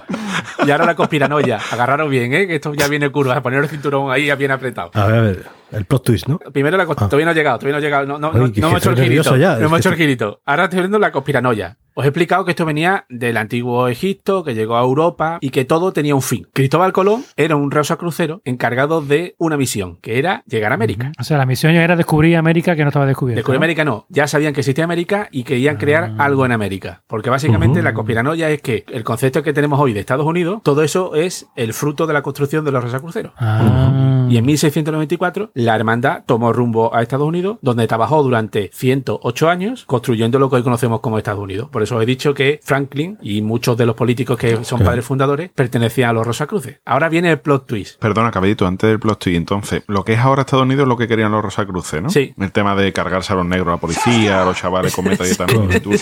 Y 0.65 0.71
ahora 0.71 0.85
la 0.85 0.95
conspiranoia. 1.11 1.59
Agarraros 1.71 2.09
bien, 2.09 2.33
¿eh? 2.33 2.47
Que 2.47 2.55
esto 2.55 2.73
ya 2.73 2.87
viene 2.87 3.09
curva. 3.11 3.41
Poner 3.41 3.59
el 3.63 3.69
cinturón 3.69 4.11
ahí 4.11 4.33
bien 4.35 4.51
apretado. 4.51 4.91
A 4.93 5.05
ver, 5.07 5.17
a 5.17 5.21
ver. 5.21 5.45
El 5.71 5.85
plot 5.85 6.03
twist, 6.03 6.27
¿no? 6.27 6.37
Primero 6.37 6.77
la 6.77 6.85
cons- 6.85 6.95
todavía 6.97 7.25
no 7.25 7.31
ha 7.31 7.33
llegado, 7.33 7.59
todavía 7.59 7.73
no 7.73 7.77
ha 7.77 7.81
llegado. 7.81 8.05
No, 8.05 8.19
no, 8.19 8.31
no, 8.33 8.39
no 8.39 8.45
hemos 8.45 8.51
hecho 8.51 8.67
el 8.67 8.75
estoy 8.75 8.93
girito. 8.95 9.07
nervioso 9.31 9.37
ya, 9.37 9.49
no 9.51 9.55
es 9.57 9.61
hemos 9.61 9.71
que 9.71 9.79
hecho 9.79 9.89
el 9.89 9.93
estoy- 9.93 10.05
girito. 10.05 10.41
Ahora 10.45 10.63
estoy 10.65 10.79
viendo 10.79 10.99
la 10.99 11.11
conspiranoia. 11.11 11.77
Os 11.93 12.05
he 12.05 12.07
explicado 12.07 12.45
que 12.45 12.51
esto 12.51 12.65
venía 12.65 13.05
del 13.09 13.37
antiguo 13.37 13.87
Egipto, 13.87 14.43
que 14.43 14.53
llegó 14.55 14.77
a 14.77 14.81
Europa 14.81 15.37
y 15.41 15.49
que 15.49 15.65
todo 15.65 15.91
tenía 15.91 16.15
un 16.15 16.21
fin. 16.21 16.47
Cristóbal 16.53 16.93
Colón 16.93 17.23
era 17.35 17.55
un 17.55 17.69
rosa 17.71 17.97
crucero 17.97 18.41
encargado 18.45 19.01
de 19.01 19.35
una 19.37 19.57
misión, 19.57 19.97
que 20.01 20.17
era 20.19 20.43
llegar 20.47 20.71
a 20.71 20.75
América. 20.75 21.11
O 21.19 21.23
sea, 21.23 21.37
la 21.37 21.45
misión 21.45 21.73
era 21.75 21.95
descubrir 21.95 22.37
América 22.37 22.75
que 22.75 22.83
no 22.83 22.89
estaba 22.89 23.05
descubierta. 23.05 23.39
Descubrir 23.39 23.59
¿no? 23.59 23.63
América 23.65 23.83
no, 23.85 24.05
ya 24.09 24.27
sabían 24.27 24.53
que 24.53 24.61
existía 24.61 24.83
América 24.85 25.27
y 25.31 25.43
querían 25.43 25.77
crear 25.77 26.13
Ah. 26.17 26.25
algo 26.25 26.45
en 26.45 26.51
América. 26.51 27.03
Porque 27.07 27.29
básicamente 27.29 27.81
la 27.83 27.93
conspiranoia 27.93 28.49
es 28.49 28.61
que 28.61 28.85
el 28.91 29.03
concepto 29.03 29.43
que 29.43 29.53
tenemos 29.53 29.79
hoy 29.79 29.93
de 29.93 29.99
Estados 29.99 30.25
Unidos, 30.25 30.61
todo 30.63 30.83
eso 30.83 31.15
es 31.15 31.47
el 31.55 31.73
fruto 31.73 32.07
de 32.07 32.13
la 32.13 32.21
construcción 32.21 32.63
de 32.65 32.71
los 32.71 32.83
rosacruceros. 32.83 33.33
Ah. 33.37 34.27
Y 34.29 34.37
en 34.37 34.45
1694 34.45 35.51
la 35.53 35.75
hermandad 35.75 36.23
tomó 36.25 36.53
rumbo 36.53 36.93
a 36.95 37.01
Estados 37.01 37.27
Unidos, 37.27 37.57
donde 37.61 37.87
trabajó 37.87 38.23
durante 38.23 38.69
108 38.73 39.49
años 39.49 39.83
construyendo 39.85 40.39
lo 40.39 40.49
que 40.49 40.57
hoy 40.57 40.63
conocemos 40.63 41.01
como 41.01 41.17
Estados 41.17 41.41
Unidos. 41.41 41.69
Por 41.69 41.80
eso 41.81 42.01
he 42.01 42.05
dicho 42.05 42.33
que 42.33 42.59
Franklin 42.63 43.17
y 43.21 43.41
muchos 43.41 43.77
de 43.77 43.85
los 43.85 43.95
políticos 43.95 44.37
que 44.37 44.63
son 44.63 44.79
padres 44.81 45.05
fundadores 45.05 45.49
pertenecían 45.53 46.09
a 46.09 46.13
los 46.13 46.25
Rosacruces. 46.25 46.79
Ahora 46.85 47.09
viene 47.09 47.31
el 47.31 47.39
plot 47.39 47.67
twist. 47.67 47.99
Perdona, 47.99 48.31
caballito, 48.31 48.67
antes 48.67 48.89
del 48.89 48.99
plot 48.99 49.19
twist, 49.19 49.37
entonces, 49.37 49.83
lo 49.87 50.03
que 50.03 50.13
es 50.13 50.19
ahora 50.19 50.41
Estados 50.41 50.65
Unidos 50.65 50.83
es 50.83 50.87
lo 50.89 50.97
que 50.97 51.07
querían 51.07 51.31
los 51.31 51.43
Rosacruces, 51.43 52.01
¿no? 52.01 52.09
Sí. 52.09 52.33
El 52.37 52.51
tema 52.51 52.75
de 52.75 52.91
cargarse 52.93 53.33
a 53.33 53.35
los 53.35 53.45
negros, 53.45 53.69
a 53.69 53.71
la 53.71 53.77
policía, 53.77 54.41
a 54.41 54.45
los 54.45 54.57
chavales 54.57 54.95
con 54.95 55.05
metralletas. 55.05 55.51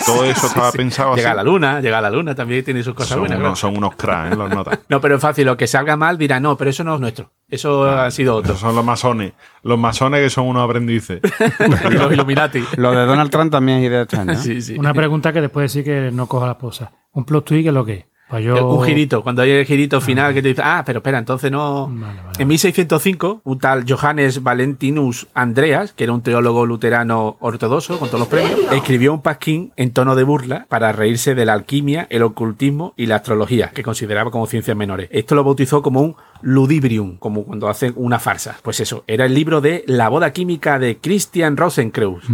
Todo 0.04 0.24
eso 0.24 0.46
estaba 0.46 0.72
pensado 0.72 1.12
así. 1.12 1.20
Llega 1.20 1.32
a 1.32 1.34
la 1.34 1.42
luna, 1.42 1.80
llega 1.80 1.98
a 1.98 2.02
la 2.02 2.10
luna, 2.10 2.34
también 2.34 2.64
tiene 2.64 2.82
sus 2.82 2.94
cosas 2.94 3.10
Son 3.10 3.20
buenas. 3.20 3.38
unos, 3.38 3.58
claro. 3.58 3.74
son 3.74 3.76
unos 3.76 3.96
cracks, 3.96 4.32
¿eh? 4.32 4.36
Los 4.36 4.50
notas. 4.50 4.78
No, 4.88 5.00
pero 5.00 5.16
es 5.16 5.20
fácil, 5.20 5.46
lo 5.46 5.56
que 5.56 5.66
salga 5.66 5.96
mal 5.96 6.18
dirá, 6.18 6.40
no, 6.40 6.56
pero 6.56 6.70
eso 6.70 6.82
no 6.84 6.94
es 6.94 7.00
nuestro. 7.00 7.30
Eso 7.50 7.84
ha 7.84 8.10
sido 8.10 8.36
otro. 8.36 8.52
Esos 8.52 8.60
son 8.60 8.76
los 8.76 8.84
masones. 8.84 9.32
Los 9.62 9.78
masones 9.78 10.22
que 10.22 10.30
son 10.30 10.46
unos 10.46 10.64
aprendices. 10.64 11.20
Y 11.90 11.94
los 11.94 12.12
Illuminati. 12.12 12.62
Lo 12.76 12.92
de 12.92 13.04
Donald 13.04 13.30
Trump 13.30 13.50
también 13.50 13.78
es 13.78 13.86
idea 13.86 14.02
extraña. 14.02 14.34
¿no? 14.34 14.38
Sí, 14.40 14.62
sí. 14.62 14.78
Una 14.78 14.94
pregunta 14.94 15.32
que 15.32 15.40
después 15.40 15.70
sí 15.72 15.82
que 15.82 16.10
no 16.12 16.26
coja 16.26 16.46
la 16.46 16.52
esposa. 16.52 16.92
Un 17.12 17.24
plot 17.24 17.44
twist, 17.44 17.62
¿qué 17.64 17.68
es 17.68 17.74
lo 17.74 17.84
que 17.84 17.92
es? 17.94 18.04
Pues 18.30 18.44
yo... 18.44 18.64
Un 18.68 18.84
girito, 18.84 19.24
cuando 19.24 19.42
hay 19.42 19.50
el 19.50 19.66
girito 19.66 20.00
final 20.00 20.32
que 20.32 20.40
te 20.40 20.48
dice, 20.48 20.62
ah, 20.64 20.84
pero 20.86 21.00
espera, 21.00 21.18
entonces 21.18 21.50
no. 21.50 21.88
Vale, 21.88 22.22
vale. 22.22 22.38
En 22.38 22.46
1605, 22.46 23.40
un 23.42 23.58
tal 23.58 23.84
Johannes 23.88 24.44
Valentinus 24.44 25.26
Andreas, 25.34 25.92
que 25.92 26.04
era 26.04 26.12
un 26.12 26.22
teólogo 26.22 26.64
luterano 26.64 27.38
ortodoxo 27.40 27.98
con 27.98 28.06
todos 28.06 28.20
los 28.20 28.28
premios, 28.28 28.60
escribió 28.72 29.12
un 29.12 29.22
pasquín 29.22 29.72
en 29.74 29.90
tono 29.92 30.14
de 30.14 30.22
burla 30.22 30.66
para 30.68 30.92
reírse 30.92 31.34
de 31.34 31.44
la 31.44 31.54
alquimia, 31.54 32.06
el 32.08 32.22
ocultismo 32.22 32.94
y 32.96 33.06
la 33.06 33.16
astrología, 33.16 33.70
que 33.74 33.82
consideraba 33.82 34.30
como 34.30 34.46
ciencias 34.46 34.76
menores. 34.76 35.08
Esto 35.10 35.34
lo 35.34 35.42
bautizó 35.42 35.82
como 35.82 36.00
un 36.00 36.14
ludibrium, 36.42 37.16
como 37.16 37.44
cuando 37.44 37.68
hacen 37.68 37.92
una 37.96 38.18
farsa. 38.18 38.58
Pues 38.62 38.80
eso, 38.80 39.04
era 39.06 39.26
el 39.26 39.34
libro 39.34 39.60
de 39.60 39.84
La 39.86 40.08
boda 40.08 40.32
química 40.32 40.78
de 40.78 40.98
Christian 40.98 41.56
Rosenkreuz. 41.56 42.24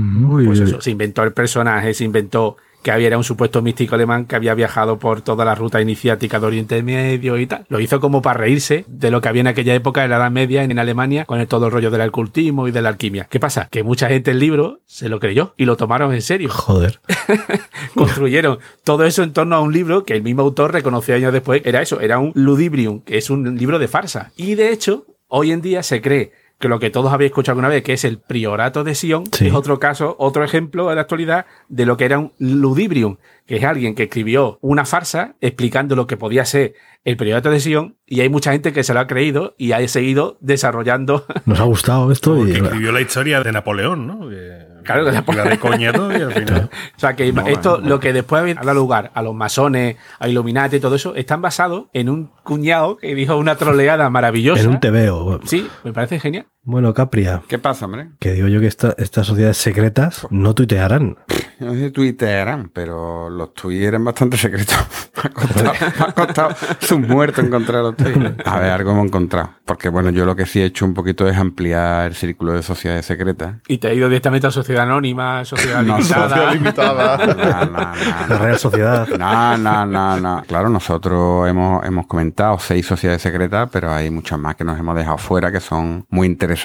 Pues 0.45 0.61
eso, 0.61 0.81
se 0.81 0.91
inventó 0.91 1.23
el 1.23 1.33
personaje, 1.33 1.95
se 1.95 2.05
inventó 2.05 2.57
que 2.83 2.91
había 2.91 3.07
era 3.07 3.19
un 3.19 3.25
supuesto 3.25 3.63
místico 3.63 3.95
alemán 3.95 4.27
que 4.27 4.37
había 4.37 4.55
viajado 4.55 4.99
por 4.99 5.21
toda 5.21 5.45
la 5.45 5.55
ruta 5.55 5.81
iniciática 5.81 6.41
de 6.41 6.47
Oriente 6.47 6.83
Medio 6.83 7.39
y 7.39 7.47
tal. 7.47 7.65
Lo 7.69 7.81
hizo 7.81 8.01
como 8.01 8.23
para 8.23 8.41
reírse 8.41 8.85
de 8.89 9.11
lo 9.11 9.21
que 9.21 9.29
había 9.29 9.41
en 9.41 9.47
aquella 9.47 9.75
época 9.75 10.05
en 10.05 10.11
la 10.11 10.17
Edad 10.17 10.31
Media 10.31 10.65
en 10.65 10.79
Alemania 10.79 11.25
con 11.25 11.41
el, 11.41 11.47
todo 11.47 11.67
el 11.67 11.73
rollo 11.73 11.91
del 11.91 12.01
alcultismo 12.01 12.69
y 12.69 12.73
de 12.73 12.83
la 12.83 12.91
alquimia. 12.91 13.27
¿Qué 13.31 13.41
pasa? 13.41 13.69
Que 13.71 13.83
mucha 13.83 14.09
gente 14.09 14.33
el 14.33 14.39
libro 14.39 14.81
se 14.87 15.09
lo 15.09 15.21
creyó 15.21 15.55
y 15.57 15.65
lo 15.65 15.77
tomaron 15.77 16.13
en 16.13 16.23
serio. 16.23 16.49
Joder. 16.51 17.01
Construyeron 17.95 18.59
todo 18.85 19.05
eso 19.05 19.23
en 19.23 19.33
torno 19.33 19.57
a 19.57 19.61
un 19.61 19.73
libro 19.73 20.05
que 20.05 20.15
el 20.15 20.23
mismo 20.23 20.43
autor 20.43 20.73
reconoció 20.73 21.15
años 21.15 21.33
después. 21.33 21.63
Era 21.65 21.83
eso, 21.83 22.01
era 22.01 22.19
un 22.19 22.33
ludibrium, 22.35 23.01
que 23.01 23.19
es 23.19 23.31
un 23.31 23.57
libro 23.57 23.79
de 23.79 23.89
farsa. 23.89 24.33
Y 24.37 24.55
de 24.55 24.73
hecho, 24.73 25.07
hoy 25.29 25.53
en 25.53 25.61
día 25.61 25.83
se 25.83 26.01
cree 26.01 26.33
que 26.59 26.69
lo 26.69 26.79
que 26.79 26.91
todos 26.91 27.13
habéis 27.13 27.31
escuchado 27.31 27.53
alguna 27.53 27.69
vez, 27.69 27.83
que 27.83 27.93
es 27.93 28.05
el 28.05 28.19
priorato 28.19 28.83
de 28.83 28.95
Sion, 28.95 29.25
Sí. 29.33 29.49
es 29.49 29.53
otro 29.55 29.79
caso, 29.79 30.17
otro 30.19 30.43
ejemplo 30.45 30.89
de 30.89 30.95
la 30.95 31.03
actualidad 31.03 31.47
de 31.69 31.85
lo 31.87 31.97
que 31.97 32.07
era 32.07 32.19
un 32.19 32.33
ludibrium, 32.39 33.17
que 33.47 33.57
es 33.57 33.65
alguien 33.65 33.95
que 33.95 34.05
escribió 34.05 34.59
una 34.63 34.85
farsa 34.87 35.35
explicando 35.41 35.97
lo 35.97 36.07
que 36.07 36.17
podía 36.17 36.45
ser 36.47 36.75
el 37.05 37.17
priorato 37.17 37.51
de 37.51 37.61
Sion, 37.61 37.97
y 38.07 38.21
hay 38.21 38.29
mucha 38.29 38.53
gente 38.53 38.73
que 38.73 38.83
se 38.85 38.95
lo 38.95 39.01
ha 39.01 39.07
creído 39.07 39.55
y 39.59 39.73
ha 39.73 39.87
seguido 39.87 40.39
desarrollando. 40.41 41.25
Nos 41.45 41.61
ha 41.61 41.65
gustado 41.65 42.11
esto 42.11 42.35
y 42.37 42.39
Porque 42.39 42.53
escribió 42.59 42.91
la 42.93 43.01
historia 43.01 43.43
de 43.43 43.53
Napoleón, 43.53 44.07
¿no? 44.07 44.29
Que- 44.29 44.76
Claro, 44.87 45.11
Napoleón. 45.13 45.47
iba 45.47 45.51
de 45.51 45.59
coña 45.61 45.93
todo 45.93 46.13
y 46.17 46.23
al 46.23 46.33
final. 46.33 46.71
O 46.97 46.99
sea 46.99 47.15
que 47.15 47.33
esto, 47.47 47.81
lo 47.83 48.01
que 48.01 48.13
después 48.13 48.57
ha 48.57 48.61
dado 48.63 48.75
lugar 48.75 49.11
a 49.15 49.23
los 49.23 49.35
masones, 49.35 49.97
a 50.19 50.29
Illuminati 50.29 50.77
y 50.77 50.81
todo 50.81 50.95
eso, 50.97 51.15
están 51.15 51.43
basados 51.43 51.85
en 51.93 52.09
un 52.09 52.31
cuñado 52.43 52.97
que 52.97 53.15
dijo 53.15 53.37
una 53.37 53.57
troleada 53.57 54.09
maravillosa. 54.09 54.63
en 54.63 54.69
un 54.69 54.81
tebeo. 54.81 55.41
Sí, 55.45 55.69
me 55.85 55.93
parece 55.93 56.19
genial. 56.21 56.47
Bueno, 56.69 56.93
Capria, 56.95 57.43
¿Qué 57.47 57.59
pasa, 57.61 57.85
hombre? 57.85 58.09
que 58.19 58.33
digo 58.33 58.49
yo 58.49 58.59
que 58.61 58.67
esta- 58.67 58.95
estas 58.99 59.25
sociedades 59.29 59.57
secretas 59.57 60.27
no 60.31 60.53
tuitearán. 60.53 61.17
No 61.61 61.73
sé 61.73 61.85
si 61.87 61.91
tuitearán, 61.93 62.71
pero 62.75 63.31
los 63.31 63.55
tweets 63.55 63.85
eran 63.87 64.05
bastante 64.05 64.37
secretos. 64.37 64.77
Me 65.17 65.23
ha 65.25 65.31
costado, 65.31 65.73
me 65.81 65.87
ha 66.07 66.13
costado 66.13 66.51
sus 66.81 66.99
muertos 66.99 67.45
encontrar 67.45 67.83
los 67.85 67.97
tweets. 67.97 68.45
A 68.45 68.59
ver, 68.59 68.71
algo 68.73 68.91
hemos 68.91 69.07
encontrado. 69.07 69.51
Porque 69.65 69.89
bueno, 69.89 70.11
yo 70.11 70.25
lo 70.27 70.35
que 70.35 70.45
sí 70.45 70.61
he 70.61 70.65
hecho 70.65 70.85
un 70.85 70.93
poquito 70.93 71.29
es 71.29 71.37
ampliar 71.37 72.09
el 72.09 72.15
círculo 72.17 72.53
de 72.53 72.63
sociedades 72.65 73.07
secretas. 73.07 73.57
Y 73.69 73.79
te 73.79 73.89
ha 73.89 73.95
ido 73.95 74.09
directamente 74.09 74.49
a 74.49 74.51
Sociedad 74.51 74.83
Anónima, 74.83 75.45
Sociedad 75.45 75.83
No, 75.83 75.97
Limitada. 75.99 76.29
Sociedad 76.29 76.53
limitada. 76.53 77.17
No, 77.27 77.65
no, 77.65 77.71
no, 77.71 77.93
La 78.29 78.39
Real 78.39 78.59
Sociedad. 78.59 79.09
No, 79.19 79.57
no, 79.57 79.87
no, 79.87 80.17
no. 80.21 80.43
Claro, 80.49 80.69
nosotros 80.69 81.49
hemos, 81.49 81.85
hemos 81.87 82.07
comentado 82.09 82.59
seis 82.59 82.85
sociedades 82.87 83.23
secretas, 83.23 83.69
pero 83.73 83.93
hay 83.93 84.11
muchas 84.11 84.39
más 84.39 84.57
que 84.57 84.65
nos 84.65 84.79
hemos 84.79 84.97
dejado 84.97 85.17
fuera 85.19 85.51
que 85.53 85.61
son 85.61 86.05
muy 86.11 86.27
interesantes, 86.27 86.56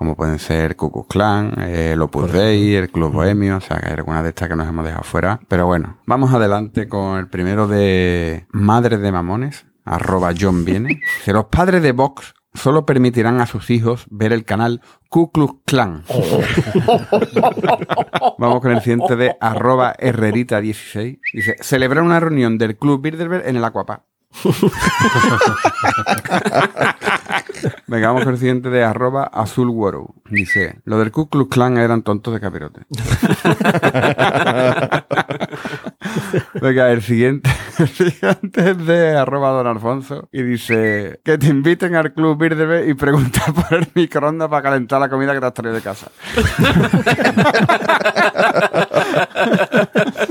como 0.00 0.16
pueden 0.16 0.38
ser 0.38 0.76
Ku 0.76 0.90
Klux 0.90 1.08
Klan, 1.08 1.60
eh, 1.60 1.90
el 1.92 2.00
Opus 2.00 2.32
Dei, 2.32 2.74
el 2.74 2.90
Club 2.90 3.12
Bohemio, 3.12 3.58
o 3.58 3.60
sea, 3.60 3.78
que 3.78 3.88
hay 3.88 3.92
algunas 3.92 4.22
de 4.22 4.30
estas 4.30 4.48
que 4.48 4.56
nos 4.56 4.66
hemos 4.66 4.82
dejado 4.84 5.04
fuera. 5.04 5.40
Pero 5.46 5.66
bueno, 5.66 5.98
vamos 6.06 6.32
adelante 6.32 6.88
con 6.88 7.18
el 7.18 7.28
primero 7.28 7.68
de 7.68 8.46
Madres 8.50 9.02
de 9.02 9.12
Mamones, 9.12 9.66
arroba 9.84 10.32
John 10.38 10.64
Viene. 10.64 11.02
Que 11.26 11.34
los 11.34 11.44
padres 11.46 11.82
de 11.82 11.92
Vox 11.92 12.32
solo 12.54 12.86
permitirán 12.86 13.42
a 13.42 13.46
sus 13.46 13.68
hijos 13.68 14.06
ver 14.08 14.32
el 14.32 14.46
canal 14.46 14.80
Ku 15.10 15.30
Klux 15.32 15.56
Klan. 15.66 16.04
Vamos 18.38 18.62
con 18.62 18.72
el 18.72 18.80
siguiente 18.80 19.16
de 19.16 19.36
arroba 19.38 19.94
herrerita16. 19.98 21.20
Dice, 21.34 21.56
celebrar 21.60 22.02
una 22.02 22.20
reunión 22.20 22.56
del 22.56 22.78
Club 22.78 23.02
Bilderberg 23.02 23.46
en 23.46 23.56
el 23.56 23.64
Aquapa. 23.64 24.06
Venga, 27.86 28.08
vamos 28.08 28.24
con 28.24 28.34
el 28.34 28.38
siguiente 28.38 28.68
de 28.70 28.84
arroba 28.84 29.24
azul 29.24 29.70
Dice, 30.30 30.80
lo 30.84 30.98
del 30.98 31.10
Ku 31.10 31.28
Klux 31.28 31.50
Klan 31.50 31.78
eran 31.78 32.02
tontos 32.02 32.34
de 32.34 32.40
capirote. 32.40 32.82
Venga, 36.60 36.90
el 36.90 37.02
siguiente, 37.02 37.50
el 37.78 37.88
siguiente 37.88 38.70
es 38.70 38.86
de 38.86 39.16
arroba 39.16 39.50
don 39.50 39.66
Alfonso 39.66 40.28
y 40.32 40.42
dice 40.42 41.20
que 41.24 41.38
te 41.38 41.48
inviten 41.48 41.94
al 41.94 42.12
Club 42.12 42.38
Bilderberg 42.38 42.88
y 42.88 42.94
pregunta 42.94 43.40
por 43.54 43.78
el 43.78 43.88
microondas 43.94 44.48
para 44.48 44.62
calentar 44.62 45.00
la 45.00 45.08
comida 45.08 45.34
que 45.34 45.40
te 45.40 45.46
has 45.46 45.54
traído 45.54 45.74
de 45.74 45.82
casa. 45.82 46.10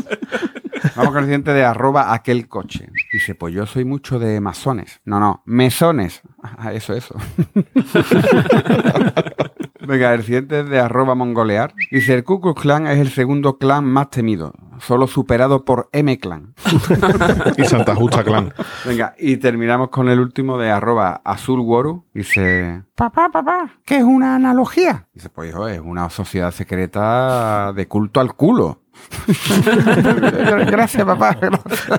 Vamos 0.99 1.13
con 1.13 1.19
el 1.19 1.27
siguiente 1.27 1.53
de 1.53 1.63
arroba 1.63 2.13
aquel 2.13 2.49
coche. 2.49 2.89
Dice, 3.13 3.33
pues 3.33 3.53
yo 3.53 3.65
soy 3.65 3.85
mucho 3.85 4.19
de 4.19 4.41
masones. 4.41 4.99
No, 5.05 5.17
no, 5.17 5.43
mesones. 5.45 6.21
Ah, 6.43 6.73
eso, 6.73 6.93
eso. 6.93 7.15
Venga, 9.79 10.13
el 10.13 10.23
siguiente 10.23 10.59
es 10.59 10.69
de 10.69 10.77
arroba 10.77 11.15
mongolear. 11.15 11.73
Dice, 11.89 12.15
el 12.15 12.25
Ku 12.25 12.41
Klux 12.41 12.61
Klan 12.61 12.85
es 12.85 12.99
el 12.99 13.09
segundo 13.09 13.57
clan 13.57 13.85
más 13.85 14.09
temido, 14.09 14.53
solo 14.79 15.07
superado 15.07 15.63
por 15.63 15.87
M-Clan. 15.93 16.53
Y 17.57 17.63
Santa 17.63 17.95
Justa 17.95 18.25
Clan. 18.25 18.53
Venga, 18.85 19.15
y 19.17 19.37
terminamos 19.37 19.89
con 19.89 20.09
el 20.09 20.19
último 20.19 20.57
de 20.57 20.69
arroba 20.69 21.21
azulworu. 21.23 22.03
Dice, 22.13 22.83
papá, 22.95 23.29
papá, 23.29 23.69
¿qué 23.85 23.97
es 23.97 24.03
una 24.03 24.35
analogía? 24.35 25.07
Dice, 25.13 25.29
pues 25.29 25.49
hijo, 25.49 25.69
es 25.69 25.79
una 25.79 26.09
sociedad 26.09 26.51
secreta 26.51 27.71
de 27.73 27.87
culto 27.87 28.19
al 28.19 28.33
culo. 28.33 28.81
Gracias, 30.71 31.05
papá. 31.05 31.37
gracias. 31.39 31.93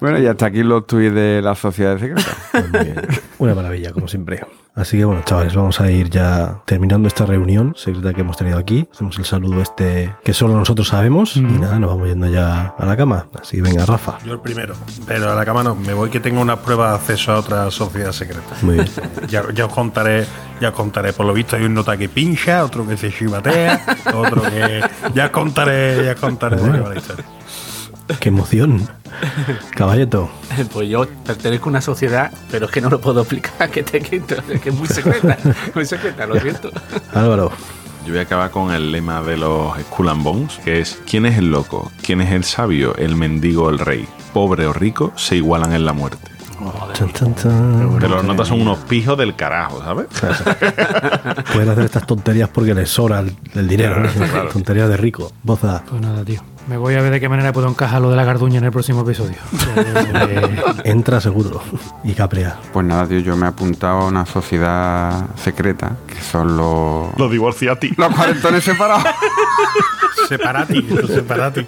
bueno, 0.00 0.18
y 0.18 0.26
hasta 0.26 0.46
aquí 0.46 0.62
los 0.62 0.86
tuits 0.86 1.14
de 1.14 1.40
la 1.42 1.54
sociedad 1.54 1.98
secreta. 1.98 2.30
Pues. 2.52 3.22
Una 3.38 3.54
maravilla, 3.54 3.92
como 3.92 4.08
siempre. 4.08 4.42
Así 4.76 4.98
que 4.98 5.06
bueno, 5.06 5.22
chavales, 5.24 5.54
vamos 5.54 5.80
a 5.80 5.90
ir 5.90 6.10
ya 6.10 6.60
terminando 6.66 7.08
esta 7.08 7.24
reunión 7.24 7.72
secreta 7.76 8.12
que 8.12 8.20
hemos 8.20 8.36
tenido 8.36 8.58
aquí. 8.58 8.86
Hacemos 8.92 9.18
el 9.18 9.24
saludo 9.24 9.62
este 9.62 10.14
que 10.22 10.34
solo 10.34 10.54
nosotros 10.54 10.88
sabemos. 10.88 11.34
Y 11.34 11.40
nada, 11.40 11.78
nos 11.78 11.88
vamos 11.88 12.08
yendo 12.08 12.28
ya 12.28 12.74
a 12.78 12.84
la 12.84 12.94
cama. 12.94 13.26
Así 13.40 13.56
que 13.56 13.62
venga, 13.62 13.86
Rafa. 13.86 14.18
Yo 14.22 14.34
el 14.34 14.40
primero. 14.40 14.74
Pero 15.06 15.32
a 15.32 15.34
la 15.34 15.46
cama 15.46 15.62
no. 15.62 15.74
Me 15.74 15.94
voy 15.94 16.10
que 16.10 16.20
tengo 16.20 16.42
una 16.42 16.56
prueba 16.56 16.90
de 16.90 16.96
acceso 16.96 17.32
a 17.32 17.38
otra 17.38 17.70
sociedad 17.70 18.12
secreta. 18.12 18.54
Muy 18.62 18.74
bien. 18.74 18.86
Ya, 19.28 19.42
ya 19.52 19.66
os 19.66 19.72
contaré, 19.72 20.24
ya 20.60 20.68
os 20.68 20.74
contaré. 20.74 21.12
Por 21.12 21.26
lo 21.26 21.32
visto 21.32 21.56
hay 21.56 21.64
un 21.64 21.74
nota 21.74 21.96
que 21.96 22.08
pincha, 22.08 22.62
otro 22.64 22.86
que 22.86 22.96
se 22.96 23.10
chivatea, 23.10 23.98
otro 24.14 24.42
que. 24.42 24.82
Ya 25.14 25.26
os 25.26 25.30
contaré, 25.30 26.04
ya 26.04 26.12
os 26.12 26.20
contaré 26.20 26.56
de 26.56 26.78
la 26.78 26.94
historia. 26.94 27.24
Qué 28.20 28.28
emoción. 28.28 28.88
Caballeto. 29.74 30.30
Pues 30.72 30.88
yo 30.88 31.06
pertenezco 31.24 31.66
a 31.66 31.70
una 31.70 31.80
sociedad, 31.80 32.30
pero 32.50 32.66
es 32.66 32.72
que 32.72 32.80
no 32.80 32.90
lo 32.90 33.00
puedo 33.00 33.20
explicar, 33.20 33.70
que, 33.70 33.82
te, 33.82 34.00
que, 34.00 34.20
que 34.20 34.68
es 34.68 34.74
muy 34.74 34.88
secreta, 34.88 35.36
muy 35.74 35.84
secreta, 35.84 36.26
lo 36.26 36.40
siento. 36.40 36.70
Álvaro. 37.14 37.50
Yo 38.04 38.12
voy 38.12 38.20
a 38.20 38.22
acabar 38.22 38.52
con 38.52 38.72
el 38.72 38.92
lema 38.92 39.20
de 39.20 39.36
los 39.36 39.76
Skull 39.80 40.08
and 40.10 40.22
Bones, 40.22 40.60
que 40.64 40.80
es 40.80 41.00
¿quién 41.10 41.26
es 41.26 41.38
el 41.38 41.50
loco? 41.50 41.90
¿Quién 42.02 42.20
es 42.20 42.30
el 42.30 42.44
sabio? 42.44 42.94
¿El 42.96 43.16
mendigo 43.16 43.64
o 43.64 43.70
el 43.70 43.80
rey? 43.80 44.06
Pobre 44.32 44.66
o 44.66 44.72
rico 44.72 45.12
se 45.16 45.36
igualan 45.36 45.72
en 45.72 45.84
la 45.84 45.92
muerte. 45.92 46.30
Chan, 46.92 47.12
chan, 47.12 47.34
chan. 47.34 47.96
Pero 48.00 48.14
los 48.16 48.24
notas 48.24 48.48
son 48.48 48.62
unos 48.62 48.78
pijos 48.78 49.18
del 49.18 49.34
carajo, 49.34 49.82
¿sabes? 49.82 50.06
Pueden 51.52 51.68
hacer 51.68 51.84
estas 51.84 52.06
tonterías 52.06 52.48
porque 52.48 52.74
les 52.74 52.88
sobra 52.88 53.18
el, 53.20 53.36
el 53.54 53.68
dinero. 53.68 54.00
¿no? 54.00 54.08
Tonterías 54.52 54.88
de 54.88 54.96
rico. 54.96 55.32
Boza. 55.42 55.82
Pues 55.88 56.00
nada, 56.00 56.24
tío. 56.24 56.40
Me 56.66 56.76
voy 56.76 56.94
a 56.94 57.00
ver 57.00 57.12
de 57.12 57.20
qué 57.20 57.28
manera 57.28 57.52
puedo 57.52 57.68
encajar 57.68 58.02
lo 58.02 58.10
de 58.10 58.16
la 58.16 58.24
garduña 58.24 58.58
en 58.58 58.64
el 58.64 58.72
próximo 58.72 59.02
episodio. 59.02 59.36
Entra 60.84 61.20
seguro. 61.20 61.62
Y 62.02 62.12
Capria. 62.14 62.56
Pues 62.72 62.84
nada, 62.84 63.06
tío, 63.06 63.20
yo 63.20 63.36
me 63.36 63.46
he 63.46 63.48
apuntado 63.48 64.00
a 64.00 64.06
una 64.06 64.26
sociedad 64.26 65.26
secreta, 65.36 65.96
que 66.06 66.20
son 66.20 66.56
los... 66.56 67.16
Los 67.16 67.30
divorciati. 67.30 67.92
Los 67.96 68.12
cuarentones 68.14 68.64
separados. 68.64 69.04
Separati, 70.28 70.82
separati. 71.06 71.66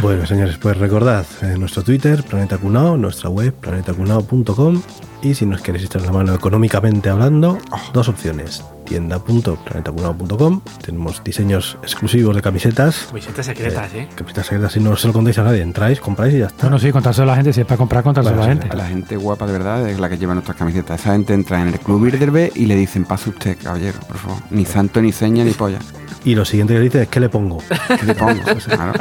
Bueno, 0.00 0.24
señores, 0.24 0.56
pues 0.56 0.78
recordad 0.78 1.26
eh, 1.42 1.56
nuestro 1.58 1.82
Twitter, 1.82 2.22
Planeta 2.22 2.56
Cunao, 2.56 2.96
nuestra 2.96 3.28
web, 3.28 3.52
planetacunao.com 3.52 4.80
y 5.20 5.34
si 5.34 5.44
nos 5.44 5.60
queréis 5.60 5.84
echar 5.86 6.02
la 6.02 6.12
mano 6.12 6.32
económicamente 6.32 7.10
hablando, 7.10 7.58
dos 7.92 8.08
opciones. 8.08 8.64
Tienda.planetacunao.com 8.86 10.60
Tenemos 10.82 11.22
diseños 11.24 11.76
exclusivos 11.82 12.34
de 12.34 12.42
camisetas. 12.42 13.06
Camisetas 13.08 13.46
secretas, 13.46 13.92
¿eh? 13.94 14.08
Camisetas 14.14 14.46
secretas, 14.46 14.72
si 14.72 14.80
no 14.80 14.96
se 14.96 15.06
lo 15.08 15.12
contáis 15.12 15.38
a 15.38 15.44
nadie, 15.44 15.62
entráis, 15.62 16.00
compráis 16.00 16.34
y 16.34 16.38
ya 16.38 16.46
está. 16.46 16.62
bueno, 16.62 16.78
sí, 16.78 16.90
contárselo 16.92 17.24
a 17.24 17.26
la 17.26 17.36
gente. 17.36 17.52
Si 17.52 17.60
es 17.60 17.66
para 17.66 17.76
comprar, 17.78 18.02
contárselo 18.02 18.36
a 18.36 18.38
la 18.40 18.46
Bueno, 18.46 18.60
gente. 18.62 18.76
La 18.76 18.86
gente 18.86 19.16
guapa 19.16 19.46
de 19.46 19.52
verdad 19.52 19.88
es 19.88 19.98
la 20.00 20.08
que 20.08 20.18
lleva 20.18 20.34
nuestras 20.34 20.56
camisetas. 20.56 21.00
Esa 21.00 21.12
gente 21.12 21.34
entra 21.34 21.60
en 21.60 21.68
el 21.68 21.78
club 21.80 22.02
Bilderberg 22.04 22.52
y 22.56 22.66
le 22.66 22.76
dicen, 22.76 23.04
pase 23.04 23.30
usted, 23.30 23.56
caballero, 23.62 23.98
por 24.06 24.16
favor. 24.16 24.38
Ni 24.50 24.64
santo, 24.64 25.02
ni 25.02 25.12
seña, 25.12 25.44
ni 25.44 25.52
polla. 25.52 25.78
Y 26.24 26.34
lo 26.34 26.44
siguiente 26.44 26.74
que 26.74 26.80
dice 26.80 27.02
es 27.02 27.08
¿qué 27.08 27.20
le 27.20 27.28
pongo? 27.28 27.58
¿Qué 28.00 28.04
le 28.06 28.14
pongo? 28.14 28.40
Claro. 28.66 28.92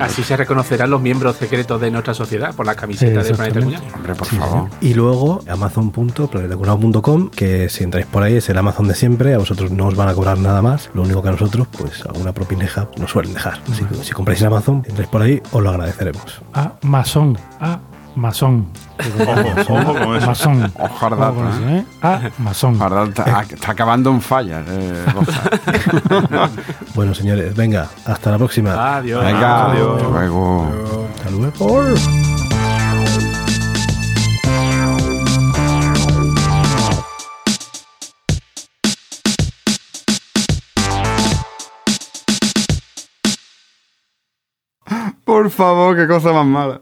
Así 0.00 0.22
se 0.24 0.36
reconocerán 0.36 0.90
los 0.90 1.00
miembros 1.00 1.36
secretos 1.36 1.80
de 1.80 1.90
nuestra 1.92 2.12
sociedad 2.12 2.52
por 2.54 2.66
la 2.66 2.74
camiseta 2.74 3.22
Sí, 3.22 3.28
de 3.28 3.34
Planeta. 3.34 3.60
Cuñado. 3.60 3.84
Hombre, 3.94 4.14
por 4.16 4.26
favor. 4.26 4.68
Y 4.80 4.94
luego 4.94 5.40
amazon.planetacunao.com, 5.48 7.30
que 7.30 7.68
si 7.68 7.84
entráis 7.84 8.06
por 8.06 8.22
ahí 8.24 8.36
es 8.36 8.48
el 8.48 8.58
Amazon 8.58 8.88
de 8.88 8.94
siempre, 9.00 9.34
a 9.34 9.38
vosotros 9.38 9.70
no 9.70 9.86
os 9.86 9.96
van 9.96 10.08
a 10.08 10.14
cobrar 10.14 10.38
nada 10.38 10.62
más, 10.62 10.90
lo 10.94 11.02
único 11.02 11.22
que 11.22 11.28
a 11.28 11.32
nosotros, 11.32 11.66
pues 11.76 12.04
alguna 12.06 12.32
propineja 12.32 12.88
nos 12.98 13.10
suelen 13.10 13.32
dejar. 13.34 13.58
Así 13.70 13.82
que 13.84 13.94
si 14.04 14.12
compráis 14.12 14.40
en 14.42 14.46
Amazon, 14.48 14.84
entráis 14.86 15.08
por 15.08 15.22
ahí, 15.22 15.42
os 15.52 15.62
lo 15.62 15.70
agradeceremos. 15.70 16.40
A 16.54 16.72
masón. 16.82 17.36
A 17.60 17.78
masón. 18.14 18.66
Ojo, 18.98 19.74
ojo 19.74 19.94
con 19.94 20.16
eso. 20.16 20.26
Masón. 20.26 20.72
¿eh? 21.70 21.84
Ah, 22.02 22.20
está, 23.48 23.70
acabando 23.72 24.10
en 24.10 24.20
fallas. 24.20 24.62
eh. 24.68 25.04
Bueno, 26.94 27.14
señores, 27.14 27.54
venga, 27.56 27.88
hasta 28.04 28.30
la 28.32 28.38
próxima. 28.38 28.96
Adiós. 28.96 29.24
Venga, 29.24 29.70
Adiós. 29.70 29.96
hasta 30.02 30.08
luego. 30.10 30.68
Hasta 31.16 31.30
luego. 31.30 31.94
Por 45.30 45.48
favor, 45.48 45.96
qué 45.96 46.08
cosa 46.08 46.32
más 46.32 46.44
mala. 46.44 46.80